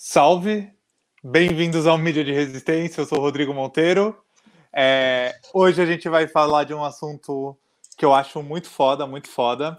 [0.00, 0.70] Salve!
[1.24, 4.16] Bem-vindos ao Mídia de Resistência, eu sou o Rodrigo Monteiro.
[4.72, 7.58] É, hoje a gente vai falar de um assunto
[7.96, 9.76] que eu acho muito foda, muito foda.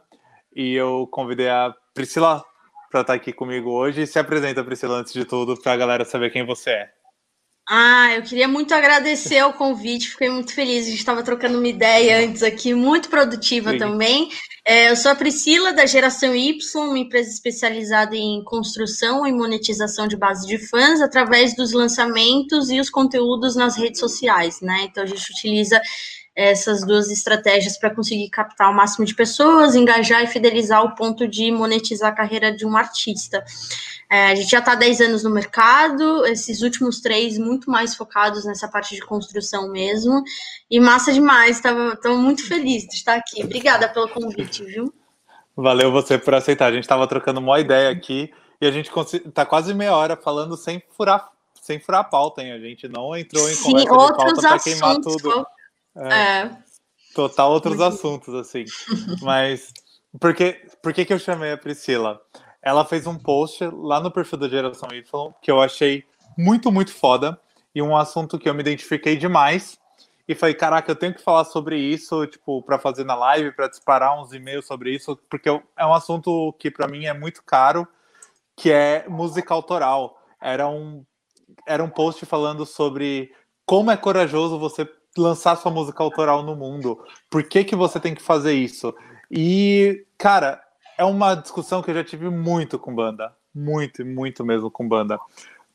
[0.54, 2.44] E eu convidei a Priscila
[2.92, 4.06] para estar aqui comigo hoje.
[4.06, 6.90] Se apresenta, Priscila, antes de tudo, para a galera saber quem você é.
[7.70, 10.86] Ah, eu queria muito agradecer o convite, fiquei muito feliz.
[10.86, 13.78] A gente estava trocando uma ideia antes aqui, muito produtiva Sim.
[13.78, 14.30] também.
[14.72, 20.08] É, eu sou a Priscila, da Geração Y, uma empresa especializada em construção e monetização
[20.08, 24.84] de base de fãs através dos lançamentos e os conteúdos nas redes sociais, né?
[24.84, 25.82] Então a gente utiliza
[26.40, 31.28] essas duas estratégias para conseguir captar o máximo de pessoas, engajar e fidelizar o ponto
[31.28, 33.44] de monetizar a carreira de um artista.
[34.10, 37.94] É, a gente já está há 10 anos no mercado, esses últimos três muito mais
[37.94, 40.24] focados nessa parte de construção mesmo.
[40.72, 43.44] E massa demais, estou muito feliz de estar aqui.
[43.44, 44.94] Obrigada pelo convite, viu?
[45.58, 46.68] Valeu você por aceitar.
[46.68, 48.90] A gente estava trocando uma ideia aqui e a gente
[49.26, 51.30] está quase meia hora falando sem furar,
[51.62, 52.54] sem furar a pauta, hein?
[52.54, 55.46] A gente não entrou em Sim, conversa de pauta para queimar tudo.
[56.00, 56.50] É.
[57.14, 58.66] Total outros assuntos, assim.
[59.22, 59.74] Mas
[60.20, 62.22] por que, por que, que eu chamei a Priscila?
[62.62, 66.04] ela fez um post lá no perfil da Geração Y que eu achei
[66.38, 67.40] muito, muito foda
[67.74, 69.78] e um assunto que eu me identifiquei demais.
[70.28, 73.68] E falei, caraca, eu tenho que falar sobre isso, tipo, para fazer na live, para
[73.68, 77.88] disparar uns e-mails sobre isso, porque é um assunto que para mim é muito caro,
[78.56, 80.22] que é música autoral.
[80.40, 81.04] Era um
[81.66, 83.34] era um post falando sobre
[83.66, 87.00] como é corajoso você lançar sua música autoral no mundo.
[87.30, 88.94] Por que que você tem que fazer isso?
[89.32, 90.62] E, cara,
[90.98, 93.34] é uma discussão que eu já tive muito com banda.
[93.54, 95.20] Muito, muito mesmo com banda.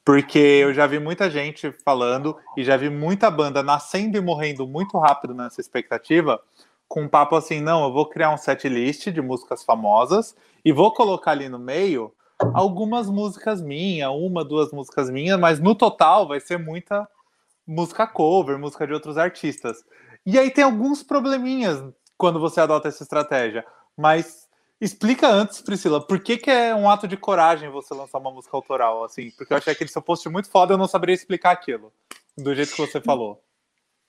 [0.05, 4.66] Porque eu já vi muita gente falando e já vi muita banda nascendo e morrendo
[4.66, 6.40] muito rápido nessa expectativa,
[6.86, 10.72] com um papo assim: não, eu vou criar um set list de músicas famosas e
[10.72, 12.12] vou colocar ali no meio
[12.52, 17.08] algumas músicas minhas, uma, duas músicas minhas, mas no total vai ser muita
[17.67, 19.84] música cover, música de outros artistas.
[20.25, 21.83] E aí tem alguns probleminhas
[22.17, 23.64] quando você adota essa estratégia,
[23.97, 24.45] mas
[24.85, 28.55] Explica antes, Priscila, por que, que é um ato de coragem você lançar uma música
[28.55, 29.30] autoral, assim?
[29.30, 31.91] Porque eu achei aquele seu post muito foda, eu não saberia explicar aquilo,
[32.36, 33.42] do jeito que você falou.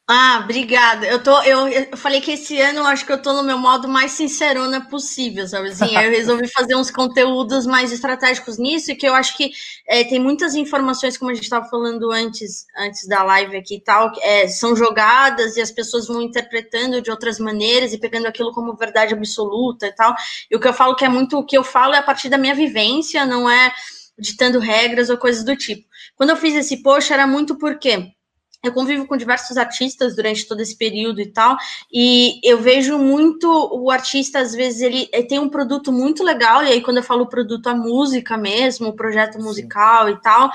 [0.07, 1.07] Ah, obrigada.
[1.07, 3.57] Eu, tô, eu, eu falei que esse ano eu acho que eu tô no meu
[3.57, 5.69] modo mais sincerona possível, sabe?
[5.69, 9.49] Assim, eu resolvi fazer uns conteúdos mais estratégicos nisso, e que eu acho que
[9.87, 13.81] é, tem muitas informações, como a gente estava falando antes, antes da live aqui e
[13.81, 18.51] tal, é, são jogadas e as pessoas vão interpretando de outras maneiras e pegando aquilo
[18.51, 20.13] como verdade absoluta e tal.
[20.51, 22.29] E o que eu falo que é muito, o que eu falo é a partir
[22.29, 23.73] da minha vivência, não é
[24.19, 25.87] ditando regras ou coisas do tipo.
[26.15, 28.14] Quando eu fiz esse post, era muito porque
[28.63, 31.57] eu convivo com diversos artistas durante todo esse período e tal,
[31.91, 36.63] e eu vejo muito o artista, às vezes, ele, ele tem um produto muito legal,
[36.63, 40.13] e aí quando eu falo produto, a música mesmo, o projeto musical Sim.
[40.13, 40.51] e tal,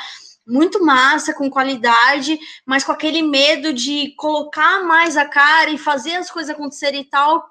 [0.47, 6.16] muito massa, com qualidade, mas com aquele medo de colocar mais a cara e fazer
[6.16, 7.44] as coisas acontecerem e tal,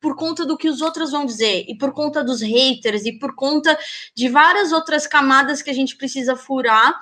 [0.00, 3.34] por conta do que os outros vão dizer, e por conta dos haters, e por
[3.34, 3.76] conta
[4.14, 6.94] de várias outras camadas que a gente precisa furar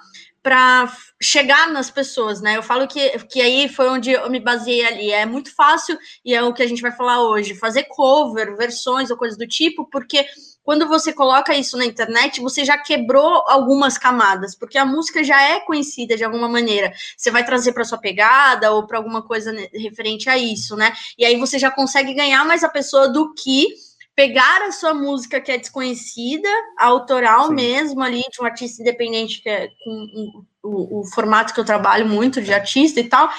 [0.43, 0.93] para
[1.23, 2.57] chegar nas pessoas, né?
[2.57, 5.11] Eu falo que, que aí foi onde eu me baseei ali.
[5.13, 9.11] É muito fácil, e é o que a gente vai falar hoje, fazer cover, versões
[9.11, 10.27] ou coisas do tipo, porque
[10.65, 15.41] quando você coloca isso na internet, você já quebrou algumas camadas, porque a música já
[15.43, 16.93] é conhecida de alguma maneira.
[17.17, 20.93] Você vai trazer para sua pegada ou para alguma coisa referente a isso, né?
[21.19, 23.69] E aí você já consegue ganhar mais a pessoa do que
[24.15, 27.55] pegar a sua música que é desconhecida, autoral Sim.
[27.55, 32.07] mesmo, ali, de um artista independente, que é com o, o formato que eu trabalho
[32.07, 33.31] muito, de artista e tal,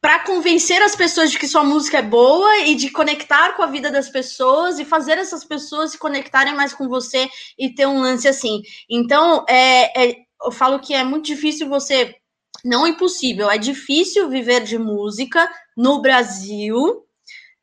[0.00, 3.68] para convencer as pessoas de que sua música é boa e de conectar com a
[3.68, 8.00] vida das pessoas e fazer essas pessoas se conectarem mais com você e ter um
[8.00, 8.62] lance assim.
[8.90, 12.16] Então, é, é eu falo que é muito difícil você.
[12.64, 17.04] Não impossível, é difícil viver de música no Brasil,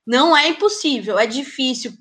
[0.10, 1.94] não é impossível, é difícil.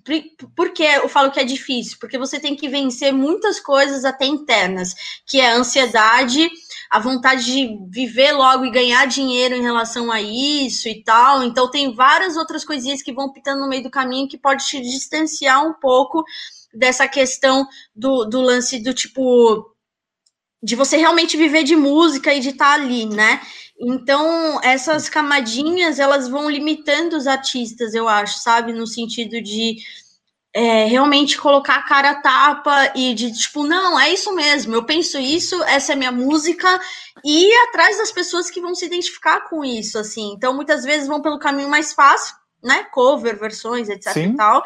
[0.57, 1.99] Por que eu falo que é difícil?
[2.01, 4.95] Porque você tem que vencer muitas coisas até internas,
[5.27, 6.49] que é a ansiedade,
[6.91, 11.43] a vontade de viver logo e ganhar dinheiro em relação a isso e tal.
[11.43, 14.81] Então tem várias outras coisinhas que vão pitando no meio do caminho que pode te
[14.81, 16.25] distanciar um pouco
[16.73, 19.71] dessa questão do, do lance do tipo
[20.63, 23.43] de você realmente viver de música e de estar tá ali, né?
[23.81, 28.73] Então, essas camadinhas, elas vão limitando os artistas, eu acho, sabe?
[28.73, 29.77] No sentido de
[30.53, 34.85] é, realmente colocar a cara a tapa e de, tipo, não, é isso mesmo, eu
[34.85, 36.81] penso isso, essa é minha música,
[37.25, 40.33] e ir atrás das pessoas que vão se identificar com isso, assim.
[40.33, 42.85] Então, muitas vezes vão pelo caminho mais fácil, né?
[42.93, 44.31] Cover, versões, etc Sim.
[44.31, 44.65] e tal,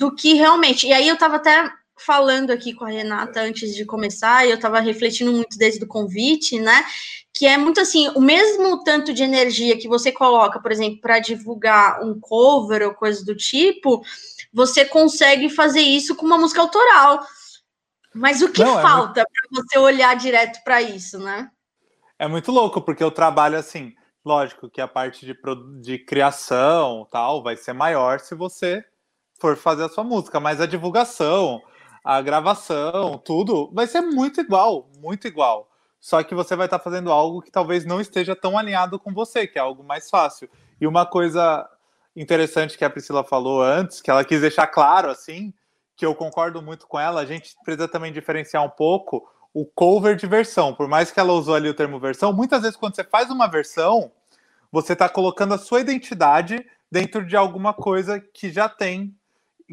[0.00, 0.86] do que realmente.
[0.86, 4.56] E aí eu tava até falando aqui com a Renata antes de começar, e eu
[4.56, 6.84] estava refletindo muito desde o convite, né?
[7.32, 11.18] Que é muito assim, o mesmo tanto de energia que você coloca, por exemplo, para
[11.18, 14.02] divulgar um cover ou coisa do tipo,
[14.52, 17.24] você consegue fazer isso com uma música autoral.
[18.14, 19.30] Mas o que Não, falta é muito...
[19.30, 21.50] para você olhar direto para isso, né?
[22.18, 23.94] É muito louco, porque eu trabalho assim,
[24.24, 25.36] lógico que a parte de,
[25.80, 28.84] de criação tal vai ser maior se você
[29.38, 31.62] for fazer a sua música, mas a divulgação,
[32.04, 35.68] a gravação, tudo vai ser muito igual, muito igual.
[36.00, 39.46] Só que você vai estar fazendo algo que talvez não esteja tão alinhado com você,
[39.46, 40.48] que é algo mais fácil.
[40.80, 41.68] E uma coisa
[42.14, 45.52] interessante que a Priscila falou antes, que ela quis deixar claro assim,
[45.96, 50.14] que eu concordo muito com ela, a gente precisa também diferenciar um pouco o cover
[50.14, 50.72] de versão.
[50.72, 53.48] Por mais que ela usou ali o termo versão, muitas vezes quando você faz uma
[53.48, 54.12] versão,
[54.70, 59.14] você está colocando a sua identidade dentro de alguma coisa que já tem,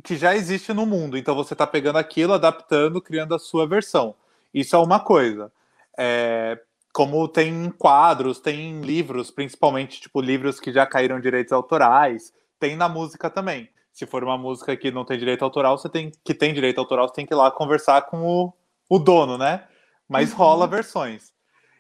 [0.04, 1.18] que já existe no mundo.
[1.18, 4.16] Então você está pegando aquilo, adaptando, criando a sua versão.
[4.54, 5.52] Isso é uma coisa.
[5.98, 6.60] É,
[6.94, 12.88] como tem quadros, tem livros, principalmente tipo livros que já caíram direitos autorais, tem na
[12.88, 13.70] música também.
[13.92, 17.08] Se for uma música que não tem direito autoral, você tem que tem direito autoral,
[17.08, 18.54] você tem que ir lá conversar com o,
[18.90, 19.66] o dono, né?
[20.08, 20.38] Mas uhum.
[20.38, 21.34] rola versões.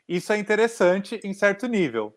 [0.08, 2.16] Isso é interessante em certo nível.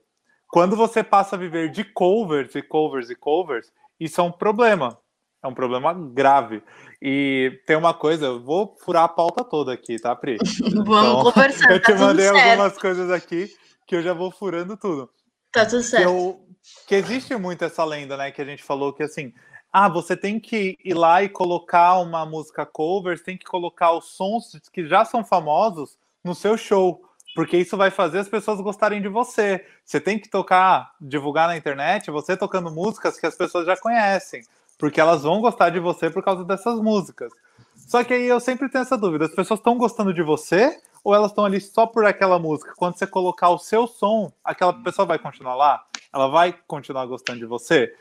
[0.49, 4.99] Quando você passa a viver de covers e covers e covers, isso é um problema.
[5.43, 6.63] É um problema grave.
[7.01, 10.37] E tem uma coisa, eu vou furar a pauta toda aqui, tá, Pri?
[10.75, 11.71] Vamos então, conversar.
[11.73, 13.55] Eu te tá mandei algumas coisas aqui
[13.87, 15.09] que eu já vou furando tudo.
[15.51, 16.03] Tá tudo certo.
[16.03, 16.47] Que, eu,
[16.87, 18.31] que existe muito essa lenda, né?
[18.31, 19.33] Que a gente falou que assim,
[19.73, 24.15] ah, você tem que ir lá e colocar uma música cover, tem que colocar os
[24.17, 27.03] sons que já são famosos no seu show,
[27.35, 29.65] porque isso vai fazer as pessoas gostarem de você.
[29.85, 34.43] Você tem que tocar, divulgar na internet, você tocando músicas que as pessoas já conhecem,
[34.79, 37.33] porque elas vão gostar de você por causa dessas músicas.
[37.77, 41.15] Só que aí eu sempre tenho essa dúvida: as pessoas estão gostando de você ou
[41.15, 42.75] elas estão ali só por aquela música?
[42.77, 45.85] Quando você colocar o seu som, aquela pessoa vai continuar lá?
[46.13, 47.95] Ela vai continuar gostando de você?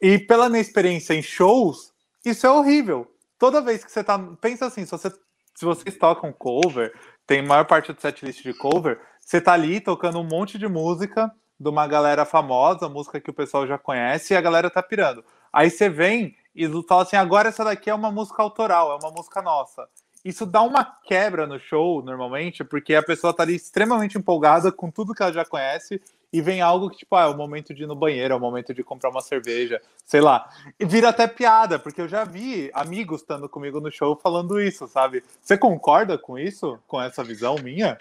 [0.00, 1.92] E pela minha experiência em shows,
[2.24, 3.10] isso é horrível.
[3.38, 4.18] Toda vez que você tá.
[4.40, 5.10] Pensa assim, se, você,
[5.54, 6.92] se vocês tocam cover,
[7.26, 11.30] tem maior parte do setlist de cover, você tá ali tocando um monte de música
[11.58, 15.22] de uma galera famosa, música que o pessoal já conhece, e a galera tá pirando.
[15.52, 19.10] Aí você vem e fala assim: agora essa daqui é uma música autoral, é uma
[19.10, 19.88] música nossa.
[20.22, 24.90] Isso dá uma quebra no show, normalmente, porque a pessoa tá ali extremamente empolgada com
[24.90, 26.00] tudo que ela já conhece
[26.30, 28.40] e vem algo que, tipo, ah, é o momento de ir no banheiro, é o
[28.40, 30.48] momento de comprar uma cerveja, sei lá.
[30.78, 34.86] E vira até piada, porque eu já vi amigos estando comigo no show falando isso,
[34.86, 35.24] sabe?
[35.40, 36.78] Você concorda com isso?
[36.86, 37.96] Com essa visão minha?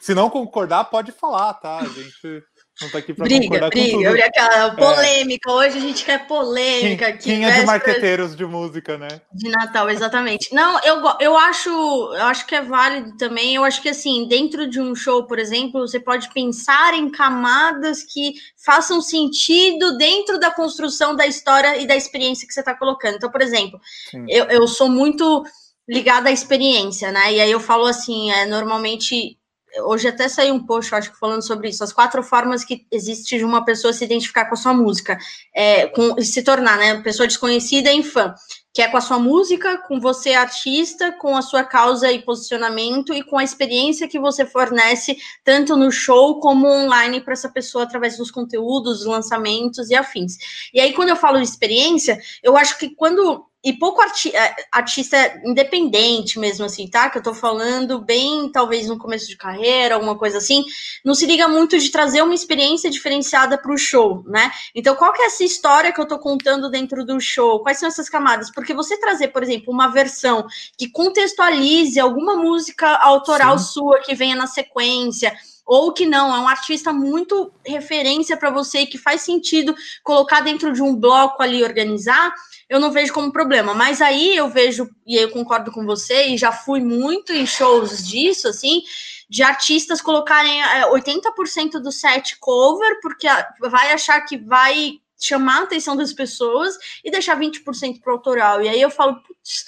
[0.00, 1.78] Se não concordar, pode falar, tá?
[1.78, 2.42] A gente
[2.82, 4.10] não tá aqui pra briga, concordar briga, com tudo.
[4.10, 4.76] Briga, aquela é.
[4.76, 5.50] polêmica.
[5.50, 5.52] É.
[5.52, 7.24] Hoje a gente quer polêmica aqui.
[7.24, 9.08] Quem é de marqueteiros de música, né?
[9.32, 10.54] De Natal, exatamente.
[10.54, 13.54] Não, eu, eu acho eu acho que é válido também.
[13.54, 18.02] Eu acho que assim, dentro de um show, por exemplo, você pode pensar em camadas
[18.02, 18.34] que
[18.64, 23.16] façam sentido dentro da construção da história e da experiência que você está colocando.
[23.16, 23.80] Então, por exemplo,
[24.28, 25.44] eu, eu sou muito
[25.88, 27.32] ligada à experiência, né?
[27.32, 29.36] E aí eu falo assim, é, normalmente
[29.80, 33.38] hoje até saiu um post, acho que falando sobre isso, as quatro formas que existe
[33.38, 35.18] de uma pessoa se identificar com a sua música,
[35.54, 38.34] é, com, se tornar, né, pessoa desconhecida em fã,
[38.74, 43.12] que é com a sua música, com você artista, com a sua causa e posicionamento
[43.12, 47.84] e com a experiência que você fornece tanto no show como online para essa pessoa
[47.84, 50.36] através dos conteúdos, lançamentos e afins.
[50.72, 54.54] E aí quando eu falo de experiência, eu acho que quando e pouco arti é,
[54.72, 57.08] artista independente mesmo, assim, tá?
[57.08, 60.64] Que eu tô falando bem, talvez no começo de carreira, alguma coisa assim,
[61.04, 64.50] não se liga muito de trazer uma experiência diferenciada para o show, né?
[64.74, 67.60] Então, qual que é essa história que eu tô contando dentro do show?
[67.60, 68.50] Quais são essas camadas?
[68.50, 73.72] Porque você trazer, por exemplo, uma versão que contextualize alguma música autoral Sim.
[73.72, 75.32] sua que venha na sequência,
[75.64, 80.72] ou que não, é um artista muito referência para você que faz sentido colocar dentro
[80.72, 82.32] de um bloco ali organizar
[82.72, 83.74] eu não vejo como problema.
[83.74, 88.02] Mas aí eu vejo, e eu concordo com você, e já fui muito em shows
[88.02, 88.82] disso, assim,
[89.28, 93.26] de artistas colocarem 80% é, do set cover, porque
[93.60, 98.62] vai achar que vai chamar a atenção das pessoas e deixar 20% para autoral.
[98.62, 99.66] E aí eu falo, putz,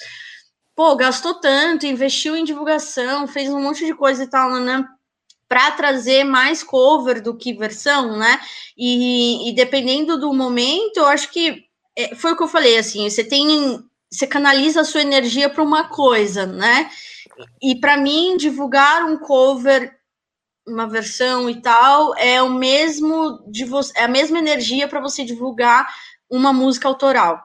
[0.75, 4.83] pô, gastou tanto, investiu em divulgação, fez um monte de coisa e tal, né?
[5.47, 8.39] Para trazer mais cover do que versão, né?
[8.77, 11.65] E, e, dependendo do momento, eu acho que
[11.97, 13.79] é, foi o que eu falei, assim, você tem,
[14.11, 16.89] você canaliza a sua energia para uma coisa, né?
[17.61, 19.93] E para mim, divulgar um cover,
[20.67, 25.23] uma versão e tal, é o mesmo de você, é a mesma energia para você
[25.23, 25.87] divulgar
[26.29, 27.41] uma música autoral.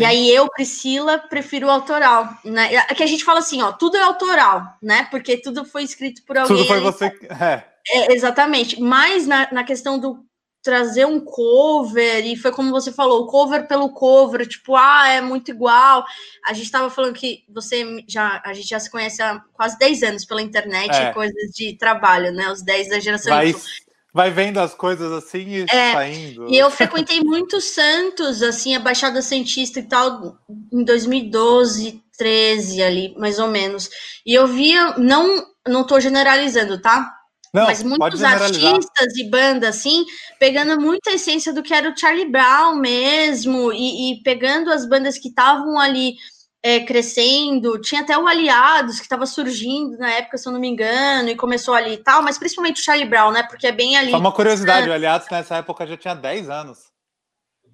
[0.00, 2.84] E aí eu, Priscila, prefiro o autoral, né?
[2.94, 5.06] Que a gente fala assim, ó, tudo é autoral, né?
[5.10, 6.56] Porque tudo foi escrito por alguém.
[6.56, 7.12] Tudo foi você.
[7.88, 7.98] É.
[7.98, 8.80] é exatamente.
[8.80, 10.26] Mas na, na questão do
[10.60, 15.52] trazer um cover, e foi como você falou, cover pelo cover, tipo, ah, é muito
[15.52, 16.04] igual.
[16.44, 20.02] A gente estava falando que você já, a gente já se conhece há quase 10
[20.02, 21.12] anos pela internet, é.
[21.12, 22.50] coisas de trabalho, né?
[22.50, 23.54] Os 10 da geração Vai
[24.12, 26.48] vai vendo as coisas assim e é, saindo.
[26.48, 30.38] E eu frequentei muito Santos, assim, a Baixada Santista e tal,
[30.72, 33.90] em 2012, 13 ali, mais ou menos.
[34.24, 37.12] E eu via, não, não tô generalizando, tá?
[37.52, 40.04] Não, Mas muitos artistas e bandas, assim,
[40.38, 45.18] pegando muita essência do que era o Charlie Brown mesmo, e, e pegando as bandas
[45.18, 46.16] que estavam ali
[46.62, 50.68] é, crescendo, tinha até o Aliados que estava surgindo na época, se eu não me
[50.68, 53.42] engano, e começou ali e tal, mas principalmente o Charlie Brown, né?
[53.44, 54.10] Porque é bem ali.
[54.10, 56.78] Só uma curiosidade, o Aliados nessa época já tinha 10 anos.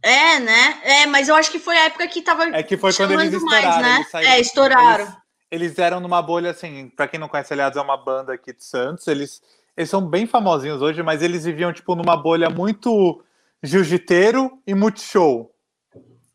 [0.02, 0.80] É, né?
[0.82, 2.44] É, mas eu acho que foi a época que tava.
[2.48, 3.80] É que foi quando eles estouraram.
[3.80, 4.06] Mais, né?
[4.14, 5.04] Eles é, estouraram.
[5.04, 5.16] Eles,
[5.50, 8.64] eles, eram numa bolha, assim, para quem não conhece, Aliados é uma banda aqui de
[8.64, 9.06] Santos.
[9.06, 9.40] Eles,
[9.76, 13.22] eles são bem famosinhos hoje, mas eles viviam, tipo, numa bolha muito
[13.62, 15.51] jiu-jiteiro e multishow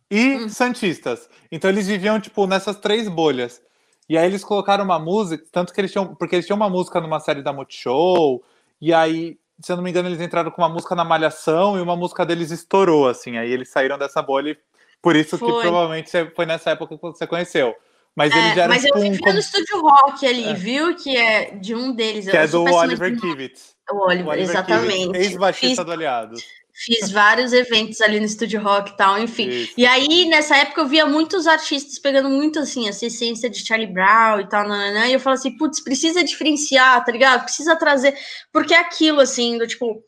[0.09, 0.49] e hum.
[0.49, 1.29] santistas.
[1.51, 3.61] Então eles viviam tipo nessas três bolhas.
[4.09, 7.01] E aí eles colocaram uma música, tanto que eles tinham, porque eles tinham uma música
[7.01, 8.41] numa série da Multishow,
[8.79, 11.81] e aí, se eu não me engano, eles entraram com uma música na Malhação e
[11.81, 13.37] uma música deles estourou assim.
[13.37, 14.57] Aí eles saíram dessa bolha e
[15.01, 15.51] por isso foi.
[15.51, 17.75] que provavelmente foi nessa época que você conheceu.
[18.15, 20.53] Mas é, ele já era Mas tipo, eu vi um, no Estúdio Rock ali, é.
[20.53, 20.95] viu?
[20.95, 22.27] Que é de um deles.
[22.27, 23.75] Que é do Oliver Kivitz.
[23.91, 25.17] O Oliver, o Oliver exatamente.
[25.17, 26.43] Ex-baixista do Aliados.
[26.79, 29.49] Fiz vários eventos ali no Estúdio Rock e tal, enfim.
[29.49, 29.73] Isso.
[29.75, 33.91] E aí, nessa época, eu via muitos artistas pegando muito, assim, essa essência de Charlie
[33.91, 37.45] Brown e tal, nananã, e eu falo assim, putz, precisa diferenciar, tá ligado?
[37.45, 38.15] Precisa trazer...
[38.53, 40.03] Porque é aquilo, assim, do tipo...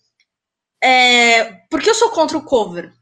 [0.83, 1.53] É...
[1.71, 2.93] Porque eu sou contra o cover.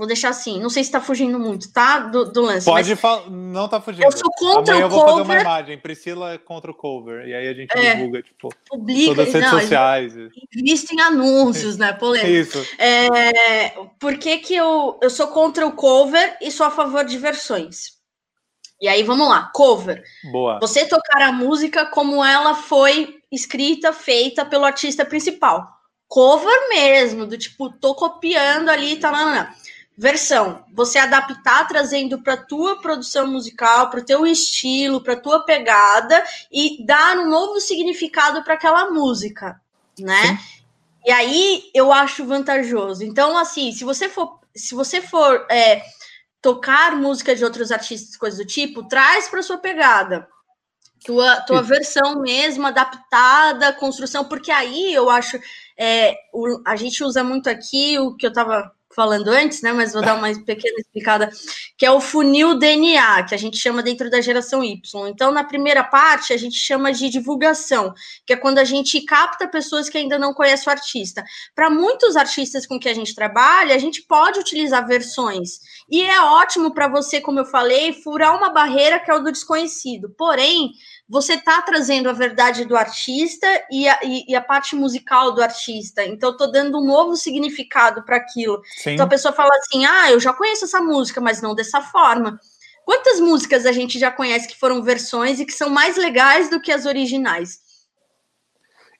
[0.00, 1.98] Vou deixar assim, não sei se tá fugindo muito, tá?
[1.98, 2.64] Do, do lance.
[2.64, 4.02] Pode falar, não tá fugindo.
[4.02, 4.98] Eu sou contra Amanhã o cover.
[4.98, 5.78] eu vou fazer uma imagem.
[5.78, 7.28] Priscila é contra o cover.
[7.28, 10.14] E aí a gente é, divulga, tipo, publica, todas as redes não, sociais.
[10.56, 11.92] Invista em anúncios, né?
[11.92, 12.30] Polêmico.
[12.30, 12.66] Isso.
[12.78, 17.18] É, por que, que eu, eu sou contra o cover e sou a favor de
[17.18, 17.98] versões?
[18.80, 19.50] E aí, vamos lá.
[19.54, 20.02] Cover.
[20.32, 20.58] Boa.
[20.60, 25.68] Você tocar a música como ela foi escrita, feita pelo artista principal.
[26.08, 29.69] Cover mesmo, do tipo, tô copiando ali, tá, não, não, não
[30.00, 36.24] versão, você adaptar trazendo para tua produção musical, para o teu estilo, para tua pegada
[36.50, 39.60] e dar um novo significado para aquela música,
[39.98, 40.22] né?
[40.22, 40.38] Sim.
[41.04, 43.04] E aí eu acho vantajoso.
[43.04, 45.82] Então, assim, se você for, se você for é,
[46.40, 50.26] tocar música de outros artistas, coisas do tipo, traz para sua pegada.
[51.04, 55.38] Tua, tua versão mesmo, adaptada, construção, porque aí eu acho.
[55.76, 59.72] É, o, a gente usa muito aqui o que eu estava falando antes, né?
[59.72, 61.30] Mas vou dar uma pequena explicada,
[61.76, 65.08] que é o funil DNA, que a gente chama dentro da geração Y.
[65.08, 67.94] Então, na primeira parte, a gente chama de divulgação,
[68.26, 71.24] que é quando a gente capta pessoas que ainda não conhecem o artista.
[71.54, 75.60] Para muitos artistas com que a gente trabalha, a gente pode utilizar versões.
[75.88, 79.32] E é ótimo para você, como eu falei, furar uma barreira que é o do
[79.32, 80.14] desconhecido.
[80.16, 80.72] Porém,
[81.10, 85.42] você está trazendo a verdade do artista e a, e, e a, parte musical do
[85.42, 86.04] artista.
[86.04, 88.62] Então, estou dando um novo significado para aquilo.
[88.76, 88.92] Sim.
[88.92, 92.38] Então, a pessoa fala assim: ah, eu já conheço essa música, mas não dessa forma.
[92.84, 96.60] Quantas músicas a gente já conhece que foram versões e que são mais legais do
[96.60, 97.58] que as originais?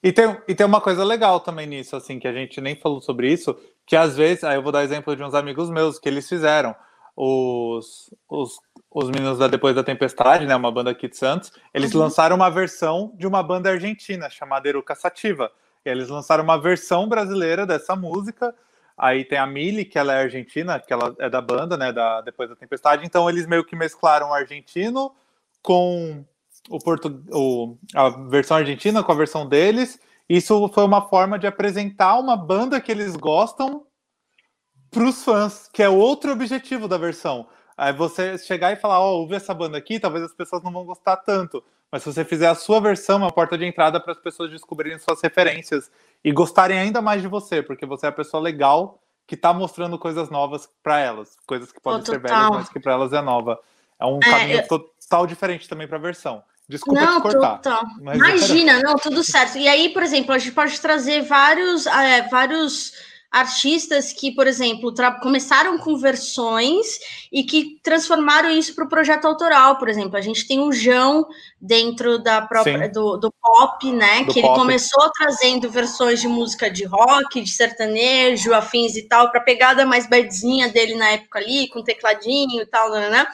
[0.03, 2.99] E tem, e tem uma coisa legal também nisso, assim, que a gente nem falou
[2.99, 6.09] sobre isso, que às vezes, aí eu vou dar exemplo de uns amigos meus que
[6.09, 6.75] eles fizeram.
[7.15, 8.59] Os, os
[8.93, 12.01] os meninos da Depois da Tempestade, né, uma banda aqui de Santos, eles uhum.
[12.01, 15.49] lançaram uma versão de uma banda argentina chamada Eruca Sativa.
[15.85, 18.53] Eles lançaram uma versão brasileira dessa música.
[18.97, 22.19] Aí tem a Mili, que ela é argentina, que ela é da banda, né, da
[22.21, 23.05] Depois da Tempestade.
[23.05, 25.15] Então eles meio que mesclaram o argentino
[25.63, 26.25] com
[26.69, 27.23] o, portu...
[27.31, 29.99] o a versão argentina com a versão deles.
[30.27, 33.85] Isso foi uma forma de apresentar uma banda que eles gostam
[34.89, 37.47] para os fãs, que é outro objetivo da versão
[37.77, 40.71] Aí você chegar e falar, ó, oh, ouve essa banda aqui, talvez as pessoas não
[40.71, 41.63] vão gostar tanto.
[41.91, 44.49] Mas se você fizer a sua versão, é uma porta de entrada para as pessoas
[44.49, 45.91] descobrirem suas referências
[46.23, 49.97] e gostarem ainda mais de você, porque você é a pessoa legal que está mostrando
[49.99, 53.59] coisas novas para elas, coisas que podem ser velhas, mas que para elas é nova.
[53.99, 54.67] É um é, caminho eu...
[54.67, 56.43] total diferente também para a versão.
[56.67, 57.57] Desculpa não, te cortar.
[57.57, 57.83] Total.
[57.99, 58.81] Imagina, era...
[58.83, 59.57] não, tudo certo.
[59.57, 62.93] E aí, por exemplo, a gente pode trazer vários, é, vários
[63.31, 66.99] artistas que, por exemplo, começaram com versões
[67.31, 70.17] e que transformaram isso para o projeto autoral, por exemplo.
[70.17, 71.25] A gente tem o João
[71.59, 74.25] dentro da própria do, do, pop, né?
[74.25, 74.51] Do que pop.
[74.51, 79.43] ele começou trazendo versões de música de rock, de sertanejo, afins e tal, para a
[79.43, 83.25] pegada mais badzinha dele na época ali, com tecladinho e tal, né?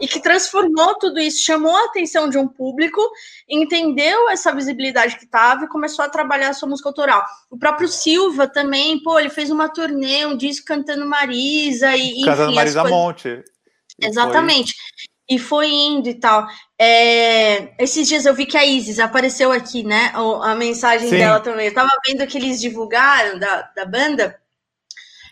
[0.00, 3.00] E que transformou tudo isso, chamou a atenção de um público,
[3.48, 7.24] entendeu essa visibilidade que estava e começou a trabalhar a sua música autoral.
[7.50, 12.54] O próprio Silva também, pô, ele fez uma turnê, um disco cantando Marisa e cantando
[12.54, 12.98] Marisa coisas...
[12.98, 13.44] Monte.
[14.00, 14.74] Exatamente.
[14.74, 15.12] Foi...
[15.30, 16.46] E foi indo e tal.
[16.78, 17.72] É...
[17.82, 20.12] Esses dias eu vi que a Isis apareceu aqui, né?
[20.42, 21.16] A mensagem Sim.
[21.16, 21.68] dela também.
[21.68, 24.36] Eu tava vendo que eles divulgaram da, da banda.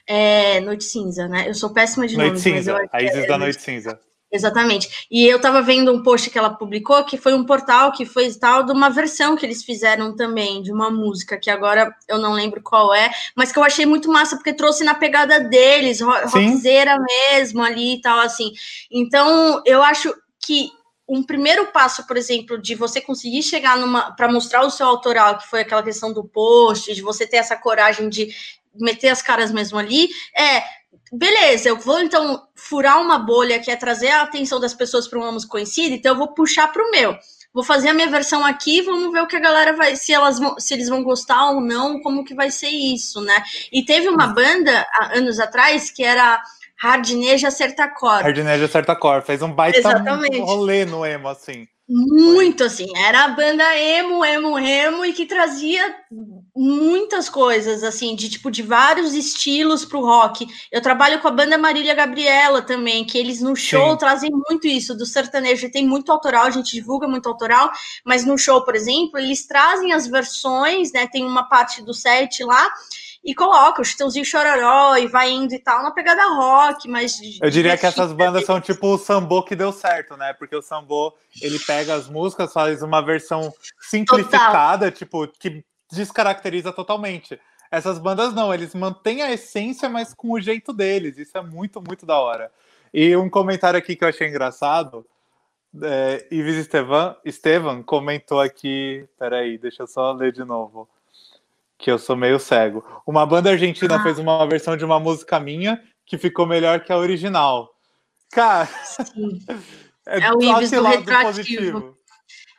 [0.06, 1.48] É, Noite Cinza, né?
[1.48, 2.76] Eu sou péssima de Noite nomes, Cinza.
[2.90, 4.00] a Isis é, da Noite Cinza.
[4.32, 5.06] Exatamente.
[5.10, 8.32] E eu estava vendo um post que ela publicou, que foi um portal que foi
[8.34, 12.32] tal de uma versão que eles fizeram também, de uma música, que agora eu não
[12.32, 16.96] lembro qual é, mas que eu achei muito massa, porque trouxe na pegada deles, rockzeira
[17.00, 18.52] mesmo ali e tal, assim.
[18.90, 20.14] Então, eu acho
[20.46, 20.70] que
[21.08, 25.38] um primeiro passo, por exemplo, de você conseguir chegar numa para mostrar o seu autoral,
[25.38, 28.28] que foi aquela questão do post, de você ter essa coragem de
[28.72, 30.08] meter as caras mesmo ali,
[30.38, 30.62] é
[31.12, 35.18] beleza, eu vou então furar uma bolha que é trazer a atenção das pessoas para
[35.18, 37.16] um música conhecido, então eu vou puxar para o meu.
[37.52, 40.38] Vou fazer a minha versão aqui, vamos ver o que a galera vai, se elas
[40.38, 43.42] vão, se eles vão gostar ou não, como que vai ser isso, né?
[43.72, 46.40] E teve uma banda há anos atrás que era
[46.80, 48.22] Hardneja Certacor.
[48.22, 50.38] Hardneja Certacor, fez um baita Exatamente.
[50.38, 51.66] rolê no emo, assim.
[51.92, 55.96] Muito assim, era a banda emo, emo, emo e que trazia
[56.54, 60.46] muitas coisas assim, de tipo de vários estilos pro rock.
[60.70, 63.98] Eu trabalho com a banda Marília Gabriela também, que eles no show Sim.
[63.98, 67.72] trazem muito isso do sertanejo, tem muito autoral, a gente divulga muito autoral,
[68.04, 71.08] mas no show, por exemplo, eles trazem as versões, né?
[71.08, 72.72] Tem uma parte do set lá
[73.22, 77.20] e coloca o Chitãozinho Chororó e vai indo e tal, na pegada rock, mas...
[77.40, 80.32] Eu diria que essas bandas são tipo o Sambô que deu certo, né?
[80.32, 84.98] Porque o Sambô, ele pega as músicas, faz uma versão simplificada, Total.
[84.98, 85.62] tipo, que
[85.92, 87.38] descaracteriza totalmente.
[87.70, 91.18] Essas bandas não, eles mantêm a essência, mas com o jeito deles.
[91.18, 92.50] Isso é muito, muito da hora.
[92.92, 95.06] E um comentário aqui que eu achei engraçado,
[95.82, 100.88] é, Ives Estevan, Estevan comentou aqui, peraí, deixa eu só ler de novo
[101.80, 102.84] que eu sou meio cego.
[103.06, 104.02] Uma banda argentina ah.
[104.02, 107.70] fez uma versão de uma música minha que ficou melhor que a original.
[108.30, 108.68] Cara,
[110.06, 111.96] é, é o Ives do retroativo.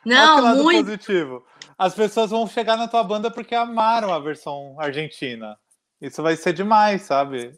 [0.04, 1.44] Não, muito positivo.
[1.78, 5.56] As pessoas vão chegar na tua banda porque amaram a versão argentina.
[6.00, 7.52] Isso vai ser demais, sabe?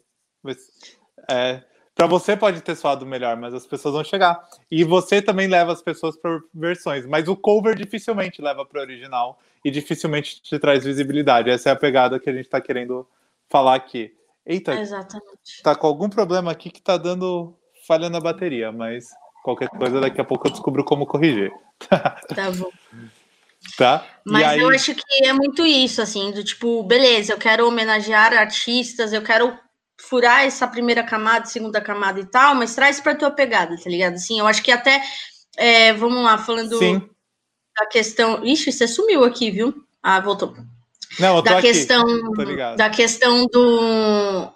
[1.29, 1.63] É,
[1.95, 4.39] para você pode ter soado melhor, mas as pessoas vão chegar.
[4.69, 8.83] E você também leva as pessoas para versões, mas o cover dificilmente leva para o
[8.83, 11.49] original e dificilmente te traz visibilidade.
[11.49, 13.07] Essa é a pegada que a gente está querendo
[13.49, 14.13] falar aqui.
[14.45, 15.63] Eita, Exatamente.
[15.63, 19.09] tá com algum problema aqui que tá dando falha na bateria, mas
[19.43, 21.51] qualquer coisa daqui a pouco eu descubro como corrigir.
[22.35, 22.69] Tá bom.
[23.75, 24.05] Tá?
[24.23, 24.59] Mas aí...
[24.59, 29.23] eu acho que é muito isso, assim, do tipo, beleza, eu quero homenagear artistas, eu
[29.23, 29.57] quero
[29.99, 34.13] furar essa primeira camada, segunda camada e tal, mas traz para tua pegada, tá ligado?
[34.13, 35.01] Assim, eu acho que até,
[35.57, 37.09] é, vamos lá, falando Sim.
[37.77, 38.43] Da questão.
[38.43, 39.73] Ixi, você sumiu aqui, viu?
[40.01, 40.55] Ah, voltou.
[41.19, 41.67] Não, eu tô da aqui.
[41.67, 42.03] questão
[42.75, 44.51] da questão do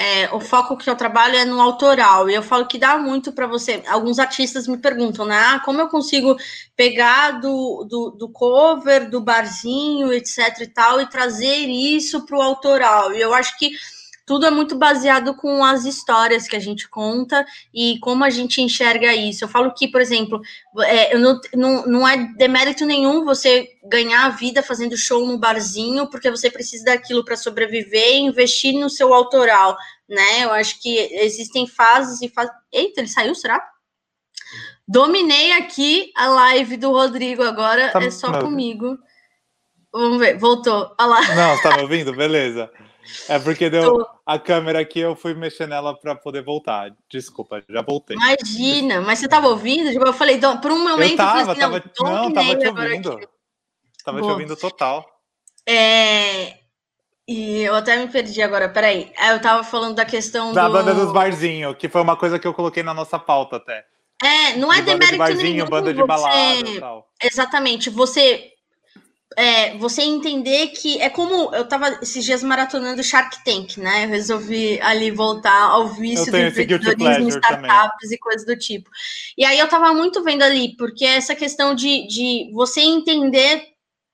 [0.00, 3.32] é, o foco que eu trabalho é no autoral, e eu falo que dá muito
[3.32, 3.82] para você.
[3.88, 5.36] Alguns artistas me perguntam, né?
[5.36, 6.36] Ah, como eu consigo
[6.76, 12.42] pegar do, do, do, cover, do barzinho, etc e tal, e trazer isso para o
[12.42, 13.12] autoral?
[13.12, 13.72] E eu acho que
[14.28, 18.60] tudo é muito baseado com as histórias que a gente conta e como a gente
[18.60, 19.42] enxerga isso.
[19.42, 20.42] Eu falo que, por exemplo,
[20.80, 26.10] é, não, não, não é demérito nenhum você ganhar a vida fazendo show no barzinho,
[26.10, 29.74] porque você precisa daquilo para sobreviver e investir no seu autoral,
[30.06, 30.44] né?
[30.44, 32.52] Eu acho que existem fases e fases.
[32.70, 33.66] Eita, ele saiu, será?
[34.86, 38.42] Dominei aqui a live do Rodrigo agora, tá, é só não.
[38.42, 38.98] comigo.
[39.90, 40.94] Vamos ver, voltou.
[41.00, 41.34] Olha lá.
[41.34, 42.12] Não, tá me ouvindo?
[42.12, 42.70] Beleza.
[43.28, 46.90] É porque deu a câmera aqui, eu fui mexer nela para poder voltar.
[47.10, 48.16] Desculpa, já voltei.
[48.16, 49.90] Imagina, mas você tava ouvindo?
[49.90, 52.56] Tipo, eu falei, por um momento eu tava, eu falei assim, tava, não, não tava
[52.56, 53.20] te ouvindo.
[54.04, 54.30] Tava Boa.
[54.30, 55.06] te ouvindo total.
[55.66, 56.58] É,
[57.28, 59.12] e eu até me perdi agora, peraí.
[59.18, 60.72] É, eu tava falando da questão da do...
[60.72, 63.84] banda dos barzinhos, que foi uma coisa que eu coloquei na nossa pauta até.
[64.22, 65.66] É, não é de demérito de barzinho, nenhum.
[65.66, 67.06] Banda de balada tal.
[67.22, 67.90] Exatamente.
[67.90, 68.52] Você
[69.38, 74.04] é, você entender que é como eu tava esses dias maratonando Shark Tank, né?
[74.04, 78.16] Eu resolvi ali voltar ao vício do empreendedorismo em startups também.
[78.16, 78.90] e coisas do tipo.
[79.36, 83.62] E aí eu tava muito vendo ali, porque essa questão de, de você entender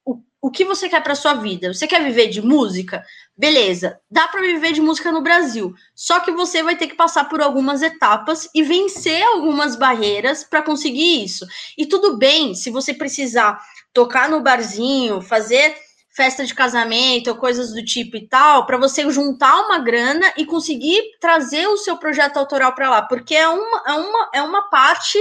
[0.05, 1.73] o, o que você quer para sua vida?
[1.73, 3.03] Você quer viver de música?
[3.35, 5.75] Beleza, dá para viver de música no Brasil.
[5.95, 10.61] Só que você vai ter que passar por algumas etapas e vencer algumas barreiras para
[10.61, 11.47] conseguir isso.
[11.79, 13.59] E tudo bem se você precisar
[13.95, 15.75] tocar no barzinho, fazer
[16.15, 20.47] festa de casamento ou coisas do tipo e tal, para você juntar uma grana e
[20.47, 24.71] conseguir trazer o seu projeto autoral para lá, porque é uma, é uma, é uma
[24.71, 25.19] parte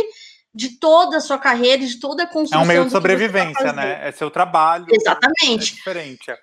[0.53, 2.62] de toda a sua carreira, de toda a construção.
[2.62, 4.07] É um meio de sobrevivência, tá né?
[4.07, 4.86] É seu trabalho.
[4.89, 5.73] Exatamente.
[5.73, 6.31] É diferente.
[6.31, 6.38] É,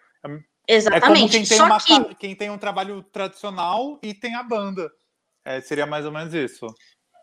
[0.66, 1.06] Exatamente.
[1.06, 2.14] É como quem tem, uma, que...
[2.16, 4.90] quem tem um trabalho tradicional e tem a banda.
[5.44, 6.66] É, seria mais ou menos isso.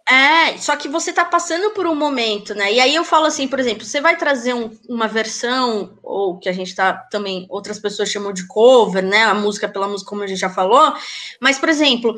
[0.09, 2.71] É, só que você tá passando por um momento, né?
[2.71, 6.47] E aí eu falo assim, por exemplo, você vai trazer um, uma versão, ou que
[6.47, 9.23] a gente tá também, outras pessoas chamam de cover, né?
[9.25, 10.93] A música pela música, como a gente já falou.
[11.41, 12.15] Mas, por exemplo,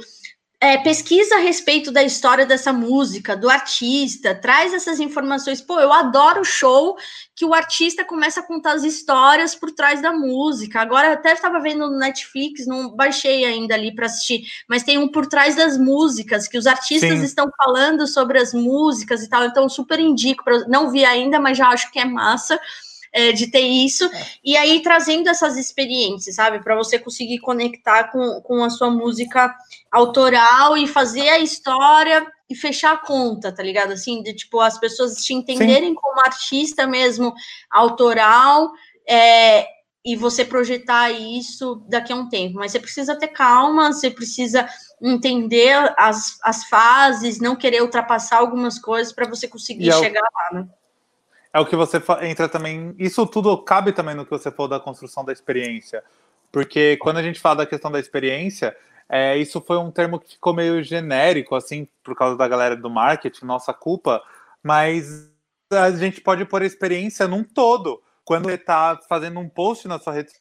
[0.62, 5.62] é, pesquisa a respeito da história dessa música, do artista, traz essas informações.
[5.62, 6.98] Pô, eu adoro show
[7.34, 10.82] que o artista começa a contar as histórias por trás da música.
[10.82, 15.08] Agora até estava vendo no Netflix, não baixei ainda ali para assistir, mas tem um
[15.08, 17.24] por trás das músicas, que os artistas Sim.
[17.24, 19.45] estão falando sobre as músicas e tal.
[19.45, 20.43] Então, super indico.
[20.43, 22.60] Pra, não vi ainda, mas já acho que é massa
[23.12, 24.26] é, de ter isso, é.
[24.43, 29.54] e aí trazendo essas experiências, sabe, para você conseguir conectar com, com a sua música
[29.91, 33.91] autoral e fazer a história e fechar a conta, tá ligado?
[33.91, 35.95] Assim, de tipo, as pessoas te entenderem Sim.
[35.95, 37.34] como artista mesmo
[37.72, 38.72] autoral,
[39.08, 39.67] é,
[40.04, 42.56] e você projetar isso daqui a um tempo.
[42.56, 44.67] Mas você precisa ter calma, você precisa
[45.02, 50.60] entender as, as fases, não querer ultrapassar algumas coisas para você conseguir é chegar lá,
[50.60, 50.69] né?
[51.54, 52.96] É o que você entra também.
[52.98, 56.04] Isso tudo cabe também no que você falou da construção da experiência.
[56.52, 58.76] Porque quando a gente fala da questão da experiência,
[59.08, 62.90] é, isso foi um termo que ficou meio genérico, assim, por causa da galera do
[62.90, 64.22] marketing, nossa culpa,
[64.62, 65.30] mas
[65.72, 68.02] a gente pode pôr a experiência num todo.
[68.24, 70.32] Quando você está fazendo um post na sua rede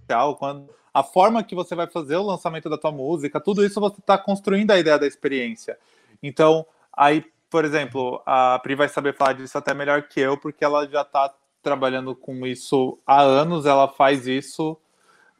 [0.00, 3.80] social, quando a forma que você vai fazer o lançamento da tua música, tudo isso
[3.80, 5.78] você está construindo a ideia da experiência.
[6.22, 10.64] Então, aí por exemplo, a Pri vai saber falar disso até melhor que eu, porque
[10.64, 14.76] ela já está trabalhando com isso há anos, ela faz isso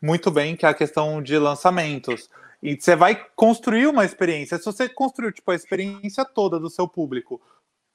[0.01, 2.29] muito bem, que é a questão de lançamentos.
[2.63, 4.59] E você vai construir uma experiência.
[4.59, 7.41] Se você construir tipo, a experiência toda do seu público,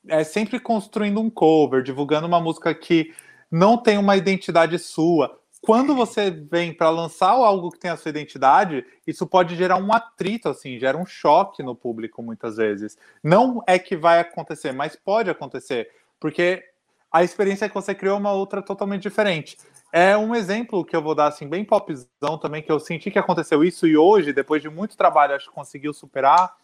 [0.08, 3.14] é sempre construindo um cover, divulgando uma música que
[3.52, 8.10] não tem uma identidade sua, quando você vem para lançar algo que tem a sua
[8.10, 12.98] identidade, isso pode gerar um atrito, assim, gera um choque no público muitas vezes.
[13.24, 16.62] Não é que vai acontecer, mas pode acontecer, porque
[17.10, 19.58] a experiência que você criou é uma outra totalmente diferente.
[19.90, 23.20] É um exemplo que eu vou dar, assim, bem popzão também, que eu senti que
[23.20, 26.58] aconteceu isso e hoje, depois de muito trabalho, acho que conseguiu superar,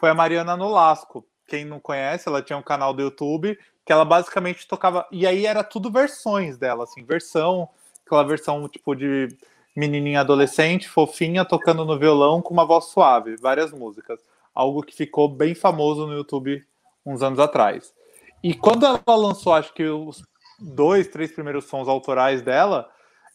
[0.00, 1.22] foi a Mariana Nolasco.
[1.46, 5.06] Quem não conhece, ela tinha um canal do YouTube que ela basicamente tocava.
[5.12, 7.68] E aí era tudo versões dela, assim, versão
[8.08, 9.28] aquela versão tipo de
[9.76, 14.18] menininha adolescente, fofinha, tocando no violão com uma voz suave, várias músicas.
[14.54, 16.64] Algo que ficou bem famoso no YouTube
[17.06, 17.94] uns anos atrás.
[18.42, 20.22] E quando ela lançou, acho que os
[20.58, 22.90] dois, três primeiros sons autorais dela,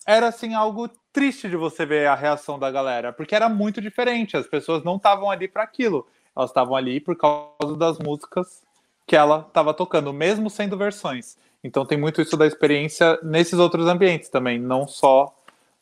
[0.06, 4.36] era assim algo triste de você ver a reação da galera, porque era muito diferente.
[4.36, 6.06] As pessoas não estavam ali para aquilo.
[6.36, 8.64] Elas estavam ali por causa das músicas
[9.06, 11.38] que ela estava tocando, mesmo sendo versões.
[11.64, 15.34] Então tem muito isso da experiência nesses outros ambientes também, não só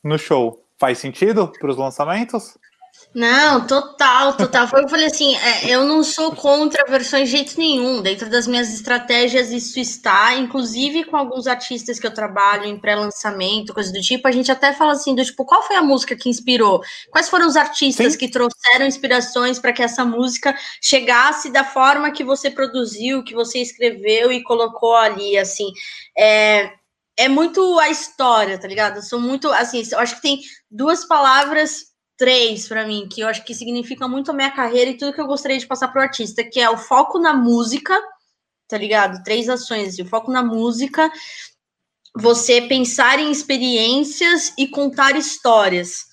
[0.04, 0.63] no show.
[0.78, 2.58] Faz sentido para os lançamentos?
[3.13, 4.67] Não, total, total.
[4.69, 8.01] Foi eu falei assim, é, eu não sou contra versões de jeito nenhum.
[8.01, 13.73] Dentro das minhas estratégias isso está, inclusive com alguns artistas que eu trabalho em pré-lançamento,
[13.73, 16.30] coisa do tipo, a gente até fala assim, do tipo, qual foi a música que
[16.30, 16.82] inspirou?
[17.10, 18.19] Quais foram os artistas Sim.
[18.19, 23.60] que trouxeram inspirações para que essa música chegasse da forma que você produziu, que você
[23.60, 25.71] escreveu e colocou ali, assim.
[26.17, 26.71] É,
[27.17, 28.97] é muito a história, tá ligado?
[28.97, 31.90] Eu sou muito, assim, eu acho que tem duas palavras
[32.21, 35.19] três para mim, que eu acho que significa muito a minha carreira e tudo que
[35.19, 37.99] eu gostaria de passar pro artista, que é o foco na música,
[38.67, 39.23] tá ligado?
[39.23, 41.12] Três ações, assim, o foco na música,
[42.15, 46.11] você pensar em experiências e contar histórias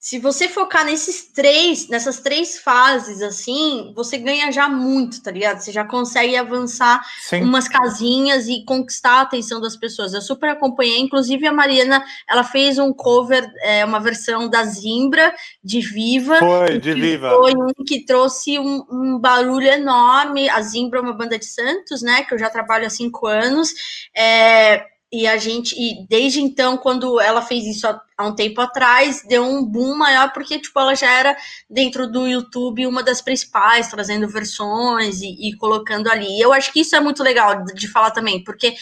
[0.00, 5.58] se você focar nesses três, nessas três fases, assim, você ganha já muito, tá ligado?
[5.58, 7.42] Você já consegue avançar Sim.
[7.42, 10.14] umas casinhas e conquistar a atenção das pessoas.
[10.14, 15.34] Eu super acompanhei, inclusive a Mariana, ela fez um cover, é, uma versão da Zimbra,
[15.64, 16.38] de Viva.
[16.38, 17.30] Foi, de Viva.
[17.30, 20.48] Foi um que trouxe um, um, barulho enorme.
[20.48, 23.74] A Zimbra é uma banda de Santos, né, que eu já trabalho há cinco anos.
[24.16, 29.22] É, e a gente, e desde então, quando ela fez isso há, um tempo atrás,
[29.26, 31.36] deu um boom maior, porque tipo, ela já era
[31.68, 36.26] dentro do YouTube uma das principais, trazendo versões e, e colocando ali.
[36.26, 38.74] E eu acho que isso é muito legal de falar também, porque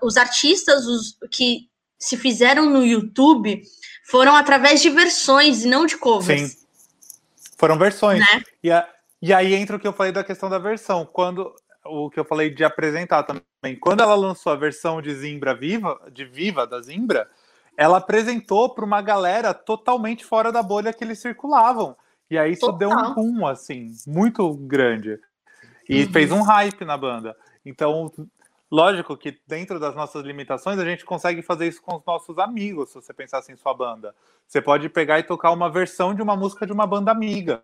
[0.00, 3.60] os artistas os, que se fizeram no YouTube
[4.04, 6.52] foram através de versões e não de covers.
[6.52, 6.64] Sim.
[7.56, 8.20] Foram versões.
[8.20, 8.42] Né?
[8.62, 8.88] E, a,
[9.20, 11.08] e aí entra o que eu falei da questão da versão.
[11.10, 11.52] Quando
[11.84, 13.78] o que eu falei de apresentar também.
[13.78, 17.28] Quando ela lançou a versão de Zimbra Viva, de Viva da Zimbra,
[17.76, 21.96] ela apresentou para uma galera totalmente fora da bolha que eles circulavam.
[22.30, 22.78] E aí isso Total.
[22.78, 25.18] deu um boom, assim, muito grande.
[25.88, 26.12] E uhum.
[26.12, 27.36] fez um hype na banda.
[27.64, 28.10] Então,
[28.70, 32.90] lógico que dentro das nossas limitações, a gente consegue fazer isso com os nossos amigos,
[32.90, 34.14] se você pensar assim em sua banda.
[34.46, 37.62] Você pode pegar e tocar uma versão de uma música de uma banda amiga.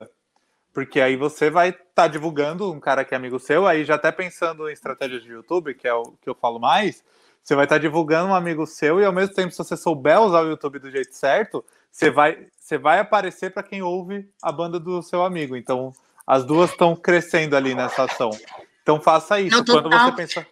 [0.73, 3.97] Porque aí você vai estar tá divulgando um cara que é amigo seu, aí já
[3.97, 7.03] até pensando em estratégias de YouTube, que é o que eu falo mais,
[7.43, 10.21] você vai estar tá divulgando um amigo seu e ao mesmo tempo, se você souber
[10.21, 14.53] usar o YouTube do jeito certo, você vai, você vai aparecer para quem ouve a
[14.53, 15.57] banda do seu amigo.
[15.57, 15.93] Então,
[16.27, 18.31] as duas estão crescendo ali nessa ação.
[18.83, 19.57] Então, faça isso.
[19.57, 20.47] Não, Quando você pensa.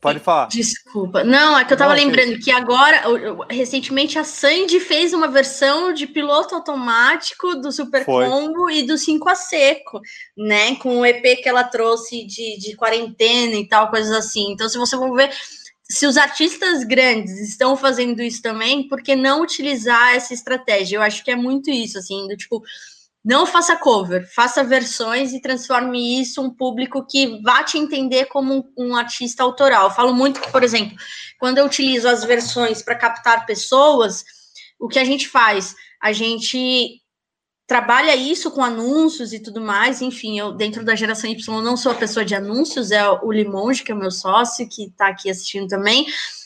[0.00, 0.48] Pode falar.
[0.48, 1.22] Desculpa.
[1.24, 3.02] Não, é que eu tava Não, lembrando que agora,
[3.50, 8.26] recentemente, a Sandy fez uma versão de piloto automático do Super Foi.
[8.26, 10.00] Combo e do 5 a Seco,
[10.36, 10.76] né?
[10.76, 14.52] Com o EP que ela trouxe de, de quarentena e tal, coisas assim.
[14.52, 15.30] Então, se você for ver,
[15.88, 20.96] se os artistas grandes estão fazendo isso também, por que não utilizar essa estratégia?
[20.96, 22.62] Eu acho que é muito isso, assim, do tipo,
[23.24, 28.54] não faça cover, faça versões e transforme isso um público que vá te entender como
[28.54, 29.84] um, um artista autoral.
[29.84, 30.94] Eu falo muito que, por exemplo,
[31.38, 34.24] quando eu utilizo as versões para captar pessoas,
[34.78, 35.74] o que a gente faz?
[36.02, 37.00] A gente
[37.66, 40.02] trabalha isso com anúncios e tudo mais.
[40.02, 43.82] Enfim, eu dentro da geração Y não sou a pessoa de anúncios, é o Limonge,
[43.82, 46.04] que é o meu sócio, que está aqui assistindo também.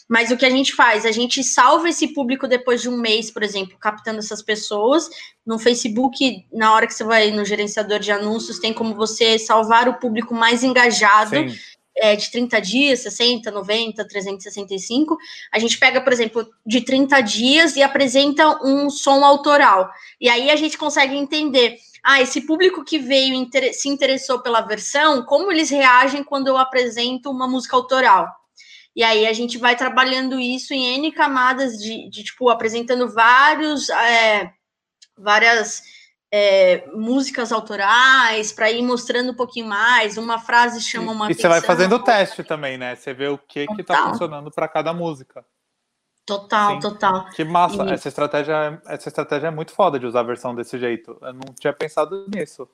[0.08, 1.04] Mas o que a gente faz?
[1.04, 5.10] A gente salva esse público depois de um mês, por exemplo, captando essas pessoas.
[5.44, 9.88] No Facebook, na hora que você vai no gerenciador de anúncios, tem como você salvar
[9.88, 11.36] o público mais engajado.
[11.36, 11.54] Sim
[12.00, 15.16] é, de 30 dias, 60, 90, 365.
[15.52, 19.90] A gente pega, por exemplo, de 30 dias e apresenta um som autoral.
[20.20, 21.76] E aí a gente consegue entender.
[22.02, 23.34] Ah, esse público que veio
[23.72, 28.37] se interessou pela versão, como eles reagem quando eu apresento uma música autoral?
[28.98, 33.88] E aí a gente vai trabalhando isso em N camadas de, de tipo, apresentando vários,
[33.90, 34.52] é,
[35.16, 35.84] várias
[36.32, 40.18] é, músicas autorais, para ir mostrando um pouquinho mais.
[40.18, 41.26] Uma frase chama uma.
[41.26, 42.96] E atenção, você vai fazendo o teste também, né?
[42.96, 45.46] Você vê o que que tá funcionando para cada música.
[46.26, 46.80] Total, Sim.
[46.80, 47.30] total.
[47.30, 47.84] Que massa!
[47.84, 47.92] E...
[47.92, 51.16] Essa estratégia, essa estratégia é muito foda de usar a versão desse jeito.
[51.22, 52.68] Eu não tinha pensado nisso.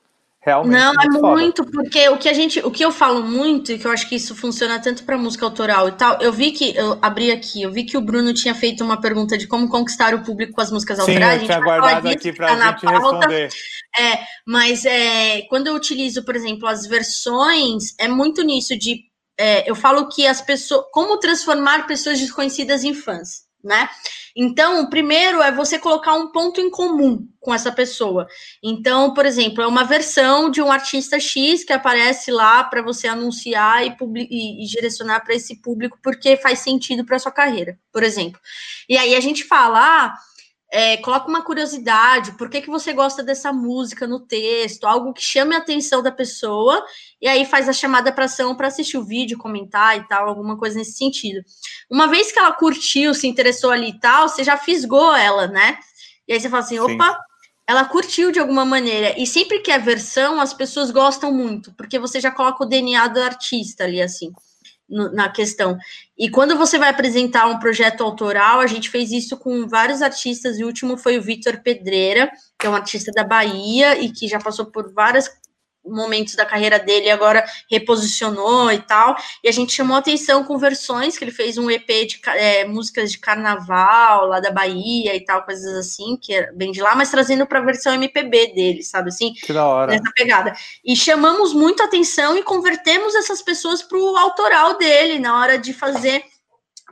[0.45, 1.71] Realmente não, é muito, foda.
[1.73, 4.13] porque o que a gente, o que eu falo muito, e que eu acho que
[4.13, 7.71] isso funciona tanto para música autoral e tal, eu vi que, eu abri aqui, eu
[7.71, 10.71] vi que o Bruno tinha feito uma pergunta de como conquistar o público com as
[10.71, 11.41] músicas Sim, autorais.
[11.41, 13.49] Eu tinha guardado aqui para a gente responder.
[13.97, 18.99] É, mas é, quando eu utilizo, por exemplo, as versões, é muito nisso de,
[19.39, 23.89] é, eu falo que as pessoas, como transformar pessoas desconhecidas em fãs né?
[24.35, 28.27] Então, o primeiro é você colocar um ponto em comum com essa pessoa.
[28.61, 33.07] Então, por exemplo, é uma versão de um artista X que aparece lá para você
[33.07, 33.95] anunciar e,
[34.29, 38.39] e, e direcionar para esse público porque faz sentido para sua carreira, por exemplo.
[38.87, 40.17] E aí a gente fala, ah,
[40.71, 45.21] é, coloca uma curiosidade, por que, que você gosta dessa música no texto, algo que
[45.21, 46.83] chame a atenção da pessoa,
[47.21, 50.57] e aí faz a chamada para ação para assistir o vídeo, comentar e tal, alguma
[50.57, 51.43] coisa nesse sentido.
[51.89, 55.77] Uma vez que ela curtiu, se interessou ali e tal, você já fisgou ela, né?
[56.27, 56.81] E aí você fala assim, Sim.
[56.81, 57.19] opa,
[57.67, 59.19] ela curtiu de alguma maneira.
[59.19, 63.07] E sempre que é versão, as pessoas gostam muito, porque você já coloca o DNA
[63.07, 64.33] do artista ali, assim
[64.87, 65.77] na questão.
[66.17, 70.59] E quando você vai apresentar um projeto autoral, a gente fez isso com vários artistas,
[70.59, 74.27] e o último foi o Vitor Pedreira, que é um artista da Bahia e que
[74.27, 75.29] já passou por várias
[75.85, 79.15] momentos da carreira dele agora reposicionou e tal.
[79.43, 83.11] E a gente chamou atenção com versões, que ele fez um EP de é, músicas
[83.11, 87.11] de carnaval lá da Bahia e tal, coisas assim, que é bem de lá, mas
[87.11, 89.33] trazendo para a versão MPB dele, sabe assim?
[89.33, 89.91] Que da hora.
[89.91, 90.53] Nessa pegada.
[90.83, 95.73] E chamamos muito atenção e convertemos essas pessoas para o autoral dele na hora de
[95.73, 96.23] fazer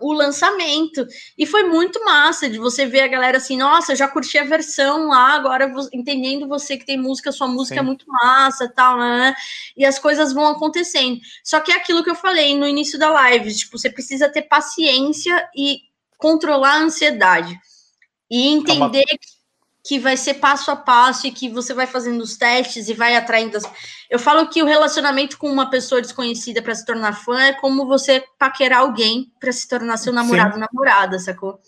[0.01, 1.05] o lançamento.
[1.37, 5.07] E foi muito massa de você ver a galera assim, nossa, já curti a versão
[5.07, 7.83] lá, agora entendendo você que tem música, sua música é Sim.
[7.83, 9.35] é muito massa, tal, né?
[9.77, 11.19] E as coisas vão acontecendo.
[11.43, 14.43] Só que é aquilo que eu falei no início da live, tipo, você precisa ter
[14.43, 15.81] paciência e
[16.17, 17.57] controlar a ansiedade.
[18.29, 19.19] E entender é uma...
[19.19, 19.42] que
[19.85, 23.15] que vai ser passo a passo e que você vai fazendo os testes e vai
[23.15, 23.63] atraindo as...
[24.09, 27.85] Eu falo que o relacionamento com uma pessoa desconhecida para se tornar fã é como
[27.85, 30.61] você paquerar alguém para se tornar seu namorado, Sim.
[30.61, 31.59] namorada, sacou?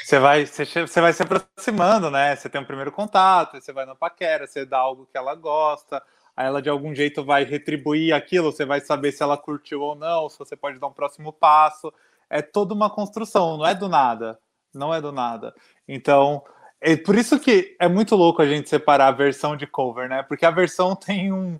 [0.00, 2.36] Você vai, você, você vai se aproximando, né?
[2.36, 6.00] Você tem um primeiro contato, você vai na paquera, você dá algo que ela gosta,
[6.36, 9.94] aí ela de algum jeito vai retribuir aquilo, você vai saber se ela curtiu ou
[9.96, 11.92] não, se você pode dar um próximo passo.
[12.30, 14.38] é toda uma construção, não é do nada.
[14.74, 15.54] Não é do nada.
[15.86, 16.42] Então,
[16.84, 20.22] é por isso que é muito louco a gente separar a versão de cover, né?
[20.22, 21.58] Porque a versão tem um.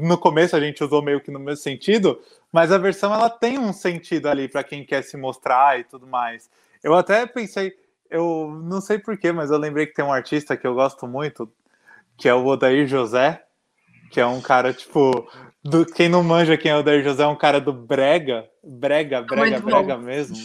[0.00, 3.56] No começo a gente usou meio que no mesmo sentido, mas a versão ela tem
[3.56, 6.50] um sentido ali para quem quer se mostrar e tudo mais.
[6.82, 7.72] Eu até pensei,
[8.10, 11.48] eu não sei porquê, mas eu lembrei que tem um artista que eu gosto muito,
[12.16, 13.44] que é o Odair José,
[14.10, 15.30] que é um cara, tipo,
[15.62, 19.22] do, quem não manja quem é o Odair José é um cara do brega, brega,
[19.22, 20.02] brega, brega bom.
[20.02, 20.36] mesmo.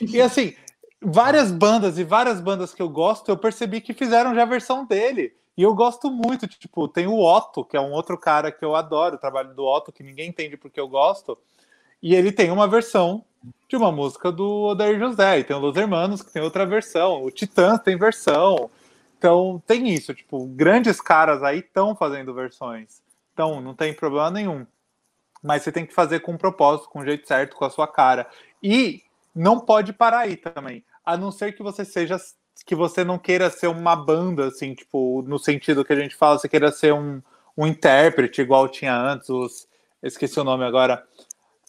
[0.00, 0.54] E assim,
[1.02, 4.84] várias bandas e várias bandas que eu gosto, eu percebi que fizeram já a versão
[4.84, 5.34] dele.
[5.56, 8.74] E eu gosto muito, tipo, tem o Otto, que é um outro cara que eu
[8.74, 11.36] adoro, o trabalho do Otto, que ninguém entende porque eu gosto.
[12.02, 13.24] E ele tem uma versão
[13.68, 17.22] de uma música do Odair José, e tem o Los Hermanos, que tem outra versão,
[17.24, 18.70] o Titãs tem versão.
[19.18, 23.02] Então tem isso, tipo, grandes caras aí estão fazendo versões.
[23.32, 24.66] Então, não tem problema nenhum.
[25.42, 27.70] Mas você tem que fazer com um propósito, com o um jeito certo, com a
[27.70, 28.28] sua cara.
[28.62, 29.02] E
[29.34, 30.84] não pode parar aí também.
[31.04, 32.16] A não ser que você seja.
[32.66, 36.38] Que você não queira ser uma banda, assim, tipo, no sentido que a gente fala,
[36.38, 37.20] você queira ser um,
[37.56, 39.68] um intérprete, igual tinha antes, os.
[40.02, 41.02] Esqueci o nome agora.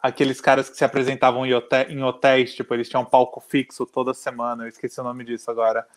[0.02, 3.86] Aqueles caras que se apresentavam em, hotéis, em hotéis, tipo, eles tinham um palco fixo
[3.86, 4.64] toda semana.
[4.64, 5.88] Eu esqueci o nome disso agora.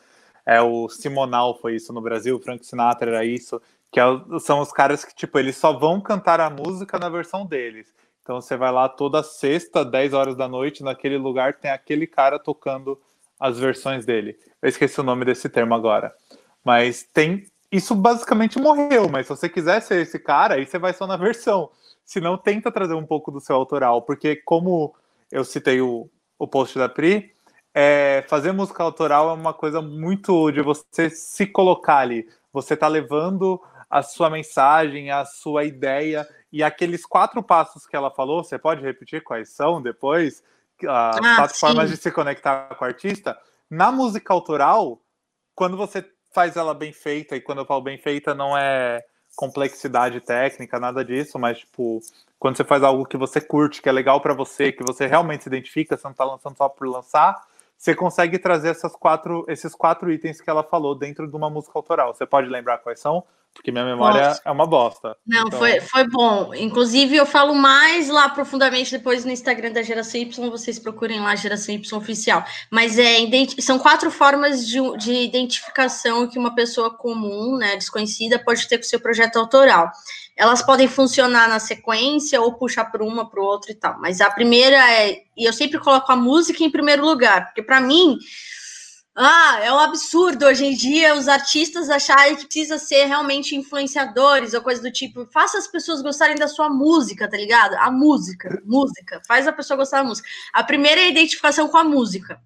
[0.44, 4.04] É o Simonal foi isso no Brasil, o Frank Sinatra era isso que é,
[4.40, 7.94] são os caras que, tipo, eles só vão cantar a música na versão deles.
[8.22, 12.38] Então você vai lá toda sexta, 10 horas da noite, naquele lugar tem aquele cara
[12.38, 13.00] tocando
[13.38, 14.38] as versões dele.
[14.60, 16.14] Eu esqueci o nome desse termo agora.
[16.64, 17.46] Mas tem.
[17.70, 21.16] Isso basicamente morreu, mas se você quiser ser esse cara, aí você vai só na
[21.16, 21.70] versão.
[22.04, 24.94] Se não, tenta trazer um pouco do seu autoral, porque como
[25.30, 27.34] eu citei o, o post da Pri,
[27.74, 32.26] é, fazer música autoral é uma coisa muito de você se colocar ali.
[32.52, 38.10] Você tá levando a sua mensagem, a sua ideia e aqueles quatro passos que ela
[38.10, 40.42] falou, você pode repetir quais são depois?
[40.82, 41.60] As ah, quatro sim.
[41.60, 43.38] formas de se conectar com o artista.
[43.70, 45.00] Na música autoral,
[45.54, 49.02] quando você faz ela bem feita, e quando eu falo bem feita, não é
[49.34, 52.00] complexidade técnica, nada disso, mas tipo,
[52.38, 55.44] quando você faz algo que você curte, que é legal para você, que você realmente
[55.44, 57.42] se identifica, você não tá lançando só por lançar,
[57.76, 61.78] você consegue trazer essas quatro, esses quatro itens que ela falou dentro de uma música
[61.78, 62.14] autoral.
[62.14, 63.24] Você pode lembrar quais são?
[63.56, 64.42] Porque minha memória Nossa.
[64.44, 65.16] é uma bosta.
[65.26, 65.58] Não, então...
[65.58, 66.54] foi, foi bom.
[66.54, 71.34] Inclusive, eu falo mais lá profundamente depois no Instagram da Geração Y, vocês procurem lá
[71.34, 72.44] Geração Y Oficial.
[72.70, 73.16] Mas é,
[73.58, 78.84] são quatro formas de, de identificação que uma pessoa comum, né, desconhecida, pode ter com
[78.84, 79.90] o seu projeto autoral.
[80.36, 83.98] Elas podem funcionar na sequência ou puxar para uma, para o outro e tal.
[83.98, 85.22] Mas a primeira é.
[85.34, 88.18] E eu sempre coloco a música em primeiro lugar, porque para mim
[89.18, 94.52] ah, é um absurdo hoje em dia os artistas acharem que precisa ser realmente influenciadores
[94.52, 95.26] ou coisa do tipo.
[95.32, 97.74] Faça as pessoas gostarem da sua música, tá ligado?
[97.76, 99.22] A música, música.
[99.26, 100.28] Faz a pessoa gostar da música.
[100.52, 102.38] A primeira é a identificação com a música.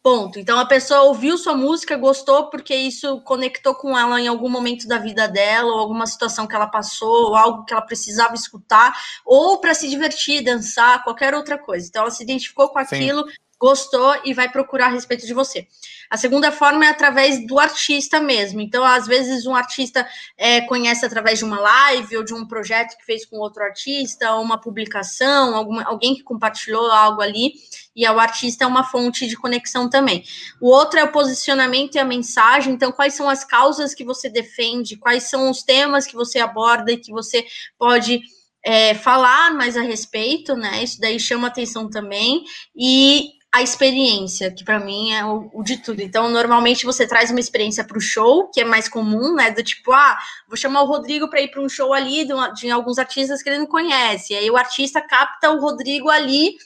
[0.00, 0.38] Ponto.
[0.38, 4.86] Então a pessoa ouviu sua música, gostou porque isso conectou com ela em algum momento
[4.86, 8.96] da vida dela, ou alguma situação que ela passou, ou algo que ela precisava escutar,
[9.26, 11.88] ou para se divertir, dançar, qualquer outra coisa.
[11.88, 13.28] Então ela se identificou com aquilo.
[13.28, 15.66] Sim gostou e vai procurar a respeito de você.
[16.10, 18.60] A segunda forma é através do artista mesmo.
[18.60, 22.96] Então, às vezes, um artista é, conhece através de uma live ou de um projeto
[22.96, 27.52] que fez com outro artista, ou uma publicação, alguma, alguém que compartilhou algo ali,
[27.94, 30.24] e o artista é uma fonte de conexão também.
[30.60, 32.72] O outro é o posicionamento e a mensagem.
[32.72, 36.92] Então, quais são as causas que você defende, quais são os temas que você aborda
[36.92, 37.44] e que você
[37.78, 38.22] pode.
[38.66, 40.82] É, falar mais a respeito, né?
[40.82, 42.44] Isso daí chama atenção também.
[42.76, 46.02] E a experiência, que para mim é o, o, de tudo.
[46.02, 49.50] Então, normalmente você traz uma experiência para o show, que é mais comum, né?
[49.50, 52.70] Do tipo, ah, vou chamar o Rodrigo para ir para um show ali de, de,
[52.70, 54.34] alguns artistas que ele não conhece.
[54.34, 56.56] E aí o artista capta o Rodrigo ali,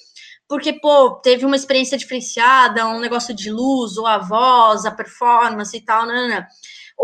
[0.48, 5.76] porque, pô, teve uma experiência diferenciada, um negócio de luz, ou a voz, a performance
[5.76, 6.46] e tal, não, não, não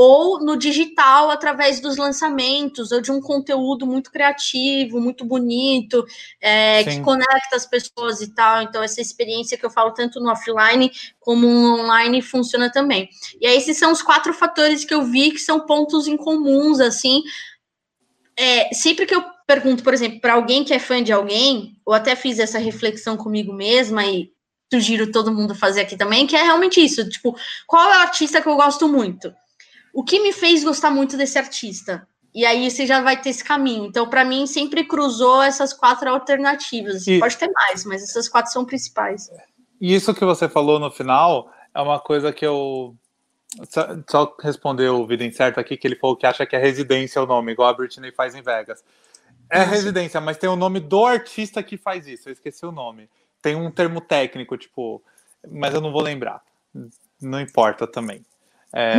[0.01, 6.07] ou no digital através dos lançamentos, ou de um conteúdo muito criativo, muito bonito,
[6.41, 8.63] é, que conecta as pessoas e tal.
[8.63, 13.09] Então, essa experiência que eu falo tanto no offline como no online funciona também.
[13.41, 16.79] E aí, esses são os quatro fatores que eu vi que são pontos em comuns,
[16.79, 17.25] assim.
[18.39, 21.93] É, sempre que eu pergunto, por exemplo, para alguém que é fã de alguém, ou
[21.93, 24.31] até fiz essa reflexão comigo mesma e
[24.73, 28.41] sugiro todo mundo fazer aqui também, que é realmente isso, tipo, qual é o artista
[28.41, 29.35] que eu gosto muito?
[29.93, 32.07] O que me fez gostar muito desse artista?
[32.35, 33.87] E aí você já vai ter esse caminho.
[33.87, 37.07] Então, para mim, sempre cruzou essas quatro alternativas.
[37.07, 37.19] E...
[37.19, 39.31] Pode ter mais, mas essas quatro são principais.
[39.81, 42.95] E isso que você falou no final é uma coisa que eu.
[44.09, 47.27] Só, responder o Vida Incerto aqui, que ele falou que acha que é residência o
[47.27, 48.85] nome, igual a Britney faz em Vegas.
[49.51, 49.71] É Nossa.
[49.71, 53.09] residência, mas tem o nome do artista que faz isso, eu esqueci o nome.
[53.41, 55.03] tem um termo técnico, tipo,
[55.51, 56.43] mas eu não vou lembrar.
[57.21, 58.23] Não importa também.
[58.75, 58.95] É...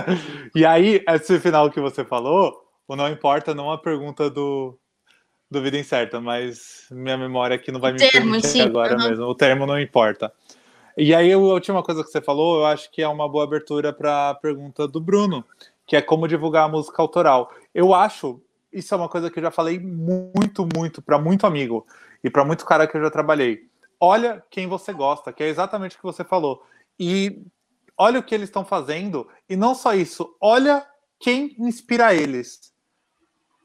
[0.54, 4.78] e aí, esse final que você falou, o não importa não é uma pergunta do,
[5.50, 8.60] do Vida Incerta, mas minha memória aqui não vai me termo, permitir sim.
[8.62, 9.24] agora mesmo.
[9.24, 10.32] O termo não importa.
[10.96, 13.92] E aí, a última coisa que você falou, eu acho que é uma boa abertura
[13.92, 15.44] para a pergunta do Bruno,
[15.86, 17.50] que é como divulgar a música autoral.
[17.74, 18.40] Eu acho,
[18.72, 21.86] isso é uma coisa que eu já falei muito, muito, para muito amigo
[22.24, 23.68] e para muito cara que eu já trabalhei.
[24.00, 26.62] Olha quem você gosta, que é exatamente o que você falou.
[26.98, 27.42] E
[27.96, 30.86] olha o que eles estão fazendo, e não só isso, olha
[31.18, 32.72] quem inspira eles.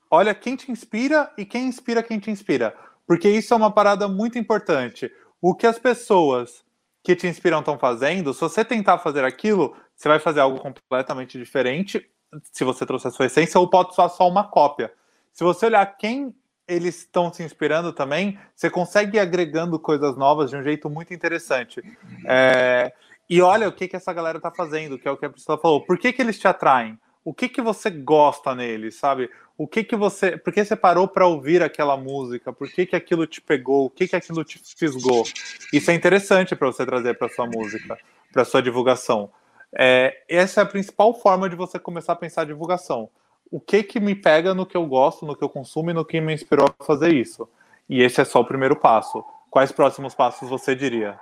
[0.09, 2.75] Olha quem te inspira e quem inspira quem te inspira.
[3.07, 5.11] Porque isso é uma parada muito importante.
[5.41, 6.63] O que as pessoas
[7.03, 11.37] que te inspiram estão fazendo, se você tentar fazer aquilo, você vai fazer algo completamente
[11.37, 12.09] diferente
[12.51, 14.93] se você trouxer a sua essência, ou pode usar só uma cópia.
[15.33, 16.33] Se você olhar quem
[16.67, 21.13] eles estão se inspirando também, você consegue ir agregando coisas novas de um jeito muito
[21.13, 21.81] interessante.
[22.25, 22.93] É,
[23.31, 25.57] e olha o que, que essa galera está fazendo, que é o que a Priscila
[25.57, 25.85] falou.
[25.85, 26.99] Por que, que eles te atraem?
[27.23, 29.29] O que, que você gosta neles, sabe?
[29.57, 30.35] O que que você.
[30.35, 32.51] Por que você parou para ouvir aquela música?
[32.51, 33.85] Por que, que aquilo te pegou?
[33.85, 35.23] O que, que aquilo te fisgou?
[35.71, 37.97] Isso é interessante para você trazer para sua música,
[38.33, 39.29] para sua divulgação.
[39.73, 43.09] É, essa é a principal forma de você começar a pensar divulgação.
[43.49, 46.03] O que que me pega no que eu gosto, no que eu consumo e no
[46.03, 47.47] que me inspirou a fazer isso?
[47.87, 49.23] E esse é só o primeiro passo.
[49.49, 51.17] Quais próximos passos você diria?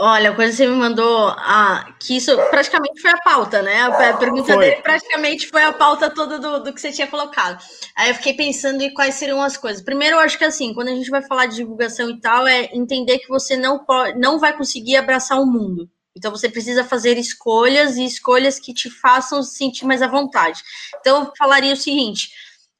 [0.00, 3.82] Olha, quando você me mandou a, que isso praticamente foi a pauta, né?
[3.82, 4.64] A pergunta foi.
[4.64, 7.60] dele praticamente foi a pauta toda do, do que você tinha colocado.
[7.96, 9.82] Aí eu fiquei pensando em quais seriam as coisas.
[9.82, 12.70] Primeiro, eu acho que assim, quando a gente vai falar de divulgação e tal, é
[12.72, 15.90] entender que você não pode, não vai conseguir abraçar o mundo.
[16.16, 20.62] Então você precisa fazer escolhas e escolhas que te façam se sentir mais à vontade.
[21.00, 22.30] Então eu falaria o seguinte: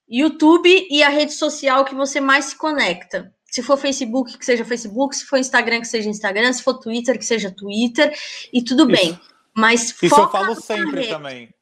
[0.09, 3.35] YouTube e a rede social que você mais se conecta.
[3.51, 7.19] Se for Facebook, que seja Facebook, se for Instagram, que seja Instagram, se for Twitter,
[7.19, 8.15] que seja Twitter,
[8.53, 9.03] e tudo Isso.
[9.03, 9.21] bem.
[9.57, 11.53] Mas Isso eu falo sempre também.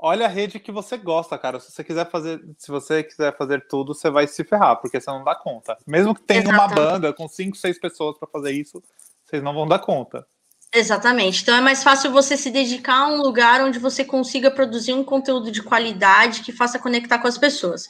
[0.00, 1.58] Olha a rede que você gosta, cara.
[1.58, 5.10] Se você quiser fazer, se você quiser fazer tudo, você vai se ferrar, porque você
[5.10, 5.76] não dá conta.
[5.86, 6.78] Mesmo que tenha Exatamente.
[6.78, 8.82] uma banda com cinco, seis pessoas para fazer isso,
[9.24, 10.24] vocês não vão dar conta.
[10.72, 11.42] Exatamente.
[11.42, 15.02] Então é mais fácil você se dedicar a um lugar onde você consiga produzir um
[15.02, 17.88] conteúdo de qualidade que faça conectar com as pessoas.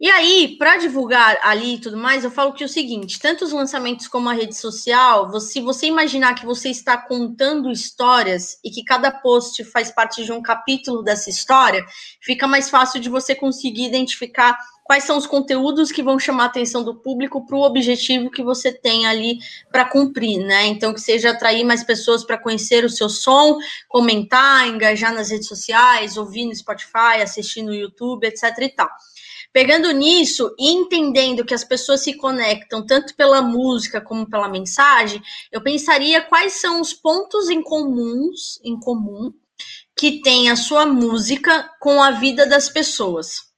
[0.00, 3.44] E aí, para divulgar ali e tudo mais, eu falo que é o seguinte: tanto
[3.44, 8.70] os lançamentos como a rede social, se você imaginar que você está contando histórias e
[8.70, 11.84] que cada post faz parte de um capítulo dessa história,
[12.22, 16.46] fica mais fácil de você conseguir identificar quais são os conteúdos que vão chamar a
[16.46, 19.38] atenção do público para o objetivo que você tem ali
[19.70, 20.66] para cumprir, né?
[20.66, 25.46] Então, que seja atrair mais pessoas para conhecer o seu som, comentar, engajar nas redes
[25.46, 28.44] sociais, ouvir no Spotify, assistir no YouTube, etc.
[28.62, 28.88] e tal.
[29.52, 35.20] Pegando nisso e entendendo que as pessoas se conectam tanto pela música como pela mensagem,
[35.50, 39.32] eu pensaria quais são os pontos em comuns, em comum,
[39.96, 43.50] que tem a sua música com a vida das pessoas.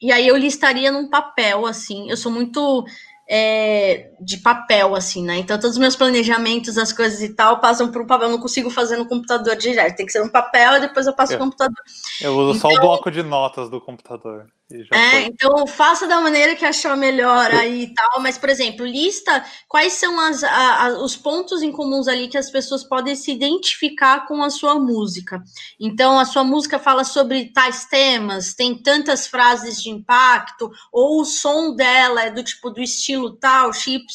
[0.00, 2.10] E aí eu listaria num papel, assim.
[2.10, 2.84] Eu sou muito
[3.28, 5.36] é, de papel, assim, né?
[5.38, 8.28] Então, todos os meus planejamentos, as coisas e tal, passam por um papel.
[8.28, 9.96] Eu não consigo fazer no computador direto.
[9.96, 11.82] Tem que ser um papel e depois eu passo no computador.
[12.20, 14.46] Eu uso então, só o então bloco de notas do computador.
[14.92, 18.20] É, então faça da maneira que achar melhor aí e tal.
[18.20, 22.36] Mas, por exemplo, lista quais são as, a, a, os pontos em comuns ali que
[22.36, 25.42] as pessoas podem se identificar com a sua música.
[25.80, 31.24] Então, a sua música fala sobre tais temas, tem tantas frases de impacto, ou o
[31.24, 34.12] som dela é do tipo do estilo tal, XYZ.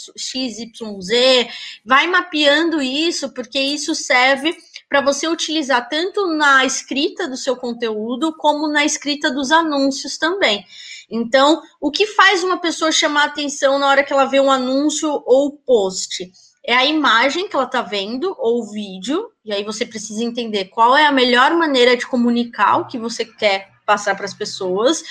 [1.83, 4.55] Vai mapeando isso, porque isso serve
[4.93, 10.63] para você utilizar tanto na escrita do seu conteúdo como na escrita dos anúncios também.
[11.09, 15.09] Então, o que faz uma pessoa chamar atenção na hora que ela vê um anúncio
[15.25, 16.31] ou post?
[16.63, 20.95] É a imagem que ela está vendo ou vídeo, e aí você precisa entender qual
[20.95, 25.03] é a melhor maneira de comunicar o que você quer passar para as pessoas.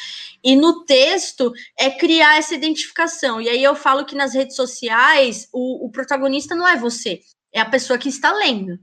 [0.45, 3.41] E no texto é criar essa identificação.
[3.41, 7.19] E aí eu falo que nas redes sociais o, o protagonista não é você,
[7.53, 8.79] é a pessoa que está lendo.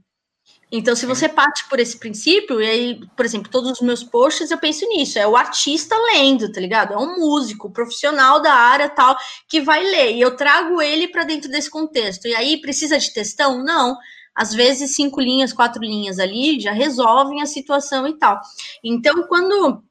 [0.72, 4.50] Então, se você parte por esse princípio, e aí, por exemplo, todos os meus posts
[4.50, 6.94] eu penso nisso, é o artista lendo, tá ligado?
[6.94, 9.16] É um músico, profissional da área tal,
[9.48, 12.28] que vai ler, e eu trago ele para dentro desse contexto.
[12.28, 13.62] E aí, precisa de textão?
[13.64, 13.96] Não.
[14.34, 18.40] Às vezes, cinco linhas, quatro linhas ali já resolvem a situação e tal.
[18.84, 19.82] Então, quando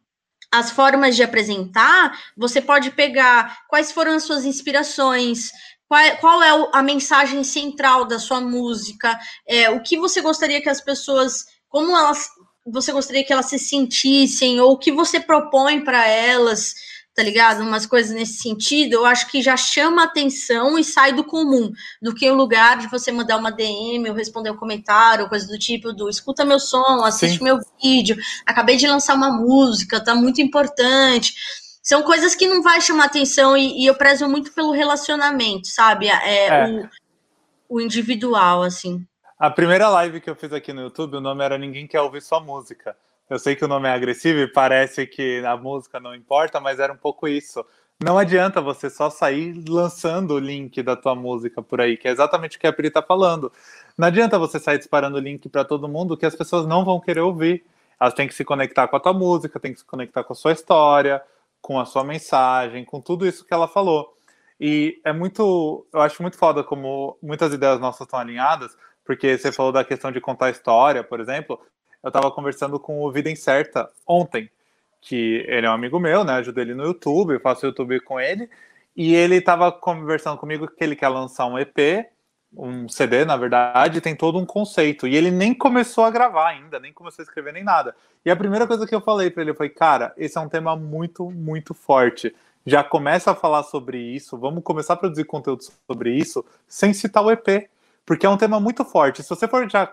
[0.51, 5.51] as formas de apresentar, você pode pegar quais foram as suas inspirações,
[5.89, 9.19] qual é, qual é a mensagem central da sua música?
[9.47, 12.29] É, o que você gostaria que as pessoas, como elas,
[12.63, 16.75] você gostaria que elas se sentissem, ou o que você propõe para elas
[17.19, 17.63] tá ligado?
[17.63, 21.69] Umas coisas nesse sentido, eu acho que já chama atenção e sai do comum,
[22.01, 25.59] do que o lugar de você mandar uma DM ou responder um comentário, coisa do
[25.59, 27.43] tipo do escuta meu som, assiste Sim.
[27.43, 28.15] meu vídeo,
[28.45, 31.33] acabei de lançar uma música, tá muito importante.
[31.89, 36.07] São coisas que não vai chamar atenção e, e eu prezo muito pelo relacionamento, sabe?
[36.07, 36.69] É, é.
[37.67, 39.03] O, o individual, assim.
[39.39, 42.21] A primeira live que eu fiz aqui no YouTube, o nome era Ninguém Quer Ouvir
[42.21, 42.95] Sua Música.
[43.27, 46.79] Eu sei que o nome é agressivo e parece que a música não importa, mas
[46.79, 47.65] era um pouco isso.
[47.99, 52.11] Não adianta você só sair lançando o link da tua música por aí, que é
[52.11, 53.51] exatamente o que a Pri tá falando.
[53.97, 56.99] Não adianta você sair disparando o link para todo mundo que as pessoas não vão
[56.99, 57.65] querer ouvir.
[57.99, 60.35] Elas têm que se conectar com a tua música, têm que se conectar com a
[60.35, 61.19] sua história,
[61.61, 64.15] com a sua mensagem, com tudo isso que ela falou.
[64.59, 69.51] E é muito, eu acho muito foda como muitas ideias nossas estão alinhadas, porque você
[69.51, 71.59] falou da questão de contar história, por exemplo.
[72.03, 74.49] Eu estava conversando com o Vida Incerta ontem,
[75.01, 76.33] que ele é um amigo meu, né?
[76.33, 78.49] Ajudo ele no YouTube, faço YouTube com ele.
[78.95, 82.05] E ele estava conversando comigo que ele quer lançar um EP,
[82.55, 85.07] um CD, na verdade, tem todo um conceito.
[85.07, 87.95] E ele nem começou a gravar ainda, nem começou a escrever nem nada.
[88.25, 90.75] E a primeira coisa que eu falei para ele foi: cara, esse é um tema
[90.75, 92.35] muito, muito forte.
[92.65, 97.23] Já começa a falar sobre isso, vamos começar a produzir conteúdo sobre isso, sem citar
[97.23, 97.69] o EP
[98.09, 99.21] porque é um tema muito forte.
[99.21, 99.87] Se você for já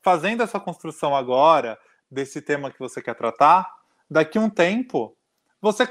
[0.00, 1.78] fazendo essa construção agora
[2.10, 3.70] desse tema que você quer tratar,
[4.10, 5.14] daqui um tempo,
[5.60, 5.86] você,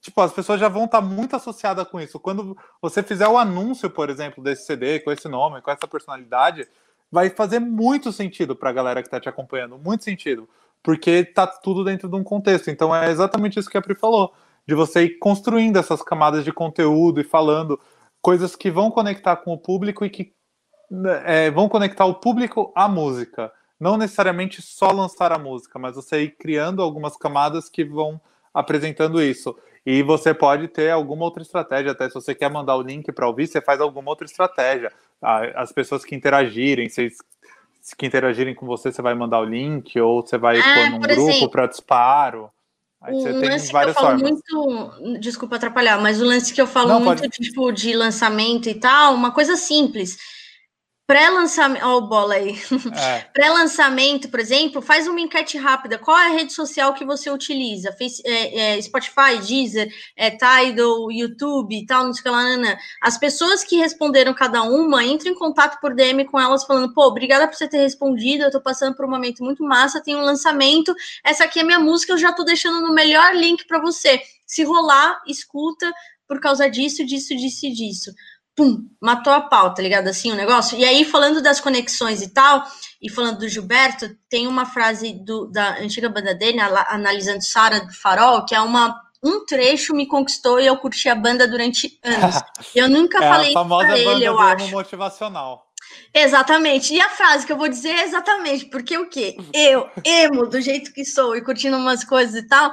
[0.00, 2.18] tipo, as pessoas já vão estar muito associadas com isso.
[2.18, 6.66] Quando você fizer o anúncio, por exemplo, desse CD com esse nome, com essa personalidade,
[7.10, 10.48] vai fazer muito sentido para a galera que está te acompanhando, muito sentido,
[10.82, 12.70] porque tá tudo dentro de um contexto.
[12.70, 14.32] Então é exatamente isso que a Pri falou,
[14.66, 17.78] de você ir construindo essas camadas de conteúdo e falando
[18.22, 20.32] coisas que vão conectar com o público e que
[21.24, 23.52] é, vão conectar o público à música.
[23.78, 28.20] Não necessariamente só lançar a música, mas você ir criando algumas camadas que vão
[28.52, 29.56] apresentando isso.
[29.84, 33.26] E você pode ter alguma outra estratégia, até se você quer mandar o link para
[33.26, 34.92] ouvir, você faz alguma outra estratégia.
[35.54, 37.10] As pessoas que interagirem, se
[37.96, 41.00] que interagirem com você, você vai mandar o link, ou você vai ah, pôr num
[41.00, 42.50] grupo para disparo.
[43.00, 44.22] Aí o lance que eu falo formas.
[44.22, 47.38] muito, desculpa atrapalhar, mas o lance que eu falo Não, muito, pode...
[47.38, 50.18] tipo, de lançamento e tal, uma coisa simples
[51.10, 52.56] Pré-lançamento, ó, oh, bola aí.
[52.96, 53.18] É.
[53.34, 55.98] Pré-lançamento, por exemplo, faz uma enquete rápida.
[55.98, 57.90] Qual é a rede social que você utiliza?
[57.98, 62.38] Face, é, é, Spotify, Deezer, é, Tidal, YouTube e tal, não sei o que lá,
[62.38, 62.78] Ana.
[63.02, 67.08] As pessoas que responderam cada uma, entrem em contato por DM com elas, falando: pô,
[67.08, 68.44] obrigada por você ter respondido.
[68.44, 70.94] Eu tô passando por um momento muito massa, tem um lançamento.
[71.24, 74.22] Essa aqui é minha música, eu já tô deixando no melhor link para você.
[74.46, 75.92] Se rolar, escuta
[76.28, 78.12] por causa disso, disso, disso e disso
[78.60, 80.08] pum, matou a pau, tá ligado?
[80.08, 80.76] Assim, o negócio.
[80.76, 82.62] E aí, falando das conexões e tal,
[83.00, 87.92] e falando do Gilberto, tem uma frase do, da antiga banda dele, analisando Sara do
[87.94, 88.94] Farol, que é uma.
[89.22, 92.36] Um trecho me conquistou e eu curti a banda durante anos.
[92.74, 94.70] Eu nunca é falei isso pra ele, eu acho.
[94.70, 95.69] motivacional.
[96.12, 96.92] Exatamente.
[96.92, 99.36] E a frase que eu vou dizer é exatamente, porque o quê?
[99.54, 102.72] Eu, emo, do jeito que sou, e curtindo umas coisas e tal,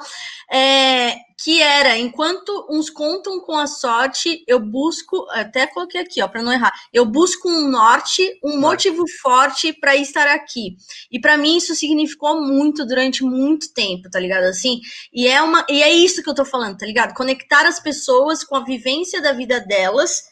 [0.52, 6.28] é, que era, enquanto uns contam com a sorte, eu busco, até coloquei aqui, ó,
[6.28, 10.76] para não errar, eu busco um norte, um motivo forte para estar aqui.
[11.12, 14.46] E para mim isso significou muito durante muito tempo, tá ligado?
[14.46, 14.80] Assim,
[15.14, 17.14] e é uma, e é isso que eu tô falando, tá ligado?
[17.14, 20.24] Conectar as pessoas com a vivência da vida delas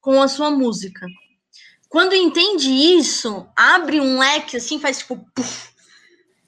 [0.00, 1.06] com a sua música.
[1.92, 5.14] Quando entende isso, abre um leque assim, faz tipo.
[5.34, 5.72] Puff,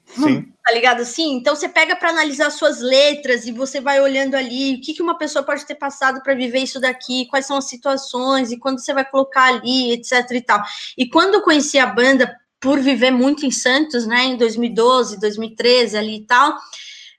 [0.07, 0.51] Sim.
[0.65, 1.35] Tá ligado assim?
[1.35, 5.03] Então você pega para analisar suas letras e você vai olhando ali o que, que
[5.03, 8.79] uma pessoa pode ter passado para viver isso daqui, quais são as situações e quando
[8.79, 10.63] você vai colocar ali, etc e tal.
[10.97, 15.95] E quando eu conheci a banda por viver muito em Santos, né, em 2012, 2013
[15.95, 16.57] ali e tal,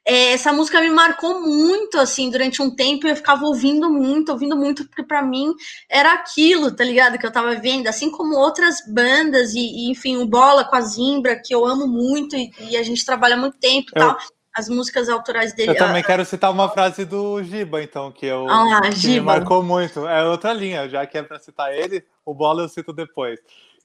[0.09, 4.57] é, essa música me marcou muito, assim, durante um tempo, eu ficava ouvindo muito, ouvindo
[4.57, 5.53] muito, porque para mim
[5.91, 7.19] era aquilo, tá ligado?
[7.19, 10.81] Que eu tava vendo, assim como outras bandas, e, e enfim, o Bola com a
[10.81, 14.17] Zimbra, que eu amo muito, e, e a gente trabalha muito tempo e tal.
[14.55, 15.73] As músicas autorais dele.
[15.73, 19.15] Eu também quero citar uma frase do Giba, então, que, eu, ah, que Giba.
[19.15, 20.07] me marcou muito.
[20.07, 23.39] É outra linha, já que é para citar ele, o Bola eu cito depois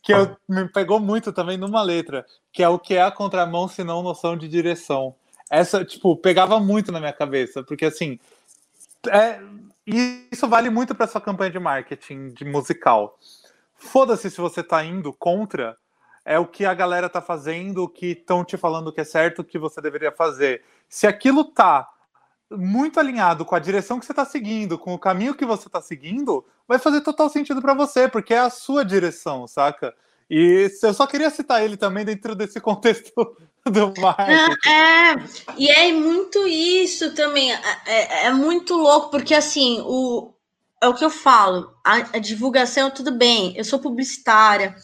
[0.04, 3.68] que eu, me pegou muito também numa letra, que é o que é a contramão,
[3.68, 5.14] se não noção de direção
[5.52, 8.18] essa, tipo, pegava muito na minha cabeça, porque assim,
[9.10, 9.41] é,
[10.32, 13.20] isso vale muito para sua campanha de marketing de musical.
[13.76, 15.76] Foda-se se você tá indo contra,
[16.24, 19.39] é o que a galera tá fazendo, o que estão te falando que é certo,
[19.39, 20.64] o que você deveria fazer.
[20.88, 21.86] Se aquilo tá
[22.49, 25.82] muito alinhado com a direção que você está seguindo, com o caminho que você está
[25.82, 29.93] seguindo, vai fazer total sentido para você, porque é a sua direção, saca?
[30.30, 33.36] E eu só queria citar ele também dentro desse contexto
[33.70, 34.70] do marketing.
[34.70, 35.16] É,
[35.57, 37.51] e é muito isso também.
[37.51, 40.34] É, é, é, muito louco, porque assim, o,
[40.82, 44.76] é o que eu falo, a, a divulgação, tudo bem, eu sou publicitária,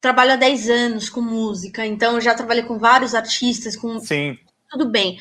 [0.00, 3.98] trabalho há 10 anos com música, então já trabalhei com vários artistas, com.
[4.00, 4.38] Sim.
[4.70, 5.18] Tudo bem.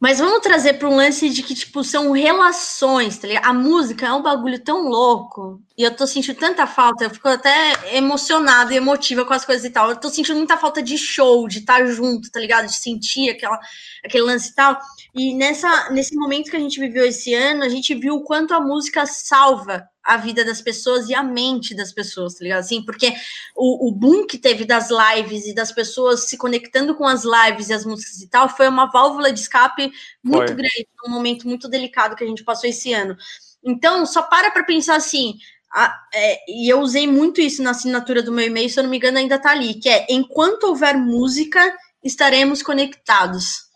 [0.00, 3.44] Mas vamos trazer para um lance de que, tipo, são relações, tá ligado?
[3.44, 5.60] A música é um bagulho tão louco.
[5.80, 9.64] E eu tô sentindo tanta falta, eu fico até emocionada e emotiva com as coisas
[9.64, 9.88] e tal.
[9.88, 12.66] Eu tô sentindo muita falta de show, de estar junto, tá ligado?
[12.66, 13.58] De sentir aquela,
[14.04, 14.78] aquele lance e tal.
[15.14, 18.52] E nessa, nesse momento que a gente viveu esse ano, a gente viu o quanto
[18.52, 22.60] a música salva a vida das pessoas e a mente das pessoas, tá ligado?
[22.60, 23.14] Assim, porque
[23.56, 27.70] o, o boom que teve das lives e das pessoas se conectando com as lives
[27.70, 29.90] e as músicas e tal foi uma válvula de escape
[30.22, 30.56] muito foi.
[30.56, 33.16] grande, num momento muito delicado que a gente passou esse ano.
[33.64, 35.38] Então, só para para pensar assim,
[35.72, 38.90] a, é, e eu usei muito isso na assinatura do meu e-mail, se eu não
[38.90, 43.68] me engano, ainda tá ali, que é enquanto houver música, estaremos conectados.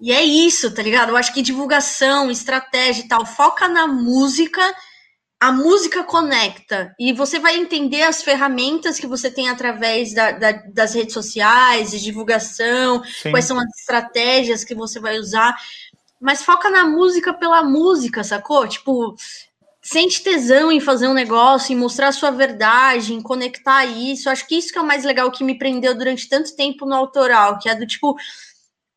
[0.00, 1.10] E é isso, tá ligado?
[1.10, 4.62] Eu acho que divulgação, estratégia e tal, foca na música
[5.38, 10.52] a música conecta e você vai entender as ferramentas que você tem através da, da,
[10.52, 13.30] das redes sociais, de divulgação, Sim.
[13.30, 15.54] quais são as estratégias que você vai usar,
[16.18, 18.66] mas foca na música pela música, sacou?
[18.66, 19.14] Tipo,
[19.86, 24.28] sente tesão em fazer um negócio, em mostrar a sua verdade, em conectar isso.
[24.28, 26.92] Acho que isso que é o mais legal que me prendeu durante tanto tempo no
[26.92, 28.16] autoral, que é do tipo,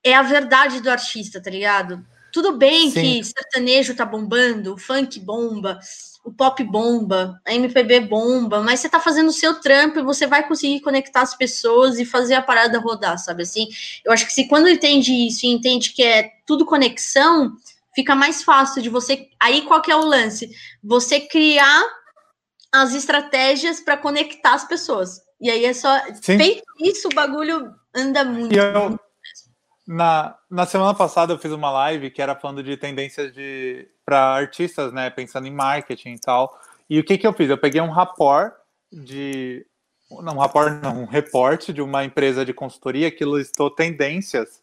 [0.04, 2.04] é a verdade do artista, tá ligado?
[2.34, 3.02] Tudo bem Sim.
[3.02, 5.80] que sertanejo tá bombando, funk bomba,
[6.26, 10.26] o pop bomba, a MPB bomba, mas você tá fazendo o seu trampo e você
[10.26, 13.68] vai conseguir conectar as pessoas e fazer a parada rodar, sabe assim?
[14.04, 17.56] Eu acho que se quando entende isso e entende que é tudo conexão,
[17.96, 19.28] fica mais fácil de você.
[19.40, 20.50] Aí qual que é o lance?
[20.84, 21.84] Você criar
[22.72, 25.22] as estratégias para conectar as pessoas.
[25.42, 26.38] E aí é só Sim.
[26.38, 28.56] feito isso, o bagulho anda muito.
[28.56, 29.00] Eu,
[29.88, 34.34] na, na semana passada eu fiz uma live que era falando de tendências de para
[34.34, 36.60] artistas, né, pensando em marketing e tal.
[36.90, 37.50] E o que que eu fiz?
[37.50, 38.54] Eu peguei um rapport
[38.92, 39.66] de
[40.10, 44.62] não, um rapport não, um reporte de uma empresa de consultoria que listou tendências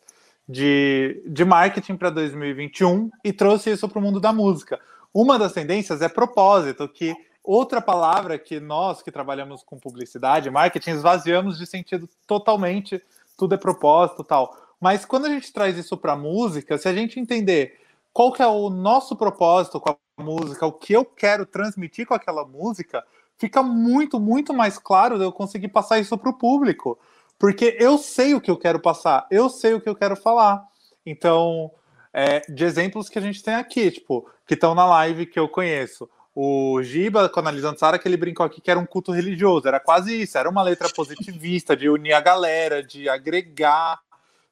[0.48, 4.80] de, de marketing para 2021 e trouxe isso para o mundo da música.
[5.12, 10.90] Uma das tendências é propósito, que outra palavra que nós que trabalhamos com publicidade, marketing,
[10.90, 13.02] esvaziamos de sentido totalmente,
[13.36, 14.56] tudo é propósito tal.
[14.80, 17.80] Mas quando a gente traz isso para a música, se a gente entender
[18.12, 22.14] qual que é o nosso propósito com a música, o que eu quero transmitir com
[22.14, 23.04] aquela música,
[23.38, 26.98] fica muito, muito mais claro eu conseguir passar isso para o público.
[27.38, 30.64] Porque eu sei o que eu quero passar, eu sei o que eu quero falar.
[31.04, 31.70] Então,
[32.12, 35.48] é, de exemplos que a gente tem aqui, tipo, que estão na live que eu
[35.48, 36.08] conheço.
[36.34, 39.66] O Giba, com a Sara, que ele brincou aqui que era um culto religioso.
[39.66, 43.98] Era quase isso, era uma letra positivista, de unir a galera, de agregar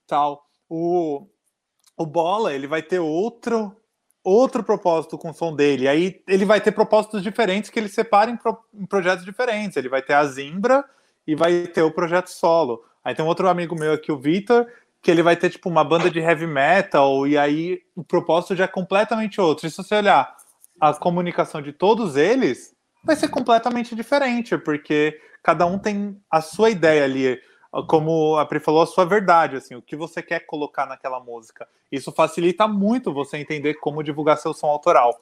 [0.06, 0.46] tal.
[0.68, 1.26] O,
[1.96, 3.76] o Bola, ele vai ter outro
[4.24, 5.86] outro propósito com o som dele.
[5.86, 9.76] Aí ele vai ter propósitos diferentes que ele separa em, pro, em, projetos diferentes.
[9.76, 10.82] Ele vai ter a Zimbra
[11.26, 12.84] e vai ter o projeto solo.
[13.04, 14.66] Aí tem um outro amigo meu aqui, o Vitor,
[15.02, 18.64] que ele vai ter tipo uma banda de heavy metal e aí o propósito já
[18.64, 19.66] é completamente outro.
[19.66, 20.34] E se você olhar
[20.80, 26.70] a comunicação de todos eles, vai ser completamente diferente, porque cada um tem a sua
[26.70, 27.40] ideia ali
[27.82, 31.66] como a Pri falou, a sua verdade, assim, o que você quer colocar naquela música.
[31.90, 35.20] Isso facilita muito você entender como divulgar seu som autoral.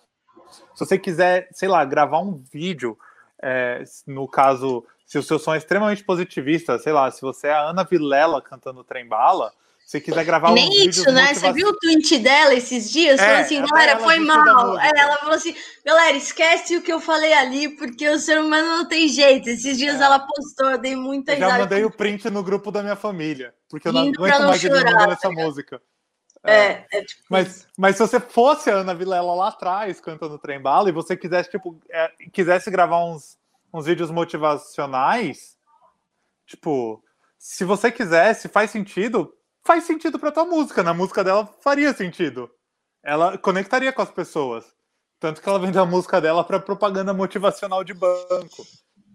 [0.74, 2.98] Se você quiser, sei lá, gravar um vídeo,
[3.42, 7.52] é, no caso, se o seu som é extremamente positivista, sei lá, se você é
[7.52, 9.52] a Ana Vilela cantando Trem Bala,
[9.84, 11.34] se quiser gravar Nem um isso, né?
[11.34, 13.20] Você viu o tweet dela esses dias?
[13.20, 14.80] É, falou assim, galera, foi mal.
[14.80, 15.54] É, ela falou assim,
[15.84, 19.50] galera, esquece o que eu falei ali, porque o ser humano não tem jeito.
[19.50, 20.02] Esses dias é.
[20.02, 23.52] ela postou, eu dei muita eu Já mandei o print no grupo da minha família,
[23.68, 25.82] porque eu não aguento não mais chorar, essa tá música.
[26.42, 30.38] É, é, é tipo mas, mas se você fosse a Ana Vilela lá atrás, cantando
[30.38, 33.36] Trem Bala, e você quisesse, tipo, é, quisesse gravar uns,
[33.72, 35.56] uns vídeos motivacionais,
[36.46, 37.02] tipo,
[37.38, 40.82] se você quisesse, faz sentido, faz sentido para tua música.
[40.82, 42.50] Na música dela faria sentido.
[43.02, 44.72] Ela conectaria com as pessoas.
[45.18, 48.66] Tanto que ela vendeu a música dela para propaganda motivacional de banco.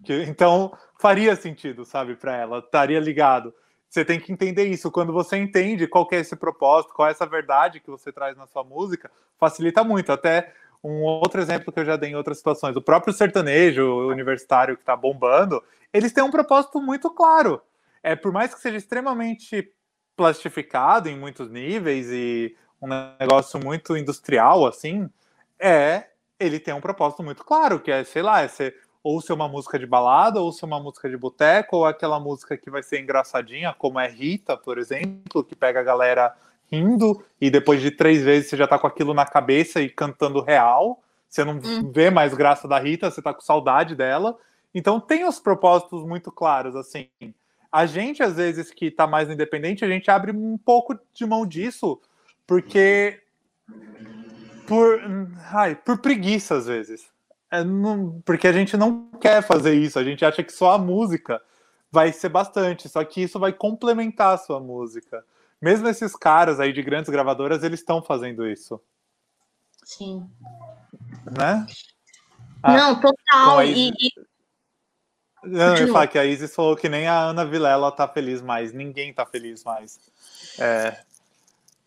[0.04, 2.58] Que, então faria sentido, sabe, para ela.
[2.58, 3.54] Estaria ligado.
[3.88, 4.90] Você tem que entender isso.
[4.90, 8.46] Quando você entende qual é esse propósito, qual é essa verdade que você traz na
[8.46, 10.12] sua música, facilita muito.
[10.12, 10.52] Até
[10.82, 12.76] um outro exemplo que eu já dei em outras situações.
[12.76, 15.62] O próprio sertanejo universitário que está bombando,
[15.92, 17.60] eles têm um propósito muito claro.
[18.02, 19.72] É por mais que seja extremamente
[20.16, 25.08] plastificado em muitos níveis e um negócio muito industrial, assim,
[25.58, 26.04] é
[26.38, 29.48] ele tem um propósito muito claro, que é, sei lá, é ser ou ser uma
[29.48, 33.00] música de balada, ou ser uma música de boteco, ou aquela música que vai ser
[33.00, 36.34] engraçadinha, como é Rita, por exemplo, que pega a galera
[36.70, 40.42] rindo e depois de três vezes você já tá com aquilo na cabeça e cantando
[40.42, 41.02] real.
[41.28, 41.90] Você não hum.
[41.92, 44.36] vê mais graça da Rita, você tá com saudade dela.
[44.74, 47.08] Então tem os propósitos muito claros, assim.
[47.70, 51.46] A gente, às vezes, que tá mais independente, a gente abre um pouco de mão
[51.46, 52.00] disso,
[52.46, 53.20] porque.
[54.66, 55.00] Por,
[55.52, 57.08] ai, por preguiça, às vezes.
[57.50, 60.78] É, não, porque a gente não quer fazer isso, a gente acha que só a
[60.78, 61.40] música
[61.90, 65.24] vai ser bastante, só que isso vai complementar a sua música.
[65.60, 68.80] Mesmo esses caras aí de grandes gravadoras, eles estão fazendo isso.
[69.84, 70.28] Sim.
[71.24, 71.66] Né?
[72.62, 73.64] Ah, não, total.
[73.64, 74.12] E, e...
[75.44, 78.72] Não, eu falar que a Isis falou que nem a Ana Vilela tá feliz mais.
[78.72, 79.98] Ninguém tá feliz mais.
[80.58, 81.00] É,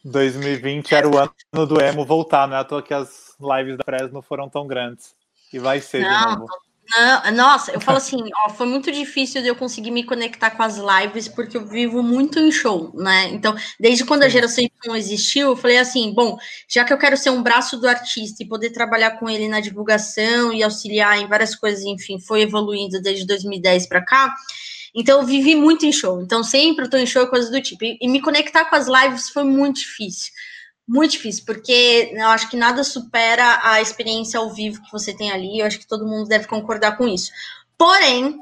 [0.04, 3.84] 2020 era o ano do emo voltar, não é à toa que as lives da
[3.84, 5.16] Fresno foram tão grandes.
[5.54, 6.54] E vai ser não, de novo.
[6.94, 10.62] Não, nossa, eu falo assim, ó, foi muito difícil de eu conseguir me conectar com
[10.62, 13.30] as lives, porque eu vivo muito em show, né?
[13.30, 16.38] Então, desde quando a geração Y existiu, eu falei assim, bom,
[16.68, 19.62] já que eu quero ser um braço do artista e poder trabalhar com ele na
[19.62, 24.36] divulgação e auxiliar em várias coisas, enfim, foi evoluindo desde 2010 para cá.
[24.94, 26.22] Então, eu vivi muito em show.
[26.22, 27.86] Então, sempre eu tô em show e coisas do tipo.
[27.86, 30.32] E, e me conectar com as lives foi muito difícil
[30.92, 35.32] muito difícil, porque eu acho que nada supera a experiência ao vivo que você tem
[35.32, 35.60] ali.
[35.60, 37.32] Eu acho que todo mundo deve concordar com isso.
[37.78, 38.38] Porém,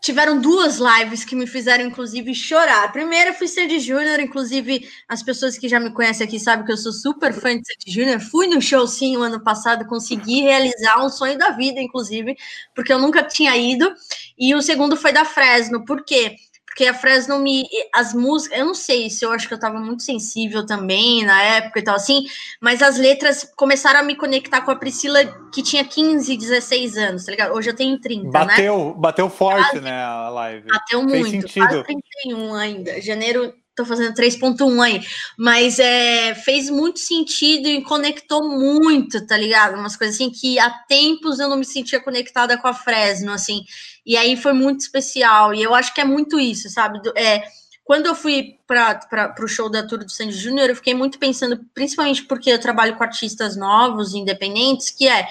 [0.00, 2.84] tiveram duas lives que me fizeram, inclusive, chorar.
[2.84, 6.72] A primeira foi Sandy Júnior, inclusive, as pessoas que já me conhecem aqui sabem que
[6.72, 8.20] eu sou super fã de Sandy Júnior.
[8.20, 12.38] Fui no show, sim, o ano passado, consegui realizar um sonho da vida, inclusive,
[12.74, 13.92] porque eu nunca tinha ido.
[14.38, 16.36] E o segundo foi da Fresno, por quê?
[16.84, 17.64] A Fresno me.
[17.94, 21.42] As músicas, eu não sei se eu acho que eu tava muito sensível também na
[21.42, 22.24] época e tal assim,
[22.60, 27.24] mas as letras começaram a me conectar com a Priscila que tinha 15, 16 anos,
[27.24, 27.52] tá ligado?
[27.54, 28.94] Hoje eu tenho 30, bateu, né?
[28.96, 30.68] Bateu forte, né, a live.
[30.68, 31.66] Bateu Fez muito, sentido.
[31.66, 33.00] quase 31 ainda.
[33.00, 35.00] Janeiro tô fazendo 3.1 aí,
[35.38, 39.78] mas é, fez muito sentido e conectou muito, tá ligado?
[39.78, 43.64] Umas coisas assim que há tempos eu não me sentia conectada com a Fresno, assim,
[44.04, 47.00] e aí foi muito especial, e eu acho que é muito isso, sabe?
[47.16, 47.42] É,
[47.84, 51.60] quando eu fui para o show da Tour do Sandy Júnior, eu fiquei muito pensando,
[51.74, 55.26] principalmente porque eu trabalho com artistas novos, independentes, que é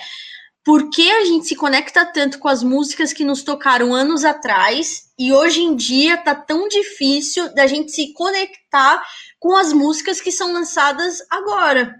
[0.63, 5.09] por que a gente se conecta tanto com as músicas que nos tocaram anos atrás
[5.17, 9.01] e hoje em dia tá tão difícil da gente se conectar
[9.39, 11.95] com as músicas que são lançadas agora.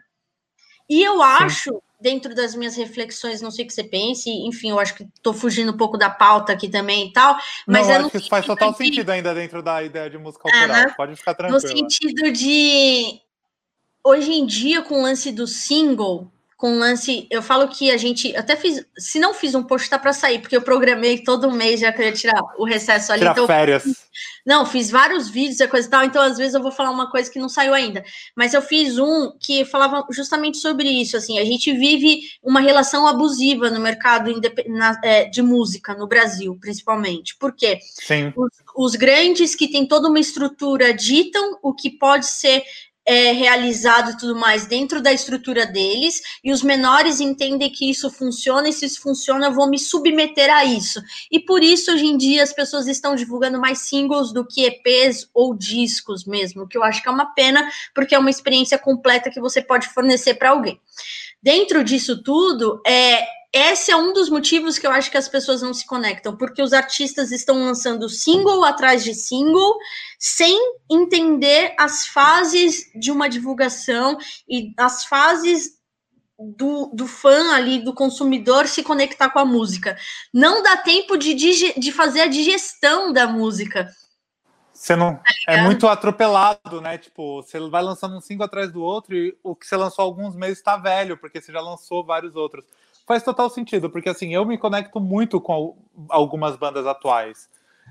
[0.90, 1.82] E eu acho.
[2.00, 5.34] Dentro das minhas reflexões, não sei o que você pense, enfim, eu acho que tô
[5.34, 7.38] fugindo um pouco da pauta aqui também e tal,
[7.68, 10.48] mas não, é acho que isso faz total sentido ainda dentro da ideia de música
[10.48, 10.96] autoral.
[10.96, 11.62] Pode ficar tranquilo.
[11.62, 13.20] No sentido de
[14.04, 17.26] hoje em dia, com o lance do single, com lance.
[17.32, 18.86] Eu falo que a gente até fiz.
[18.98, 22.12] Se não fiz um post, tá para sair, porque eu programei todo mês já queria
[22.12, 23.22] tirar o recesso ali.
[23.22, 23.86] Tirar então, férias.
[24.46, 27.10] Não, fiz vários vídeos e coisa e tal, então às vezes eu vou falar uma
[27.10, 28.04] coisa que não saiu ainda.
[28.36, 31.16] Mas eu fiz um que falava justamente sobre isso.
[31.16, 34.30] Assim, a gente vive uma relação abusiva no mercado
[35.02, 37.38] é, de música no Brasil, principalmente.
[37.38, 37.80] Por quê?
[37.82, 38.34] Sim.
[38.36, 42.64] Os, os grandes que têm toda uma estrutura ditam o que pode ser
[43.10, 48.08] é, realizado e tudo mais dentro da estrutura deles, e os menores entendem que isso
[48.12, 51.02] funciona, e se isso funciona, eu vou me submeter a isso.
[51.32, 55.28] E por isso, hoje em dia, as pessoas estão divulgando mais singles do que EPs
[55.34, 59.32] ou discos mesmo, que eu acho que é uma pena, porque é uma experiência completa
[59.32, 60.80] que você pode fornecer para alguém.
[61.42, 65.62] Dentro disso tudo, é, esse é um dos motivos que eu acho que as pessoas
[65.62, 69.76] não se conectam, porque os artistas estão lançando single atrás de single,
[70.20, 70.56] sem
[70.90, 75.80] entender as fases de uma divulgação e as fases
[76.40, 79.98] do, do fã ali, do consumidor se conectar com a música.
[80.32, 83.90] Não dá tempo de, de fazer a digestão da música.
[84.72, 86.98] Você não tá é muito atropelado, né?
[86.98, 90.06] Tipo, você vai lançando um single atrás do outro e o que você lançou há
[90.06, 92.64] alguns meses está velho, porque você já lançou vários outros
[93.10, 95.76] faz total sentido, porque assim, eu me conecto muito com
[96.08, 97.50] algumas bandas atuais.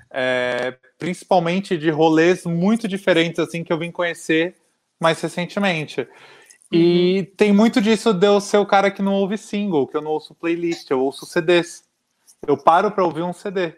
[0.09, 4.55] É, principalmente de rolês muito diferentes assim que eu vim conhecer
[5.01, 6.07] mais recentemente.
[6.71, 7.35] E uhum.
[7.37, 10.13] tem muito disso de eu ser o cara que não ouve single, que eu não
[10.13, 11.83] ouço playlist, eu ouço CDs.
[12.47, 13.75] Eu paro para ouvir um CD.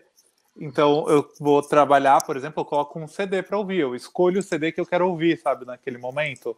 [0.60, 4.42] Então eu vou trabalhar, por exemplo, eu coloco um CD para ouvir, eu escolho o
[4.42, 6.54] CD que eu quero ouvir, sabe, naquele momento.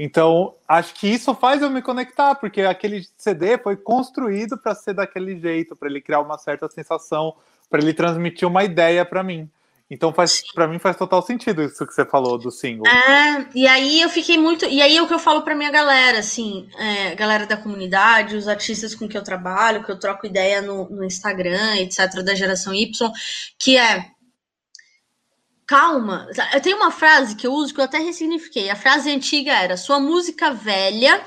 [0.00, 4.94] Então, acho que isso faz eu me conectar, porque aquele CD foi construído para ser
[4.94, 7.34] daquele jeito, para ele criar uma certa sensação,
[7.68, 9.50] para ele transmitir uma ideia para mim.
[9.90, 10.12] Então
[10.54, 12.86] para mim faz total sentido isso que você falou do single.
[12.86, 15.70] É, e aí eu fiquei muito, e aí é o que eu falo para minha
[15.70, 20.26] galera, assim, é, galera da comunidade, os artistas com que eu trabalho, que eu troco
[20.26, 23.10] ideia no, no Instagram, etc, da geração Y,
[23.58, 24.10] que é
[25.68, 26.26] calma.
[26.54, 28.70] Eu tenho uma frase que eu uso que eu até ressignifiquei.
[28.70, 31.22] A frase antiga era: sua música velha,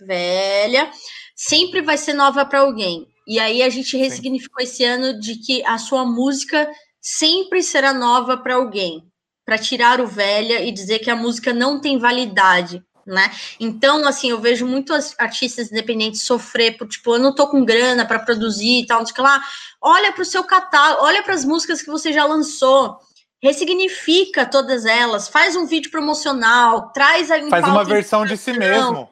[0.00, 0.90] velha,
[1.34, 3.08] sempre vai ser nova para alguém.
[3.26, 4.72] E aí a gente ressignificou Sim.
[4.72, 6.70] esse ano de que a sua música
[7.00, 9.04] sempre será nova para alguém,
[9.44, 13.30] para tirar o velha e dizer que a música não tem validade, né?
[13.60, 18.04] Então, assim, eu vejo muitos artistas independentes sofrer por tipo, eu não tô com grana
[18.04, 19.42] para produzir e tal, não sei que lá.
[19.80, 22.98] Olha para o seu catálogo, olha para as músicas que você já lançou,
[23.42, 29.10] ressignifica todas elas, faz um vídeo promocional, traz a faz uma versão de si mesmo.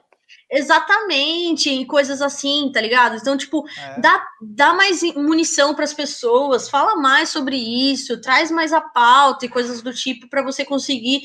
[0.53, 3.17] Exatamente, em coisas assim, tá ligado?
[3.17, 4.01] Então, tipo, é.
[4.01, 9.47] dá, dá mais munição para as pessoas, fala mais sobre isso, traz mais a pauta
[9.47, 11.23] e coisas do tipo para você conseguir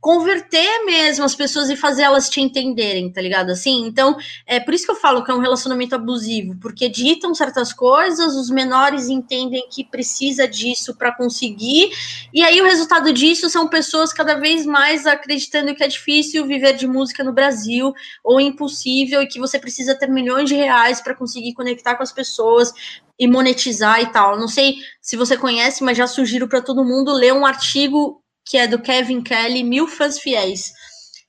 [0.00, 3.50] converter mesmo as pessoas e fazer elas te entenderem, tá ligado?
[3.50, 7.34] Assim, então, é por isso que eu falo que é um relacionamento abusivo, porque ditam
[7.34, 11.90] certas coisas, os menores entendem que precisa disso para conseguir,
[12.32, 16.74] e aí o resultado disso são pessoas cada vez mais acreditando que é difícil viver
[16.74, 17.92] de música no Brasil,
[18.22, 22.12] ou impossível, e que você precisa ter milhões de reais para conseguir conectar com as
[22.12, 22.72] pessoas,
[23.18, 24.38] e monetizar e tal.
[24.38, 28.56] Não sei se você conhece, mas já sugiro para todo mundo ler um artigo que
[28.56, 30.72] é do Kevin Kelly, Mil Fãs Fiéis.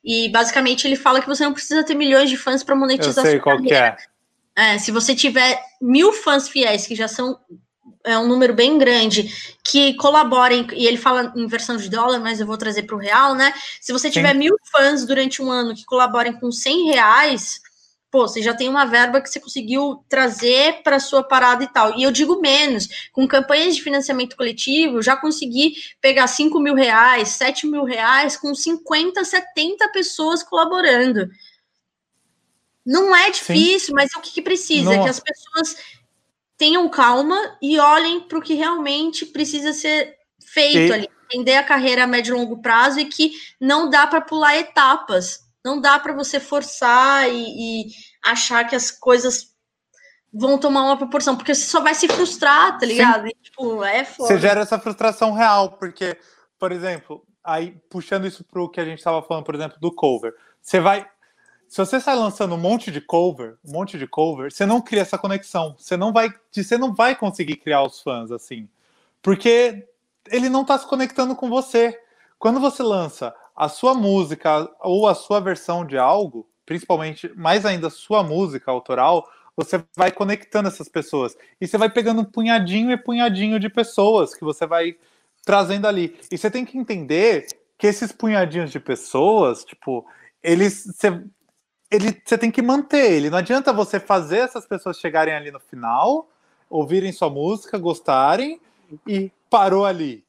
[0.03, 3.31] E basicamente ele fala que você não precisa ter milhões de fãs para monetizar Eu
[3.31, 3.97] sei qual carreira.
[4.55, 4.75] que é.
[4.75, 4.79] é.
[4.79, 7.37] Se você tiver mil fãs fiéis, que já são
[8.05, 9.29] é um número bem grande,
[9.61, 12.99] que colaborem, e ele fala em versão de dólar, mas eu vou trazer para o
[12.99, 13.53] real, né?
[13.81, 14.39] Se você tiver Sim.
[14.39, 17.59] mil fãs durante um ano que colaborem com 100 reais,
[18.11, 21.97] pô, você já tem uma verba que você conseguiu trazer para sua parada e tal.
[21.97, 27.29] E eu digo menos, com campanhas de financiamento coletivo, já consegui pegar 5 mil reais,
[27.29, 31.29] 7 mil reais, com 50, 70 pessoas colaborando.
[32.85, 33.93] Não é difícil, Sim.
[33.93, 34.93] mas o que, que precisa?
[34.93, 35.77] É que as pessoas
[36.57, 40.93] tenham calma e olhem para o que realmente precisa ser feito e...
[40.93, 41.09] ali.
[41.31, 45.47] Entender a carreira a médio e longo prazo e que não dá para pular etapas
[45.63, 47.91] não dá para você forçar e, e,
[48.23, 49.53] achar que as coisas
[50.33, 53.27] vão tomar uma proporção, porque você só vai se frustrar, tá ligado?
[53.27, 54.29] E, tipo, é foda.
[54.29, 56.17] Você gera essa frustração real, porque,
[56.57, 59.91] por exemplo, aí puxando isso para o que a gente estava falando, por exemplo, do
[59.91, 61.05] cover, você vai.
[61.67, 65.01] Se você sai lançando um monte de cover, um monte de cover, você não cria
[65.01, 65.75] essa conexão.
[65.77, 68.67] Você não vai, você não vai conseguir criar os fãs assim,
[69.21, 69.87] porque
[70.27, 71.99] ele não está se conectando com você.
[72.39, 77.89] Quando você lança a sua música ou a sua versão de algo, principalmente, mais ainda
[77.89, 81.35] sua música autoral, você vai conectando essas pessoas.
[81.59, 84.95] E você vai pegando um punhadinho e punhadinho de pessoas que você vai
[85.43, 86.17] trazendo ali.
[86.31, 87.47] E você tem que entender
[87.77, 90.05] que esses punhadinhos de pessoas, tipo,
[90.41, 90.85] eles.
[90.85, 91.21] Você,
[91.91, 93.29] ele, você tem que manter ele.
[93.29, 96.29] Não adianta você fazer essas pessoas chegarem ali no final,
[96.69, 98.61] ouvirem sua música, gostarem
[99.05, 100.23] e parou ali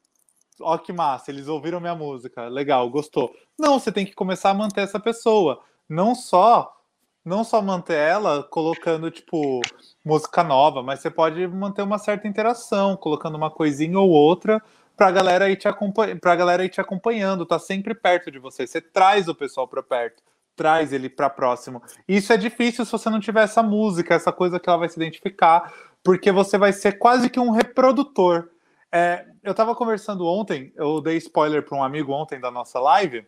[0.63, 3.33] ó que massa, eles ouviram minha música, legal, gostou.
[3.57, 6.77] Não, você tem que começar a manter essa pessoa, não só
[7.23, 9.61] não só manter ela colocando tipo
[10.03, 14.61] música nova, mas você pode manter uma certa interação, colocando uma coisinha ou outra
[14.97, 18.39] para a galera ir te acompanhando, para galera ir te acompanhando, tá sempre perto de
[18.39, 18.67] você.
[18.67, 20.21] Você traz o pessoal para perto,
[20.55, 21.81] traz ele para próximo.
[22.07, 24.99] Isso é difícil se você não tiver essa música, essa coisa que ela vai se
[24.99, 28.49] identificar, porque você vai ser quase que um reprodutor.
[28.91, 33.25] É, eu tava conversando ontem, eu dei spoiler para um amigo ontem da nossa live,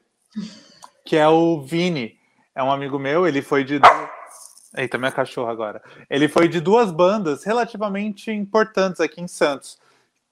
[1.06, 2.18] que é o Vini.
[2.54, 3.80] É um amigo meu, ele foi de.
[4.76, 5.82] Eita, minha cachorra agora.
[6.10, 9.80] Ele foi de duas bandas relativamente importantes aqui em Santos.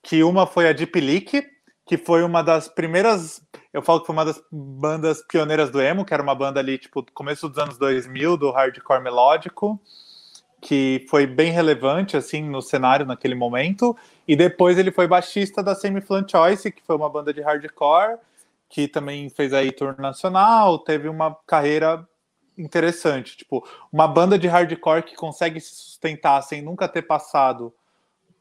[0.03, 1.47] Que uma foi a Deep Leak,
[1.85, 3.41] que foi uma das primeiras.
[3.71, 6.77] Eu falo que foi uma das bandas pioneiras do emo, que era uma banda ali,
[6.77, 9.79] tipo, começo dos anos 2000, do hardcore melódico
[10.61, 13.97] que foi bem relevante assim no cenário naquele momento.
[14.31, 18.17] E depois ele foi baixista da Semi Flan Choice, que foi uma banda de hardcore,
[18.69, 22.07] que também fez aí tour nacional, teve uma carreira
[22.57, 27.73] interessante, tipo, uma banda de hardcore que consegue se sustentar sem nunca ter passado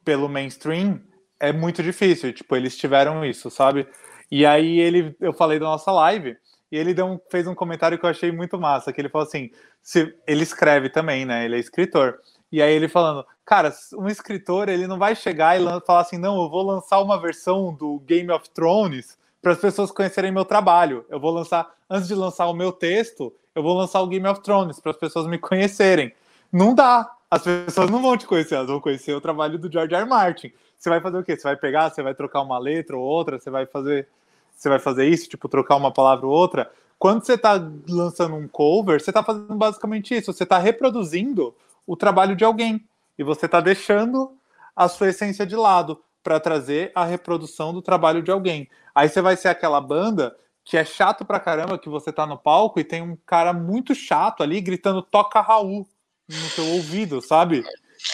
[0.04, 1.00] pelo mainstream
[1.40, 3.88] é muito difícil, tipo, eles tiveram isso, sabe?
[4.30, 6.36] E aí ele eu falei da nossa live,
[6.70, 9.50] e ele um, fez um comentário que eu achei muito massa, que ele falou assim,
[9.82, 11.44] se, ele escreve também, né?
[11.46, 12.20] Ele é escritor.
[12.52, 16.42] E aí ele falando, cara, um escritor ele não vai chegar e falar assim, não,
[16.42, 21.04] eu vou lançar uma versão do Game of Thrones para as pessoas conhecerem meu trabalho.
[21.08, 24.40] Eu vou lançar, antes de lançar o meu texto, eu vou lançar o Game of
[24.40, 26.12] Thrones para as pessoas me conhecerem.
[26.52, 27.10] Não dá.
[27.30, 30.04] As pessoas não vão te conhecer, elas vão conhecer o trabalho do George R.
[30.04, 30.52] Martin.
[30.76, 31.36] você vai fazer o quê?
[31.36, 34.08] Você vai pegar, você vai trocar uma letra ou outra, você vai fazer,
[34.56, 36.68] você vai fazer isso, tipo, trocar uma palavra ou outra.
[36.98, 37.52] Quando você está
[37.88, 41.54] lançando um cover, você está fazendo basicamente isso, você está reproduzindo
[41.90, 42.86] o trabalho de alguém
[43.18, 44.38] e você está deixando
[44.76, 48.70] a sua essência de lado para trazer a reprodução do trabalho de alguém.
[48.94, 52.38] Aí você vai ser aquela banda que é chato pra caramba que você tá no
[52.38, 55.84] palco e tem um cara muito chato ali gritando toca Raul
[56.28, 57.64] no seu ouvido, sabe?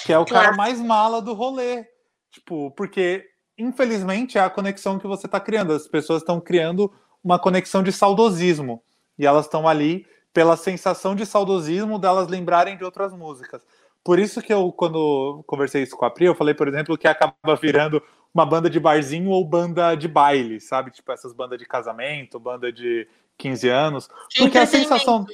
[0.07, 1.85] Que é o cara mais mala do rolê.
[2.31, 5.75] Tipo, porque infelizmente é a conexão que você tá criando.
[5.75, 6.91] As pessoas estão criando
[7.23, 8.83] uma conexão de saudosismo
[9.19, 10.07] e elas estão ali
[10.37, 13.63] pela sensação de saudosismo delas lembrarem de outras músicas.
[14.05, 17.09] Por isso que eu, quando conversei isso com a Pri, eu falei, por exemplo, que
[17.09, 18.03] acaba virando
[18.35, 20.91] uma banda de barzinho ou banda de baile, sabe?
[20.91, 23.09] Tipo essas bandas de casamento, banda de
[23.39, 24.11] 15 anos.
[24.37, 25.27] Porque a sensação né?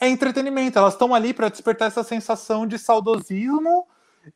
[0.00, 0.76] é entretenimento.
[0.76, 3.86] Elas estão ali para despertar essa sensação de saudosismo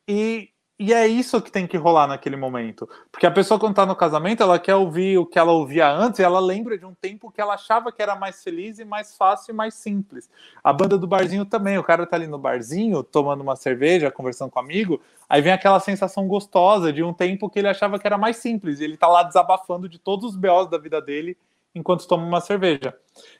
[0.07, 2.87] e e é isso que tem que rolar naquele momento.
[3.11, 6.19] Porque a pessoa, quando tá no casamento, ela quer ouvir o que ela ouvia antes
[6.19, 9.17] e ela lembra de um tempo que ela achava que era mais feliz e mais
[9.17, 10.29] fácil e mais simples.
[10.63, 11.79] A banda do barzinho também.
[11.79, 15.51] O cara tá ali no barzinho, tomando uma cerveja, conversando com um amigo, aí vem
[15.51, 18.79] aquela sensação gostosa de um tempo que ele achava que era mais simples.
[18.79, 21.35] E ele tá lá desabafando de todos os BOs da vida dele
[21.73, 22.95] enquanto toma uma cerveja.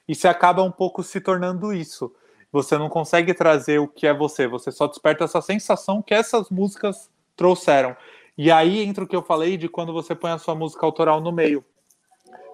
[0.07, 2.11] E se acaba um pouco se tornando isso.
[2.51, 6.49] Você não consegue trazer o que é você, você só desperta essa sensação que essas
[6.49, 7.95] músicas trouxeram.
[8.37, 11.21] E aí entra o que eu falei de quando você põe a sua música autoral
[11.21, 11.63] no meio,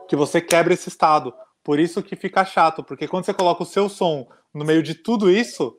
[0.08, 1.34] que você quebra esse estado.
[1.64, 4.94] Por isso que fica chato, porque quando você coloca o seu som no meio de
[4.94, 5.76] tudo isso,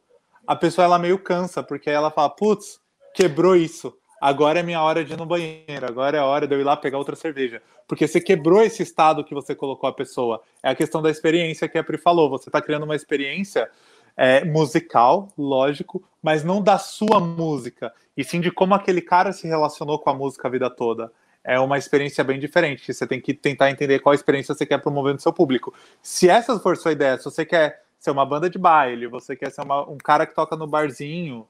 [0.47, 2.81] a pessoa ela meio cansa, porque ela fala, putz,
[3.15, 3.97] quebrou isso.
[4.21, 6.65] Agora é minha hora de ir no banheiro, agora é a hora de eu ir
[6.65, 7.63] lá pegar outra cerveja.
[7.87, 10.41] Porque você quebrou esse estado que você colocou a pessoa.
[10.63, 12.31] É a questão da experiência que a Pri falou.
[12.31, 13.71] Você está criando uma experiência
[14.17, 19.47] é, musical, lógico, mas não da sua música, e sim de como aquele cara se
[19.47, 21.13] relacionou com a música a vida toda.
[21.43, 22.93] É uma experiência bem diferente.
[22.93, 25.75] Você tem que tentar entender qual experiência você quer promover no seu público.
[26.03, 29.51] Se essa for sua ideia, se você quer ser uma banda de baile, você quer
[29.51, 31.47] ser uma, um cara que toca no barzinho,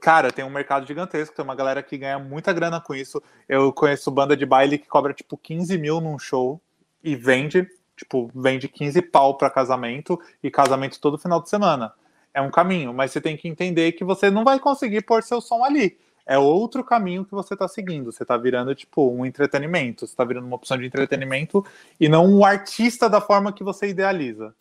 [0.00, 3.22] cara, tem um mercado gigantesco, tem uma galera que ganha muita grana com isso.
[3.48, 6.60] Eu conheço banda de baile que cobra tipo 15 mil num show
[7.02, 11.92] e vende Tipo, vende 15 pau para casamento e casamento todo final de semana.
[12.32, 15.40] É um caminho, mas você tem que entender que você não vai conseguir pôr seu
[15.40, 15.98] som ali.
[16.26, 18.12] É outro caminho que você está seguindo.
[18.12, 20.06] Você está virando, tipo, um entretenimento.
[20.06, 21.64] Você está virando uma opção de entretenimento
[21.98, 24.54] e não um artista da forma que você idealiza.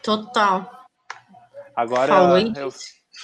[0.00, 0.70] Total.
[1.74, 2.12] Agora,
[2.56, 2.68] eu,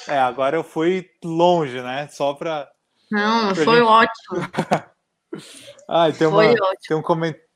[0.09, 2.09] é, agora eu fui longe, né?
[2.09, 2.69] Só para.
[3.13, 3.87] Não, pra foi gente...
[3.87, 4.51] ótimo.
[5.89, 6.43] ah, tem, uma,
[6.87, 7.48] tem um comentário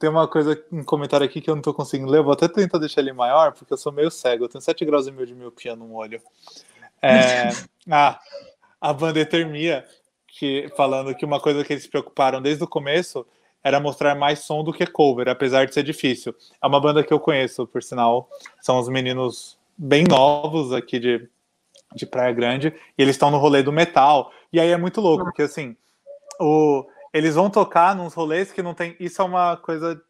[0.00, 2.22] tem uma coisa, um comentário aqui que eu não tô conseguindo ler.
[2.22, 4.44] Vou até tentar deixar ele maior, porque eu sou meio cego.
[4.44, 6.22] Eu tenho 7 graus e meio de miopia no olho.
[7.02, 7.50] É,
[7.92, 8.18] ah,
[8.80, 9.84] a bandetermia,
[10.26, 13.26] que, falando que uma coisa que eles se preocuparam desde o começo
[13.62, 16.34] era mostrar mais som do que cover, apesar de ser difícil.
[16.62, 18.26] É uma banda que eu conheço, por sinal.
[18.62, 21.28] São os meninos bem novos aqui de,
[21.94, 24.32] de Praia Grande, e eles estão no rolê do metal.
[24.50, 25.76] E aí é muito louco, porque assim,
[26.40, 28.96] o eles vão tocar nos rolês que não tem.
[29.00, 30.00] Isso é uma coisa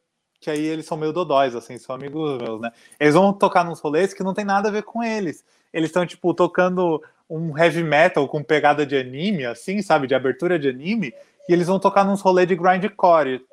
[0.40, 2.72] que aí eles são meio dodóis, assim, são amigos meus, né?
[2.98, 5.44] Eles vão tocar nos rolês que não tem nada a ver com eles.
[5.72, 10.06] Eles estão, tipo, tocando um heavy metal com pegada de anime, assim, sabe?
[10.06, 11.12] De abertura de anime.
[11.48, 13.44] E eles vão tocar nos rolês de grindcore.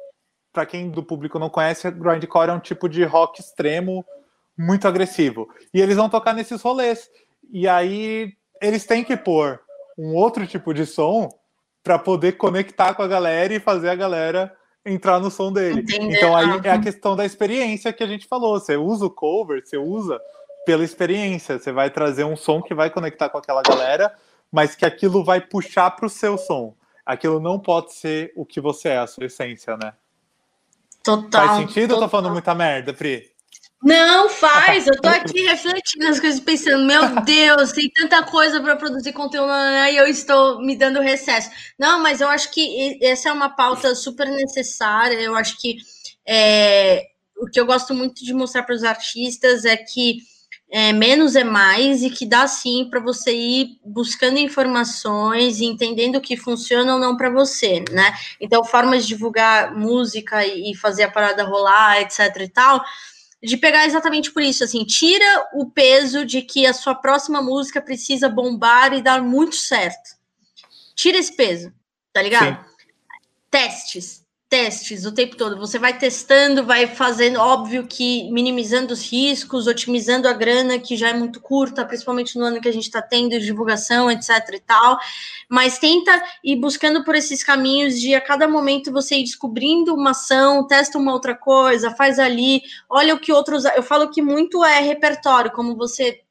[0.54, 4.06] Pra quem do público não conhece, grindcore é um tipo de rock extremo
[4.58, 5.48] muito agressivo.
[5.74, 7.10] E eles vão tocar nesses rolês.
[7.52, 9.60] E aí eles têm que pôr
[9.98, 11.30] um outro tipo de som
[11.88, 14.54] para poder conectar com a galera e fazer a galera
[14.86, 15.86] entrar no som dele.
[15.90, 18.60] Então aí é a questão da experiência que a gente falou.
[18.60, 20.20] Você usa o cover, você usa
[20.66, 21.58] pela experiência.
[21.58, 24.14] Você vai trazer um som que vai conectar com aquela galera,
[24.52, 26.76] mas que aquilo vai puxar para o seu som.
[27.06, 29.94] Aquilo não pode ser o que você é, a sua essência, né?
[31.02, 31.48] Total.
[31.48, 31.96] Faz sentido total.
[31.96, 33.32] ou tô falando muita merda, Pri?
[33.84, 38.76] Não faz, eu tô aqui refletindo as coisas, pensando, meu Deus, tem tanta coisa para
[38.76, 39.52] produzir conteúdo
[39.92, 41.50] e eu estou me dando recesso.
[41.78, 45.20] Não, mas eu acho que essa é uma pauta super necessária.
[45.22, 45.78] Eu acho que
[46.28, 47.06] é,
[47.38, 50.18] o que eu gosto muito de mostrar para os artistas é que
[50.70, 56.16] é, menos é mais e que dá sim para você ir buscando informações e entendendo
[56.18, 58.12] o que funciona ou não para você, né?
[58.42, 62.84] Então, formas de divulgar música e fazer a parada rolar, etc e tal
[63.42, 67.82] de pegar exatamente por isso, assim, tira o peso de que a sua próxima música
[67.82, 70.18] precisa bombar e dar muito certo.
[70.96, 71.72] Tira esse peso,
[72.12, 72.58] tá ligado?
[72.58, 72.76] Sim.
[73.52, 74.27] Testes.
[74.50, 75.58] Testes o tempo todo.
[75.58, 81.10] Você vai testando, vai fazendo, óbvio que minimizando os riscos, otimizando a grana, que já
[81.10, 84.60] é muito curta, principalmente no ano que a gente está tendo de divulgação, etc e
[84.60, 84.98] tal.
[85.50, 90.12] Mas tenta ir buscando por esses caminhos de a cada momento você ir descobrindo uma
[90.12, 93.66] ação, testa uma outra coisa, faz ali, olha o que outros.
[93.66, 96.22] Eu falo que muito é repertório, como você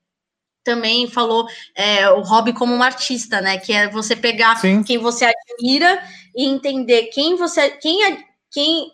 [0.67, 1.47] também falou
[1.77, 3.57] é, o hobby como um artista, né?
[3.57, 4.83] Que é você pegar Sim.
[4.83, 6.03] quem você admira
[6.35, 8.19] e entender quem você quem é
[8.51, 8.91] quem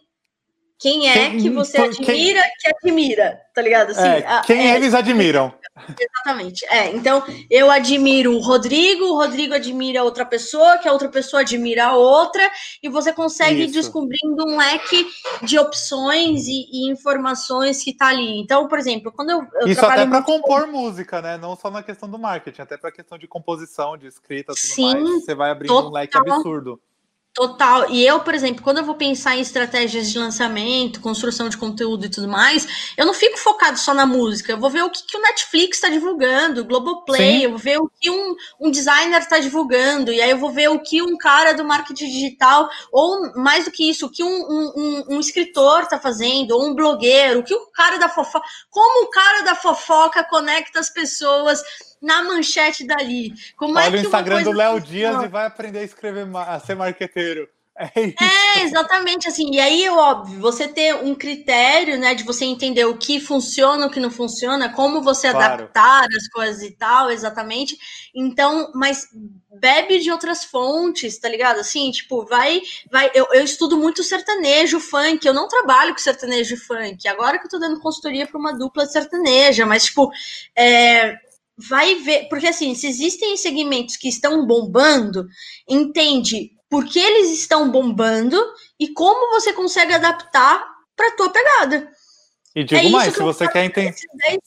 [0.78, 3.90] quem é quem, que você admira quem, que admira, tá ligado?
[3.90, 5.54] Assim, é, quem é, eles admiram.
[5.98, 6.66] Exatamente.
[6.66, 11.40] É, então eu admiro o Rodrigo, o Rodrigo admira outra pessoa, que a outra pessoa
[11.40, 12.42] admira a outra,
[12.82, 13.70] e você consegue Isso.
[13.70, 15.06] ir descobrindo um leque
[15.42, 18.38] de opções e, e, informações que tá ali.
[18.40, 19.46] Então, por exemplo, quando eu.
[19.60, 20.72] eu Isso até para compor com...
[20.72, 21.38] música, né?
[21.38, 24.94] Não só na questão do marketing, até para questão de composição, de escrita, tudo Sim,
[24.94, 25.24] mais.
[25.24, 25.90] Você vai abrindo total.
[25.90, 26.80] um leque absurdo.
[27.34, 27.88] Total.
[27.88, 32.04] E eu, por exemplo, quando eu vou pensar em estratégias de lançamento, construção de conteúdo
[32.04, 34.52] e tudo mais, eu não fico focado só na música.
[34.52, 37.44] Eu vou ver o que, que o Netflix está divulgando, o Globoplay, Sim.
[37.44, 40.68] eu vou ver o que um, um designer está divulgando, e aí eu vou ver
[40.68, 44.28] o que um cara do marketing digital, ou mais do que isso, o que um,
[44.28, 48.46] um, um escritor está fazendo, ou um blogueiro, o que o cara da fofoca.
[48.68, 51.62] Como o cara da fofoca conecta as pessoas
[52.02, 53.32] na manchete dali.
[53.56, 56.58] Como é Olha é o Instagram do Léo Dias e vai aprender a escrever, a
[56.58, 57.48] ser marqueteiro.
[57.74, 59.50] É, é, exatamente assim.
[59.54, 63.90] E aí, óbvio, você ter um critério, né, de você entender o que funciona, o
[63.90, 65.54] que não funciona, como você claro.
[65.54, 67.78] adaptar as coisas e tal, exatamente.
[68.14, 69.08] Então, mas
[69.50, 71.60] bebe de outras fontes, tá ligado?
[71.60, 73.10] Assim, tipo, vai, vai.
[73.14, 75.26] Eu, eu estudo muito sertanejo, funk.
[75.26, 77.08] Eu não trabalho com sertanejo e funk.
[77.08, 80.10] Agora que eu tô dando consultoria para uma dupla sertaneja, mas tipo,
[80.54, 81.16] é,
[81.68, 85.26] vai ver, porque assim, se existem segmentos que estão bombando,
[85.68, 88.38] entende por que eles estão bombando
[88.78, 90.64] e como você consegue adaptar
[90.96, 91.90] para tua pegada.
[92.54, 93.94] E digo é mais, se você quer entender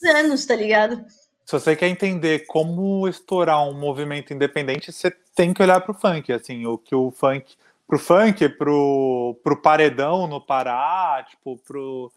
[0.02, 1.04] 10 anos, tá ligado?
[1.44, 5.98] Se você quer entender como estourar um movimento independente, você tem que olhar para o
[5.98, 7.56] funk, assim, o que o funk
[7.86, 12.10] pro funk, pro, pro paredão no Pará, tipo, pro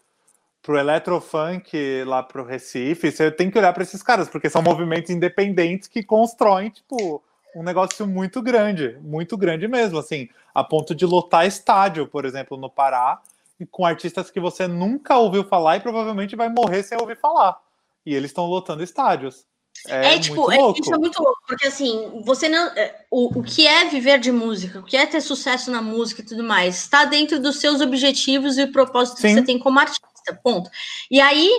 [0.62, 5.10] pro eletrofunk lá pro Recife, você tem que olhar para esses caras, porque são movimentos
[5.10, 7.22] independentes que constroem, tipo,
[7.54, 12.56] um negócio muito grande, muito grande mesmo, assim, a ponto de lotar estádio, por exemplo,
[12.56, 13.20] no Pará,
[13.58, 17.58] e com artistas que você nunca ouviu falar e provavelmente vai morrer sem ouvir falar.
[18.04, 19.46] E eles estão lotando estádios.
[19.86, 22.66] É, é tipo, é, isso é muito louco, porque assim, você não.
[22.76, 26.20] É, o, o que é viver de música, o que é ter sucesso na música
[26.20, 29.28] e tudo mais, está dentro dos seus objetivos e o propósito Sim.
[29.28, 30.70] que você tem como artista ponto.
[31.10, 31.50] E aí,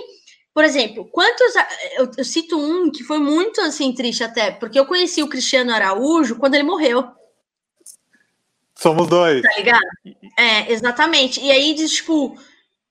[0.54, 1.54] por exemplo, quantos.
[1.96, 5.72] Eu, eu, cito um que foi muito assim triste até, porque eu conheci o Cristiano
[5.72, 7.04] Araújo quando ele morreu.
[8.74, 9.42] Somos dois.
[9.42, 9.80] Tá ligado?
[10.36, 11.40] É, exatamente.
[11.40, 12.36] E aí diz, tipo,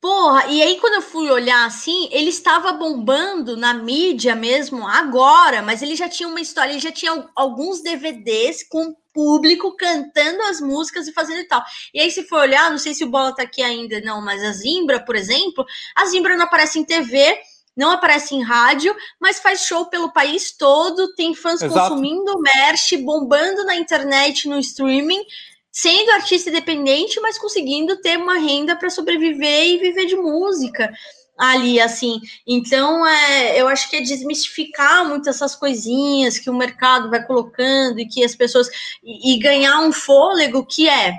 [0.02, 5.62] porra, e aí quando eu fui olhar assim, ele estava bombando na mídia mesmo agora,
[5.62, 10.60] mas ele já tinha uma história, ele já tinha alguns DVDs com público cantando as
[10.60, 11.64] músicas e fazendo e tal.
[11.94, 14.42] E aí, se for olhar, não sei se o Bola tá aqui ainda, não, mas
[14.44, 17.38] a Zimbra, por exemplo, a Zimbra não aparece em TV,
[17.76, 21.90] não aparece em rádio, mas faz show pelo país todo, tem fãs Exato.
[21.90, 25.24] consumindo merch, bombando na internet, no streaming,
[25.72, 30.92] sendo artista independente, mas conseguindo ter uma renda para sobreviver e viver de música
[31.38, 32.20] ali, assim.
[32.46, 38.00] Então, é, eu acho que é desmistificar muito essas coisinhas que o mercado vai colocando
[38.00, 38.70] e que as pessoas.
[39.04, 41.16] E, e ganhar um fôlego que é,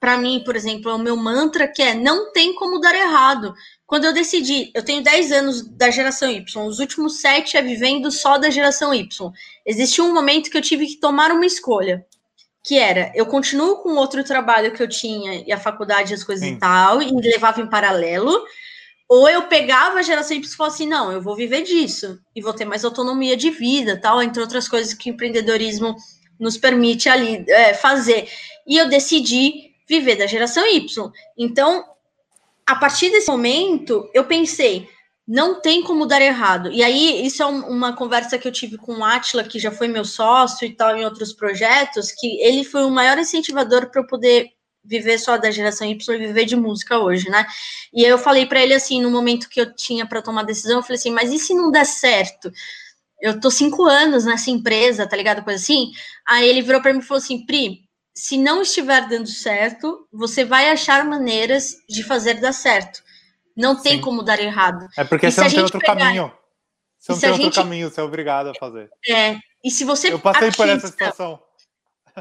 [0.00, 3.52] para mim, por exemplo, é o meu mantra, que é não tem como dar errado.
[3.86, 8.10] Quando eu decidi, eu tenho 10 anos da geração Y, os últimos 7 é vivendo
[8.10, 9.32] só da geração Y.
[9.66, 12.06] Existiu um momento que eu tive que tomar uma escolha
[12.68, 16.46] que era eu continuo com outro trabalho que eu tinha e a faculdade as coisas
[16.46, 16.54] Sim.
[16.54, 18.44] e tal e levava em paralelo
[19.08, 22.42] ou eu pegava a geração Y e falava assim, não, eu vou viver disso e
[22.42, 25.96] vou ter mais autonomia de vida, tal, entre outras coisas que o empreendedorismo
[26.38, 28.28] nos permite ali é, fazer.
[28.66, 31.10] E eu decidi viver da geração Y.
[31.38, 31.82] Então,
[32.66, 34.86] a partir desse momento, eu pensei,
[35.28, 36.72] não tem como dar errado.
[36.72, 39.70] E aí, isso é um, uma conversa que eu tive com o Atila, que já
[39.70, 44.00] foi meu sócio e tal, em outros projetos, que ele foi o maior incentivador para
[44.00, 44.48] eu poder
[44.82, 47.46] viver só da geração Y e viver de música hoje, né?
[47.92, 50.82] E eu falei para ele assim, no momento que eu tinha para tomar decisão, eu
[50.82, 52.50] falei assim, mas e se não der certo?
[53.20, 55.44] Eu tô cinco anos nessa empresa, tá ligado?
[55.44, 55.90] Coisa assim.
[56.26, 57.80] Aí ele virou para mim e falou assim, Pri,
[58.14, 63.02] se não estiver dando certo, você vai achar maneiras de fazer dar certo.
[63.58, 64.00] Não tem Sim.
[64.00, 64.86] como dar errado.
[64.96, 65.96] É porque e você não tem outro pegar...
[65.96, 66.32] caminho.
[66.96, 67.54] Você não tem outro gente...
[67.56, 68.88] caminho, você é obrigado a fazer.
[69.08, 69.36] É.
[69.64, 70.12] E se você.
[70.12, 71.42] Eu passei por essa situação.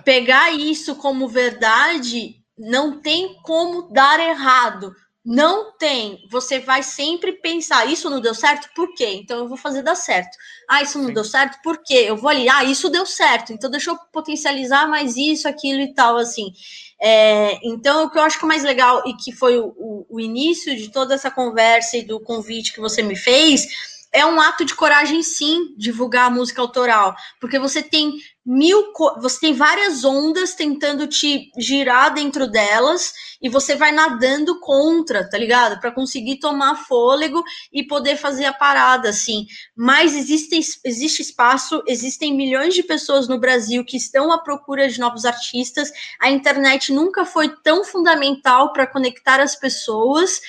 [0.03, 4.93] Pegar isso como verdade não tem como dar errado.
[5.23, 6.25] Não tem.
[6.31, 9.19] Você vai sempre pensar, isso não deu certo, por quê?
[9.21, 10.35] Então eu vou fazer dar certo.
[10.69, 11.13] Ah, isso não Sim.
[11.13, 12.05] deu certo, por quê?
[12.07, 15.93] Eu vou ali, ah, isso deu certo, então deixa eu potencializar mais isso, aquilo e
[15.93, 16.53] tal, assim.
[16.99, 20.05] É, então, o que eu acho que é mais legal e que foi o, o,
[20.09, 23.67] o início de toda essa conversa e do convite que você me fez
[24.13, 28.13] é um ato de coragem, sim, divulgar a música autoral, porque você tem
[28.49, 33.11] mil, você tem várias ondas tentando te girar dentro delas
[33.41, 35.81] e você vai nadando contra, tá ligado?
[35.81, 37.43] Para conseguir tomar fôlego
[37.73, 39.45] e poder fazer a parada, assim.
[39.75, 44.97] Mas existe, existe espaço, existem milhões de pessoas no Brasil que estão à procura de
[44.97, 45.91] novos artistas.
[46.17, 50.39] A internet nunca foi tão fundamental para conectar as pessoas.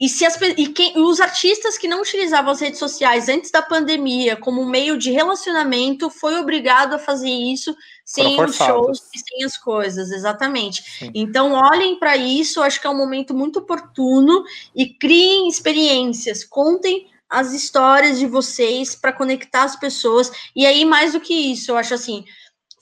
[0.00, 3.60] E, se as, e quem, os artistas que não utilizavam as redes sociais antes da
[3.60, 9.44] pandemia como meio de relacionamento foi obrigado a fazer isso sem os shows e sem
[9.44, 10.82] as coisas, exatamente.
[10.98, 11.10] Sim.
[11.14, 14.44] Então, olhem para isso, acho que é um momento muito oportuno
[14.74, 20.30] e criem experiências, contem as histórias de vocês para conectar as pessoas.
[20.56, 22.24] E aí, mais do que isso, eu acho assim,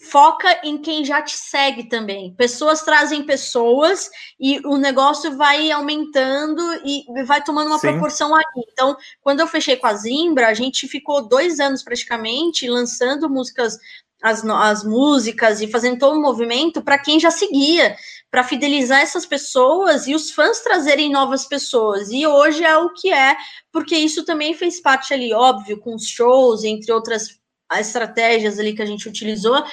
[0.01, 2.35] foca em quem já te segue também.
[2.35, 7.89] Pessoas trazem pessoas e o negócio vai aumentando e vai tomando uma Sim.
[7.89, 8.45] proporção aí.
[8.73, 13.79] Então, quando eu fechei com a Zimbra, a gente ficou dois anos praticamente lançando músicas,
[14.23, 17.97] as, as músicas e fazendo todo o movimento para quem já seguia,
[18.31, 22.11] para fidelizar essas pessoas e os fãs trazerem novas pessoas.
[22.11, 23.37] E hoje é o que é,
[23.73, 27.39] porque isso também fez parte ali, óbvio, com os shows, entre outras
[27.75, 29.65] estratégias ali que a gente utilizou,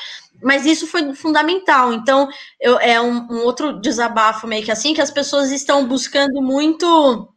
[0.41, 1.94] mas isso foi fundamental.
[1.94, 2.28] Então,
[2.60, 7.30] eu, é um, um, outro desabafo meio que assim, que as pessoas estão buscando muito,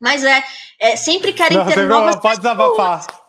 [0.00, 0.42] mas é,
[0.78, 2.56] é sempre querem não, ter novas pode pessoas.
[2.56, 3.24] Desabafar.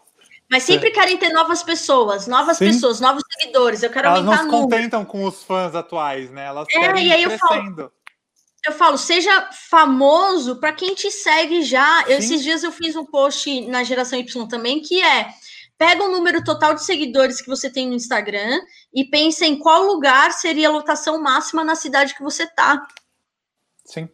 [0.50, 2.68] Mas sempre querem ter novas pessoas, novas Sim.
[2.68, 3.82] pessoas, novos seguidores.
[3.82, 6.46] Eu quero Elas aumentar não se contentam com os fãs atuais, né?
[6.46, 7.92] Elas é, querem e aí eu falo,
[8.68, 12.04] eu falo, seja famoso para quem te segue já.
[12.08, 15.30] Eu, esses dias eu fiz um post na geração Y também que é
[15.78, 18.60] pega o número total de seguidores que você tem no Instagram
[18.94, 22.86] e pensa em qual lugar seria a lotação máxima na cidade que você tá.
[23.84, 24.10] Sim.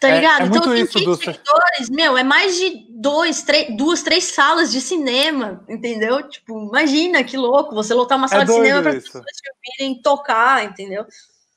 [0.00, 0.42] Tá é, ligado?
[0.42, 4.80] É então, tem isso, seguidores, meu, é mais de dois, três, duas, três salas de
[4.80, 6.28] cinema, entendeu?
[6.28, 9.24] Tipo, imagina que louco, você lotar uma é sala é de cinema para as pessoas
[9.24, 11.06] te ouvirem tocar, entendeu?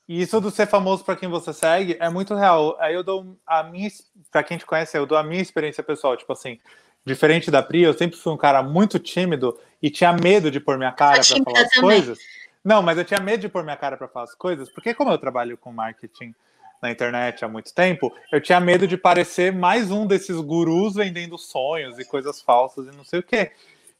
[0.07, 2.77] E isso do ser famoso para quem você segue é muito real.
[2.80, 3.90] Aí eu dou a minha,
[4.30, 6.60] para quem te conhece, eu dou a minha experiência pessoal, tipo assim,
[7.06, 10.77] Diferente da Pri, eu sempre fui um cara muito tímido e tinha medo de pôr
[10.77, 11.82] minha cara para falar as também.
[11.82, 12.18] coisas.
[12.64, 15.11] Não, mas eu tinha medo de pôr minha cara para falar as coisas, porque como
[15.11, 16.34] eu trabalho com marketing
[16.82, 21.38] na internet há muito tempo, eu tinha medo de parecer mais um desses gurus vendendo
[21.38, 23.52] sonhos e coisas falsas e não sei o quê.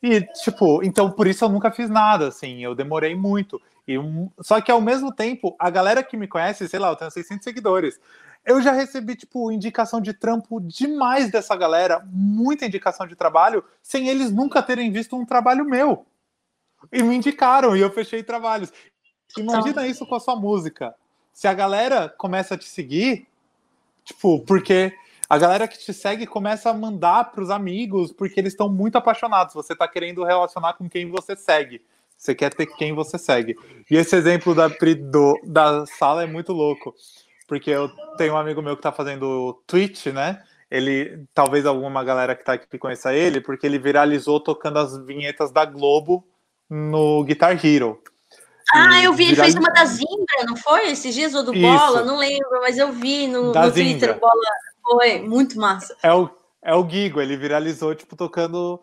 [0.02, 3.62] E, tipo, então por isso eu nunca fiz nada, assim, eu demorei muito.
[3.88, 3.98] E.
[4.42, 7.44] Só que ao mesmo tempo, a galera que me conhece, sei lá, eu tenho 600
[7.44, 8.00] seguidores.
[8.46, 14.08] Eu já recebi, tipo, indicação de trampo demais dessa galera, muita indicação de trabalho, sem
[14.08, 16.06] eles nunca terem visto um trabalho meu.
[16.94, 18.72] E me indicaram, e eu fechei trabalhos.
[19.36, 19.86] Imagina então...
[19.86, 20.94] isso com a sua música.
[21.34, 23.28] Se a galera começa a te seguir,
[24.04, 24.94] tipo, porque
[25.28, 28.96] a galera que te segue começa a mandar para os amigos, porque eles estão muito
[28.96, 29.56] apaixonados.
[29.56, 31.82] Você está querendo relacionar com quem você segue.
[32.16, 33.58] Você quer ter quem você segue.
[33.90, 36.94] E esse exemplo da, do, da sala é muito louco
[37.48, 40.42] porque eu tenho um amigo meu que tá fazendo Twitch, né?
[40.70, 45.52] Ele, talvez alguma galera que tá aqui conheça ele, porque ele viralizou tocando as vinhetas
[45.52, 46.28] da Globo
[46.70, 48.02] no Guitar Hero.
[48.74, 50.90] Ah, eu vi, ele fez uma da Zimbra, não foi?
[50.90, 51.62] Esses dias ou do Isso.
[51.62, 54.34] Bola, não lembro, mas eu vi no, no Twitter, Bola,
[54.82, 55.96] foi muito massa.
[56.02, 56.30] É o,
[56.64, 58.82] é o Gigo, ele viralizou, tipo, tocando...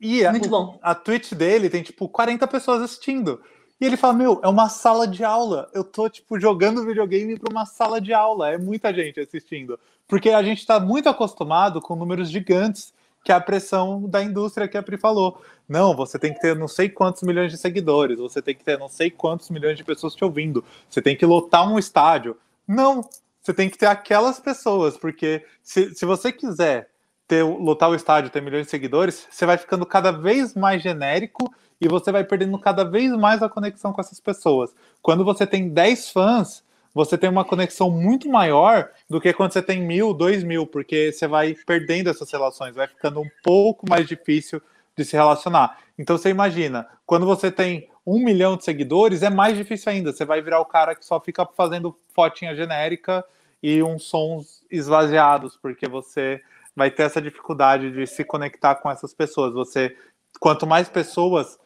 [0.00, 0.78] E a, muito bom.
[0.82, 3.40] a Twitch dele tem, tipo, 40 pessoas assistindo.
[3.80, 5.70] E ele fala: Meu, é uma sala de aula.
[5.72, 8.50] Eu tô, tipo, jogando videogame para uma sala de aula.
[8.50, 9.78] É muita gente assistindo.
[10.06, 12.92] Porque a gente está muito acostumado com números gigantes,
[13.24, 15.40] que é a pressão da indústria que a Pri falou.
[15.68, 18.78] Não, você tem que ter não sei quantos milhões de seguidores, você tem que ter
[18.78, 22.36] não sei quantos milhões de pessoas te ouvindo, você tem que lotar um estádio.
[22.66, 23.08] Não,
[23.40, 26.90] você tem que ter aquelas pessoas, porque se, se você quiser
[27.28, 31.52] ter, lotar o estádio, ter milhões de seguidores, você vai ficando cada vez mais genérico
[31.80, 34.74] e você vai perdendo cada vez mais a conexão com essas pessoas.
[35.00, 36.62] Quando você tem 10 fãs,
[36.92, 41.12] você tem uma conexão muito maior do que quando você tem mil, dois mil, porque
[41.12, 44.60] você vai perdendo essas relações, vai ficando um pouco mais difícil
[44.96, 45.78] de se relacionar.
[45.98, 50.12] Então você imagina, quando você tem um milhão de seguidores, é mais difícil ainda.
[50.12, 53.24] Você vai virar o cara que só fica fazendo fotinha genérica
[53.62, 56.42] e uns sons esvaziados, porque você
[56.74, 59.52] vai ter essa dificuldade de se conectar com essas pessoas.
[59.52, 59.96] Você,
[60.40, 61.58] quanto mais pessoas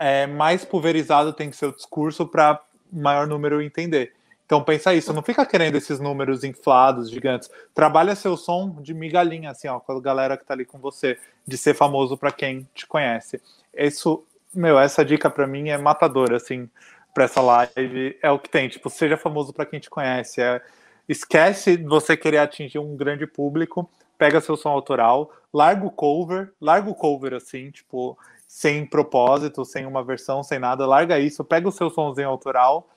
[0.00, 2.58] é, mais pulverizado tem que ser o discurso para
[2.90, 4.14] maior número entender.
[4.46, 7.50] Então pensa isso, não fica querendo esses números inflados, gigantes.
[7.72, 11.18] Trabalha seu som de migalhinha, assim, ó, com a galera que tá ali com você,
[11.46, 13.40] de ser famoso para quem te conhece.
[13.72, 16.68] Isso, meu, essa dica para mim é matadora, assim,
[17.14, 18.18] para essa live.
[18.20, 20.40] É o que tem, tipo, seja famoso para quem te conhece.
[20.40, 20.60] É,
[21.08, 26.90] esquece você querer atingir um grande público, pega seu som autoral, larga o cover, larga
[26.90, 28.18] o cover assim, tipo,
[28.50, 32.90] sem propósito, sem uma versão, sem nada, larga isso, pega o seu somzinho autoral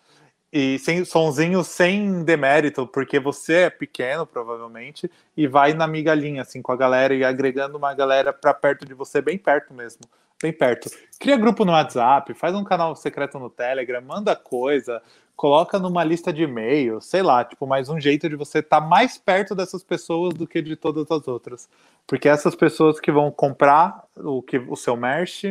[0.52, 6.60] e sem sonzinho sem demérito, porque você é pequeno, provavelmente, e vai na migalhinha, assim,
[6.60, 10.02] com a galera e agregando uma galera para perto de você, bem perto mesmo,
[10.42, 10.90] bem perto.
[11.20, 15.04] Cria grupo no WhatsApp, faz um canal secreto no Telegram, manda coisa,
[15.36, 18.88] coloca numa lista de e-mail, sei lá, tipo, mais um jeito de você estar tá
[18.88, 21.68] mais perto dessas pessoas do que de todas as outras.
[22.08, 25.46] Porque essas pessoas que vão comprar o, que, o seu merch,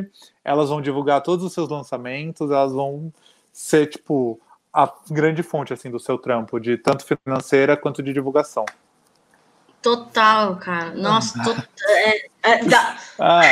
[0.44, 3.12] elas vão divulgar todos os seus lançamentos, elas vão
[3.52, 4.40] ser, tipo,
[4.72, 8.64] a grande fonte assim do seu trampo, de tanto financeira quanto de divulgação.
[9.82, 10.94] Total, cara.
[10.94, 11.44] Nossa, ah.
[11.44, 11.68] to...
[11.88, 12.96] é, é, dá...
[13.18, 13.42] ah.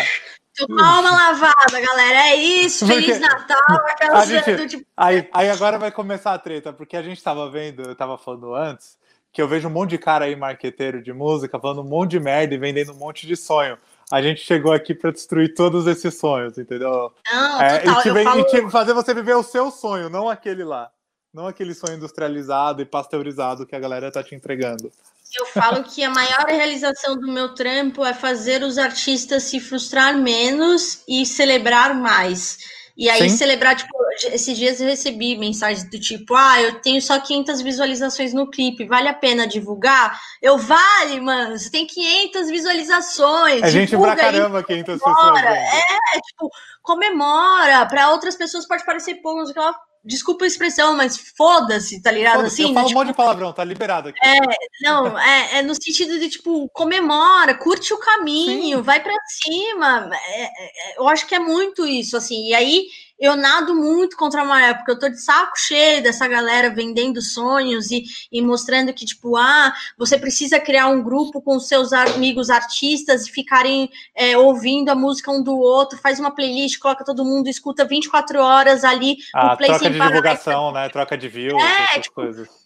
[0.67, 2.31] Palma lavada, galera.
[2.31, 2.87] É isso.
[2.87, 3.59] Feliz porque Natal.
[3.91, 4.87] Aquela gente, tipo...
[4.97, 8.55] aí, aí agora vai começar a treta, porque a gente estava vendo, eu estava falando
[8.55, 8.99] antes,
[9.33, 12.21] que eu vejo um monte de cara aí, marqueteiro de música, falando um monte de
[12.21, 13.79] merda e vendendo um monte de sonho.
[14.11, 17.13] A gente chegou aqui para destruir todos esses sonhos, entendeu?
[17.33, 18.41] Não, é, total, e, te, falo...
[18.41, 20.91] e te fazer você viver o seu sonho, não aquele lá.
[21.33, 24.91] Não aquele sonho industrializado e pasteurizado que a galera tá te entregando.
[25.39, 30.17] Eu falo que a maior realização do meu trampo é fazer os artistas se frustrar
[30.17, 32.59] menos e celebrar mais.
[32.97, 33.37] E aí, Sim.
[33.37, 33.95] celebrar, tipo,
[34.27, 38.85] esses dias eu recebi mensagens do tipo: ah, eu tenho só 500 visualizações no clipe,
[38.85, 40.21] vale a pena divulgar?
[40.43, 43.63] Eu, vale, mano, você tem 500 visualizações.
[43.63, 45.43] É gente pra caramba, aí, 500 pessoas.
[45.43, 46.51] É, tipo,
[46.83, 47.87] comemora.
[47.87, 49.75] Para outras pessoas pode parecer pouco, mas ela
[50.05, 52.47] desculpa a expressão, mas foda-se, tá ligado?
[52.47, 54.19] Assim, eu falo tipo, um monte de palavrão, tá liberado aqui.
[54.23, 54.39] É,
[54.83, 58.83] não, é, é, no sentido de, tipo, comemora, curte o caminho, Sim.
[58.83, 60.11] vai para cima.
[60.29, 62.49] É, é, eu acho que é muito isso, assim.
[62.49, 62.87] E aí
[63.21, 67.21] eu nado muito contra a maré, porque eu tô de saco cheio dessa galera vendendo
[67.21, 72.49] sonhos e, e mostrando que, tipo, ah, você precisa criar um grupo com seus amigos
[72.49, 77.25] artistas e ficarem é, ouvindo a música um do outro, faz uma playlist, coloca todo
[77.25, 79.19] mundo, escuta 24 horas ali.
[79.35, 80.89] Ah, troca de divulgação, né?
[80.89, 82.60] Troca de views, é, essas tipo, coisas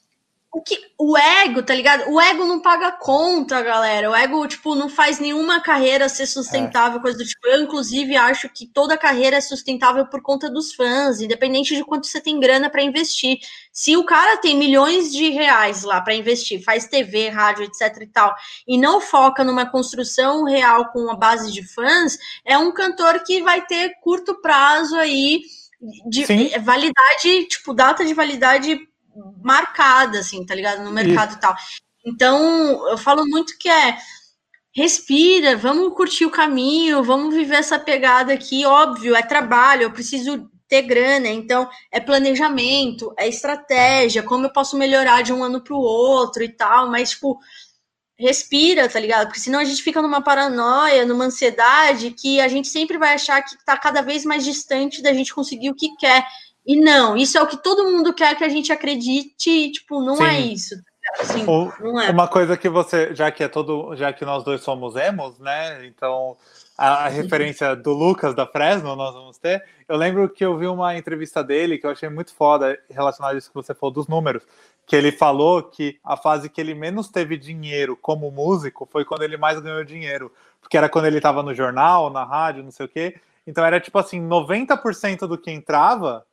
[0.54, 2.08] o que o ego, tá ligado?
[2.08, 4.08] O ego não paga conta, galera.
[4.08, 7.02] O ego, tipo, não faz nenhuma carreira ser sustentável, é.
[7.02, 7.44] coisa do tipo.
[7.48, 12.06] Eu, inclusive, acho que toda carreira é sustentável por conta dos fãs, independente de quanto
[12.06, 13.38] você tem grana para investir.
[13.72, 18.06] Se o cara tem milhões de reais lá para investir, faz TV, rádio, etc e
[18.06, 18.32] tal,
[18.64, 23.42] e não foca numa construção real com uma base de fãs, é um cantor que
[23.42, 25.40] vai ter curto prazo aí
[26.08, 26.50] de Sim.
[26.60, 28.78] validade, tipo, data de validade
[29.42, 30.82] marcada, assim, tá ligado?
[30.82, 31.38] No mercado Isso.
[31.38, 31.56] e tal.
[32.04, 33.96] Então, eu falo muito que é
[34.74, 38.66] respira, vamos curtir o caminho, vamos viver essa pegada aqui.
[38.66, 44.76] Óbvio, é trabalho, eu preciso ter grana, então é planejamento, é estratégia, como eu posso
[44.76, 47.38] melhorar de um ano para o outro e tal, mas, tipo,
[48.18, 49.26] respira, tá ligado?
[49.26, 53.42] Porque senão a gente fica numa paranoia, numa ansiedade que a gente sempre vai achar
[53.42, 56.26] que tá cada vez mais distante da gente conseguir o que quer.
[56.66, 60.14] E não, isso é o que todo mundo quer que a gente acredite, tipo, não
[60.14, 60.36] é Sim.
[60.36, 60.74] é isso.
[61.20, 62.10] Assim, o, não é.
[62.10, 65.86] Uma coisa que você, já que é todo, já que nós dois somos emos, né?
[65.86, 66.36] Então
[66.76, 69.62] a, a referência do Lucas da Fresno nós vamos ter.
[69.88, 73.38] Eu lembro que eu vi uma entrevista dele que eu achei muito foda relacionada a
[73.38, 74.42] isso que você falou dos números,
[74.86, 79.22] que ele falou que a fase que ele menos teve dinheiro como músico foi quando
[79.22, 82.86] ele mais ganhou dinheiro, porque era quando ele estava no jornal, na rádio, não sei
[82.86, 83.16] o quê.
[83.46, 86.24] Então era tipo assim, 90% do que entrava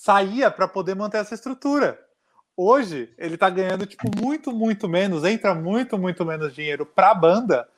[0.00, 2.00] saía para poder manter essa estrutura.
[2.56, 7.14] Hoje, ele está ganhando tipo muito, muito menos, entra muito, muito menos dinheiro para a
[7.14, 7.68] banda,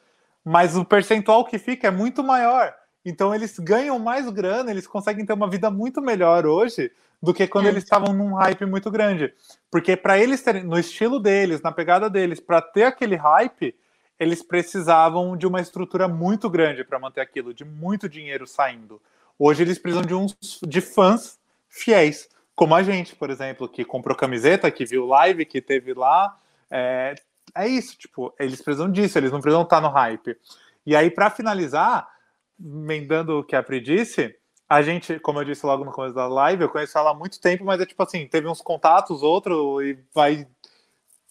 [0.44, 2.73] mas o percentual que fica é muito maior.
[3.05, 7.49] Então eles ganham mais grana, eles conseguem ter uma vida muito melhor hoje do que
[7.49, 7.70] quando é.
[7.70, 9.35] eles estavam num hype muito grande.
[9.69, 13.74] Porque para eles terem, no estilo deles, na pegada deles, para ter aquele hype,
[14.16, 19.03] eles precisavam de uma estrutura muito grande para manter aquilo, de muito dinheiro saindo.
[19.36, 21.41] Hoje eles precisam de uns de fãs
[21.73, 26.39] fiéis, como a gente, por exemplo, que comprou camiseta, que viu live, que teve lá.
[26.70, 27.15] É,
[27.55, 30.36] é isso, tipo, eles precisam disso, eles não precisam estar no hype.
[30.85, 32.07] E aí, para finalizar,
[32.61, 34.36] emendando o que a Pri disse,
[34.69, 37.40] a gente, como eu disse logo no começo da live, eu conheço ela há muito
[37.40, 40.47] tempo, mas é tipo assim, teve uns contatos, outro, e vai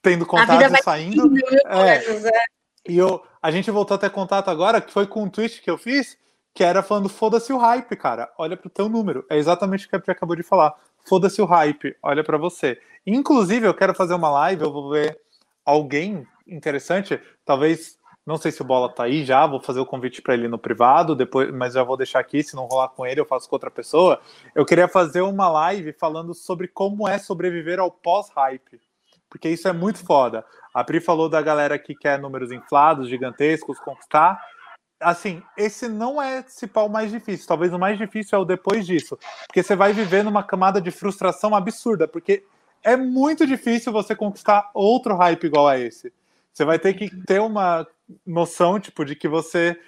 [0.01, 1.31] tendo contatos saindo.
[1.67, 1.97] É.
[1.97, 2.43] é.
[2.87, 5.69] E eu, a gente voltou a ter contato agora, que foi com um tweet que
[5.69, 6.17] eu fiz,
[6.53, 8.31] que era falando foda-se o hype, cara.
[8.37, 9.25] Olha pro teu número.
[9.29, 10.75] É exatamente o que a Pri acabou de falar.
[11.07, 12.79] Foda-se o hype, olha para você.
[13.05, 15.19] Inclusive, eu quero fazer uma live, eu vou ver
[15.65, 20.21] alguém interessante, talvez, não sei se o Bola tá aí já, vou fazer o convite
[20.21, 23.19] para ele no privado, depois, mas já vou deixar aqui, se não rolar com ele,
[23.19, 24.19] eu faço com outra pessoa.
[24.53, 28.79] Eu queria fazer uma live falando sobre como é sobreviver ao pós-hype,
[29.29, 30.45] porque isso é muito foda.
[30.73, 34.39] A Pri falou da galera que quer números inflados, gigantescos, conquistar.
[35.01, 37.47] Assim, esse não é esse pau mais difícil.
[37.47, 39.17] Talvez o mais difícil é o depois disso.
[39.47, 42.07] Porque você vai viver numa camada de frustração absurda.
[42.07, 42.43] Porque
[42.83, 46.13] é muito difícil você conquistar outro hype igual a esse.
[46.53, 47.87] Você vai ter que ter uma
[48.25, 49.79] noção, tipo, de que você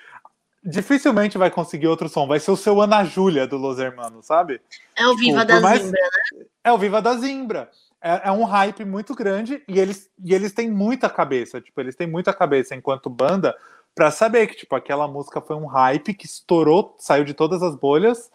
[0.64, 2.26] dificilmente vai conseguir outro som.
[2.26, 4.61] Vai ser o seu Ana Júlia do Los Hermanos, sabe?
[4.95, 5.81] É o Viva tipo, da mais...
[5.81, 6.45] Zimbra, né?
[6.64, 7.69] É o Viva da Zimbra.
[8.02, 11.60] É, é, um hype muito grande e eles, e eles têm muita cabeça.
[11.61, 13.56] Tipo, eles têm muita cabeça enquanto banda
[13.95, 17.75] para saber que, tipo, aquela música foi um hype que estourou, saiu de todas as
[17.75, 18.31] bolhas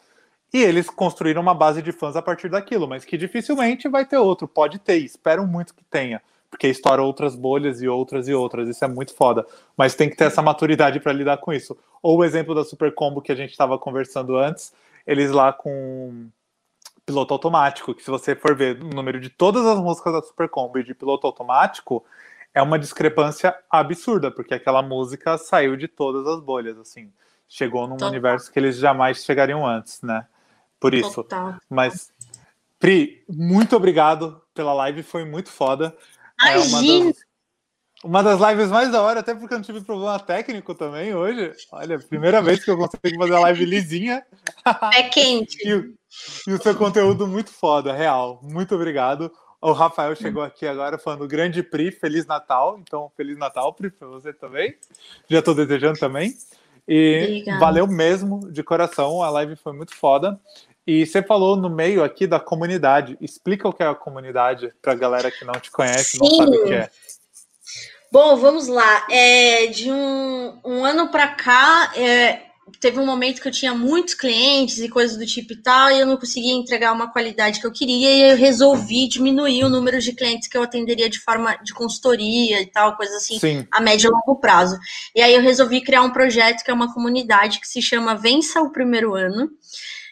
[0.52, 4.16] e eles construíram uma base de fãs a partir daquilo, mas que dificilmente vai ter
[4.16, 4.48] outro.
[4.48, 8.68] Pode ter, espero muito que tenha, porque estoura outras bolhas e outras e outras.
[8.68, 9.44] Isso é muito foda.
[9.76, 11.76] Mas tem que ter essa maturidade para lidar com isso.
[12.02, 14.72] Ou o exemplo da Super Combo que a gente estava conversando antes,
[15.06, 16.28] eles lá com
[17.04, 20.48] piloto automático, que se você for ver o número de todas as músicas da Super
[20.48, 22.04] Combo e de piloto automático,
[22.58, 27.12] é uma discrepância absurda, porque aquela música saiu de todas as bolhas, assim.
[27.48, 28.08] Chegou num Total.
[28.08, 30.26] universo que eles jamais chegariam antes, né?
[30.80, 31.14] por isso.
[31.14, 31.56] Total.
[31.68, 32.10] Mas,
[32.78, 35.96] Pri, muito obrigado pela live, foi muito foda.
[36.44, 37.16] É uma das,
[38.04, 41.52] uma das lives mais da hora, até porque eu não tive problema técnico também hoje.
[41.72, 44.24] Olha, primeira vez que eu consigo fazer a live lisinha.
[44.94, 45.58] É quente.
[45.66, 45.70] e,
[46.46, 48.40] e, o seu conteúdo muito foda, real.
[48.42, 49.32] Muito obrigado.
[49.60, 52.78] O Rafael chegou aqui agora falando grande Pri, Feliz Natal.
[52.80, 54.76] Então, Feliz Natal, Pri, para você também.
[55.28, 56.36] Já estou desejando também.
[56.86, 57.60] E Obrigada.
[57.60, 59.22] valeu mesmo, de coração.
[59.22, 60.40] A live foi muito foda.
[60.86, 63.18] E você falou no meio aqui da comunidade.
[63.20, 66.18] Explica o que é a comunidade para a galera que não te conhece, Sim.
[66.20, 66.90] não sabe o que é.
[68.10, 69.06] Bom, vamos lá.
[69.10, 72.47] É, de um, um ano para cá, é,
[72.80, 76.00] teve um momento que eu tinha muitos clientes e coisas do tipo e tal, e
[76.00, 80.00] eu não conseguia entregar uma qualidade que eu queria, e eu resolvi diminuir o número
[80.00, 83.66] de clientes que eu atenderia de forma de consultoria e tal, coisa assim, Sim.
[83.70, 84.78] a médio e longo prazo.
[85.14, 88.60] E aí eu resolvi criar um projeto que é uma comunidade que se chama Vença
[88.60, 89.50] o Primeiro Ano.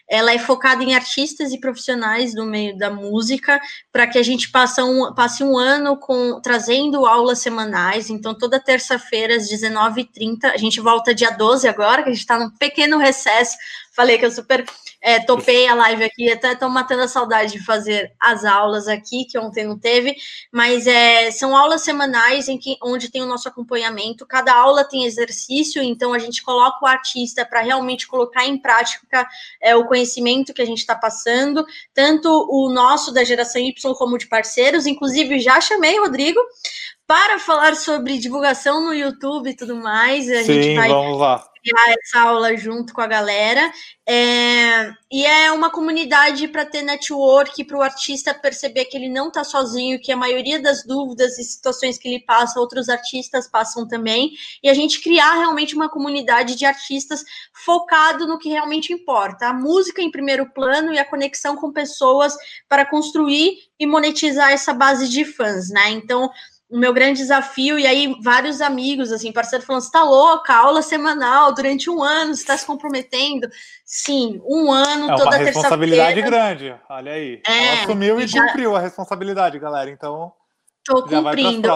[0.08, 3.60] Ela é focada em artistas e profissionais do meio da música,
[3.92, 8.08] para que a gente passe um, passe um ano com trazendo aulas semanais.
[8.10, 12.38] Então, toda terça-feira, às 19h30, a gente volta dia 12 agora, que a gente está
[12.38, 13.56] num pequeno recesso
[13.96, 14.62] Falei que eu super
[15.00, 19.24] é, topei a live aqui, até estou matando a saudade de fazer as aulas aqui,
[19.24, 20.14] que ontem não teve,
[20.52, 24.26] mas é, são aulas semanais em que, onde tem o nosso acompanhamento.
[24.26, 29.26] Cada aula tem exercício, então a gente coloca o artista para realmente colocar em prática
[29.62, 31.64] é, o conhecimento que a gente está passando,
[31.94, 34.86] tanto o nosso da geração Y como de parceiros.
[34.86, 36.40] Inclusive, já chamei o Rodrigo
[37.06, 40.28] para falar sobre divulgação no YouTube e tudo mais.
[40.28, 43.72] A Sim, gente vai vamos lá criar essa aula junto com a galera.
[44.08, 49.28] É, e é uma comunidade para ter network, para o artista perceber que ele não
[49.28, 53.86] está sozinho, que a maioria das dúvidas e situações que ele passa, outros artistas passam
[53.88, 54.32] também.
[54.62, 59.48] E a gente criar realmente uma comunidade de artistas focado no que realmente importa.
[59.48, 62.36] A música em primeiro plano e a conexão com pessoas
[62.68, 65.90] para construir e monetizar essa base de fãs, né?
[65.90, 66.30] Então,
[66.68, 70.82] o meu grande desafio, e aí vários amigos, assim, parceiros falando, você tá louca, aula
[70.82, 73.48] semanal, durante um ano, você está se comprometendo.
[73.84, 75.36] Sim, um ano, é toda terça-feira.
[75.36, 77.40] É uma responsabilidade grande, olha aí.
[77.46, 78.46] É, Ela assumiu e já...
[78.46, 80.32] cumpriu a responsabilidade, galera, então...
[80.88, 81.68] Estou cumprindo.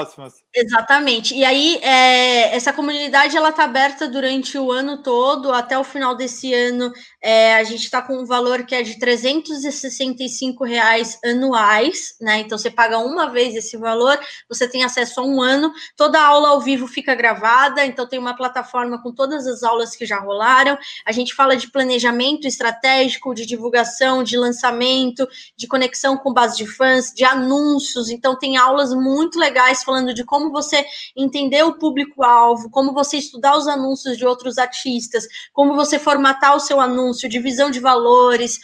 [0.54, 1.34] Exatamente.
[1.34, 6.14] E aí, é, essa comunidade ela está aberta durante o ano todo, até o final
[6.14, 6.92] desse ano.
[7.20, 12.38] É, a gente está com um valor que é de 365 reais anuais, né?
[12.38, 14.18] Então você paga uma vez esse valor,
[14.48, 15.72] você tem acesso a um ano.
[15.96, 20.06] Toda aula ao vivo fica gravada, então tem uma plataforma com todas as aulas que
[20.06, 20.78] já rolaram.
[21.04, 26.66] A gente fala de planejamento estratégico, de divulgação, de lançamento, de conexão com base de
[26.66, 28.08] fãs, de anúncios.
[28.08, 30.84] Então tem aulas muito legais falando de como você
[31.16, 36.60] entender o público-alvo, como você estudar os anúncios de outros artistas, como você formatar o
[36.60, 38.58] seu anúncio, divisão de valores,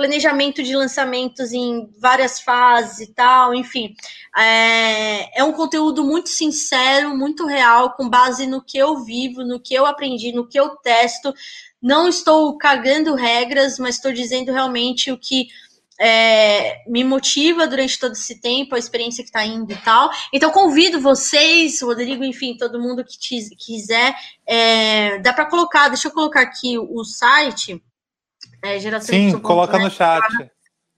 [0.00, 3.94] planejamento de lançamentos em várias fases e tal, enfim.
[4.36, 9.60] É, é, um conteúdo muito sincero, muito real, com base no que eu vivo, no
[9.60, 11.34] que eu aprendi, no que eu testo.
[11.82, 15.48] Não estou cagando regras, mas estou dizendo realmente o que
[16.00, 20.10] é, me motiva durante todo esse tempo, a experiência que está indo e tal.
[20.32, 24.14] Então, convido vocês, Rodrigo, enfim, todo mundo que te, quiser.
[24.46, 27.82] É, dá para colocar, deixa eu colocar aqui o site.
[28.62, 30.22] É, geração Sim, coloca no chat.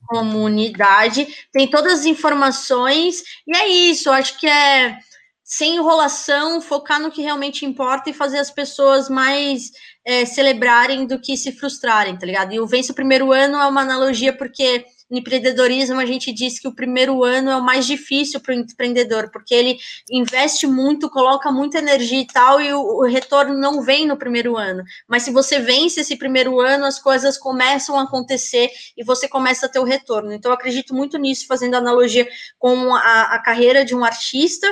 [0.07, 4.99] comunidade, tem todas as informações, e é isso, acho que é
[5.43, 9.70] sem enrolação, focar no que realmente importa e fazer as pessoas mais
[10.05, 12.53] é, celebrarem do que se frustrarem, tá ligado?
[12.53, 16.59] E o Vence o Primeiro Ano é uma analogia porque no empreendedorismo a gente diz
[16.59, 19.79] que o primeiro ano é o mais difícil para o empreendedor, porque ele
[20.11, 24.57] investe muito, coloca muita energia e tal, e o, o, retorno não vem no primeiro
[24.57, 24.83] ano.
[25.07, 29.66] Mas se você vence esse primeiro ano, as coisas começam a acontecer e você começa
[29.66, 30.33] a ter o retorno.
[30.33, 32.27] Então, eu acredito muito nisso, fazendo analogia
[32.59, 34.66] com a, a carreira de um artista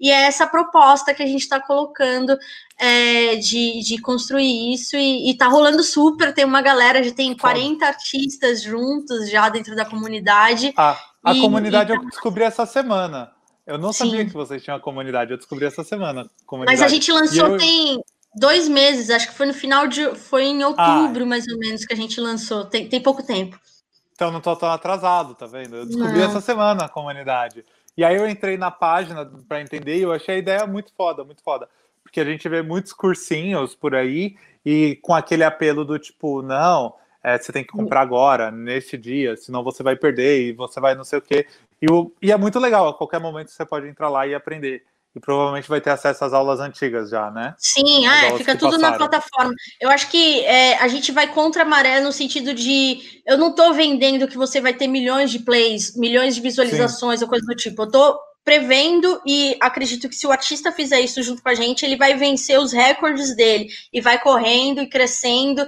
[0.00, 2.36] e é essa proposta que a gente está colocando
[2.78, 6.32] é, de, de construir isso e, está rolando super.
[6.32, 10.72] Tem uma galera, já tem 40 artistas juntos já dentro da comunidade.
[10.76, 11.96] Ah, a e, comunidade e...
[11.96, 13.30] eu descobri essa semana.
[13.66, 14.06] Eu não Sim.
[14.06, 16.28] sabia que vocês tinham a comunidade, eu descobri essa semana.
[16.66, 17.58] Mas a gente lançou eu...
[17.58, 18.02] tem
[18.34, 20.14] dois meses, acho que foi no final de.
[20.14, 21.26] Foi em outubro, ah.
[21.26, 22.64] mais ou menos, que a gente lançou.
[22.64, 23.58] Tem, tem pouco tempo.
[24.14, 25.76] Então não tô tão atrasado, tá vendo?
[25.76, 26.26] Eu descobri não.
[26.26, 27.64] essa semana a comunidade.
[27.96, 31.24] E aí eu entrei na página para entender e eu achei a ideia muito foda,
[31.24, 31.68] muito foda.
[32.02, 36.94] Porque a gente vê muitos cursinhos por aí e com aquele apelo do tipo, não,
[37.22, 40.94] é, você tem que comprar agora, neste dia, senão você vai perder e você vai
[40.94, 41.46] não sei o quê.
[41.80, 44.82] E, o, e é muito legal, a qualquer momento você pode entrar lá e aprender
[45.14, 47.54] e provavelmente vai ter acesso às aulas antigas já, né?
[47.58, 48.92] Sim, é, fica tudo passaram.
[48.92, 49.52] na plataforma.
[49.80, 53.50] Eu acho que é, a gente vai contra a maré no sentido de eu não
[53.50, 57.24] estou vendendo que você vai ter milhões de plays, milhões de visualizações Sim.
[57.24, 57.82] ou coisa do tipo.
[57.82, 61.84] Eu estou prevendo e acredito que se o artista fizer isso junto com a gente,
[61.84, 65.66] ele vai vencer os recordes dele e vai correndo e crescendo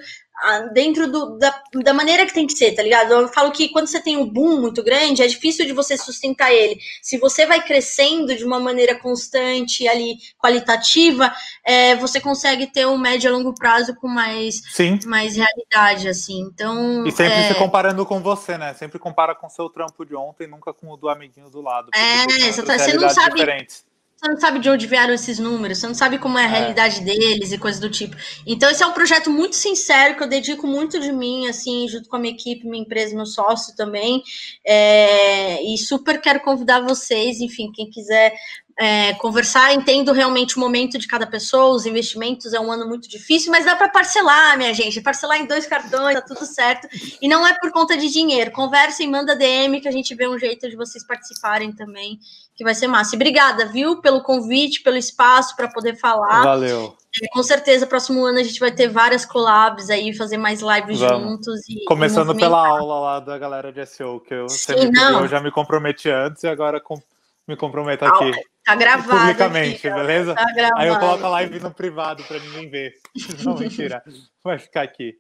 [0.73, 3.13] dentro do, da, da maneira que tem que ser, tá ligado?
[3.13, 6.53] Eu falo que quando você tem um boom muito grande, é difícil de você sustentar
[6.53, 6.79] ele.
[7.01, 11.33] Se você vai crescendo de uma maneira constante ali, qualitativa,
[11.65, 14.99] é, você consegue ter um médio a longo prazo com mais, Sim.
[15.07, 16.41] mais realidade, assim.
[16.41, 17.07] Então.
[17.07, 17.49] E sempre é...
[17.49, 18.75] se comparando com você, né?
[18.75, 21.89] Sempre compara com o seu trampo de ontem, nunca com o do amiguinho do lado.
[21.95, 23.37] É, você não sabe.
[23.37, 23.92] Diferentes
[24.23, 26.49] você não sabe de onde vieram esses números, você não sabe como é a é.
[26.49, 28.15] realidade deles e coisas do tipo.
[28.47, 32.09] Então, esse é um projeto muito sincero, que eu dedico muito de mim, assim, junto
[32.09, 34.23] com a minha equipe, minha empresa, meu sócio também.
[34.65, 38.33] É, e super quero convidar vocês, enfim, quem quiser
[38.79, 43.09] é, conversar, entendo realmente o momento de cada pessoa, os investimentos é um ano muito
[43.09, 46.89] difícil, mas dá para parcelar, minha gente, parcelar em dois cartões, tá tudo certo.
[47.21, 48.51] E não é por conta de dinheiro.
[48.51, 52.19] Conversem, manda DM que a gente vê um jeito de vocês participarem também,
[52.55, 53.15] que vai ser massa.
[53.15, 56.43] E obrigada, viu, pelo convite, pelo espaço para poder falar.
[56.43, 56.97] Valeu.
[57.23, 60.99] É, com certeza, próximo ano a gente vai ter várias collabs aí, fazer mais lives
[60.99, 61.31] Vamos.
[61.31, 61.69] juntos.
[61.69, 65.21] E, Começando e pela aula lá da galera de SEO, que eu, Sim, não.
[65.21, 67.03] eu já me comprometi antes e agora com,
[67.47, 68.31] me comprometo aqui.
[68.65, 69.19] Tá gravado.
[69.19, 70.35] Publicamente, aqui, beleza?
[70.35, 70.81] Tá gravado.
[70.81, 72.95] Aí eu coloco a live no privado para ninguém ver.
[73.45, 74.03] Não, mentira.
[74.43, 75.19] Vai ficar aqui.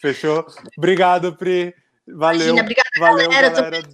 [0.00, 0.44] Fechou?
[0.76, 1.74] Obrigado, Pri.
[2.06, 2.40] Valeu.
[2.40, 3.50] Imagina, obrigada, valeu, galera.
[3.50, 3.82] galera.
[3.82, 3.88] Tô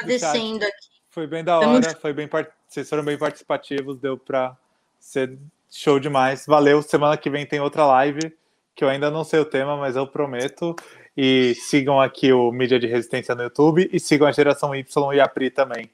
[0.00, 0.94] agradecendo aqui.
[1.10, 2.28] Foi bem da hora, foi bem
[2.66, 4.56] vocês foram bem participativos, deu para
[4.98, 5.38] ser
[5.70, 6.44] show demais.
[6.44, 6.82] Valeu.
[6.82, 8.36] Semana que vem tem outra live
[8.74, 10.74] que eu ainda não sei o tema, mas eu prometo.
[11.16, 15.20] E sigam aqui o Mídia de Resistência no YouTube e sigam a Geração Y e
[15.20, 15.88] a Pri também.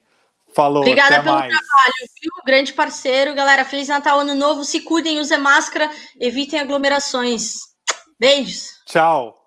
[0.53, 1.49] Falou, Obrigada pelo mais.
[1.49, 2.31] trabalho, viu?
[2.45, 3.33] Grande parceiro.
[3.33, 4.63] Galera, Feliz Natal, Ano Novo.
[4.63, 7.59] Se cuidem, usem máscara, evitem aglomerações.
[8.19, 8.67] Beijos.
[8.85, 9.40] Tchau.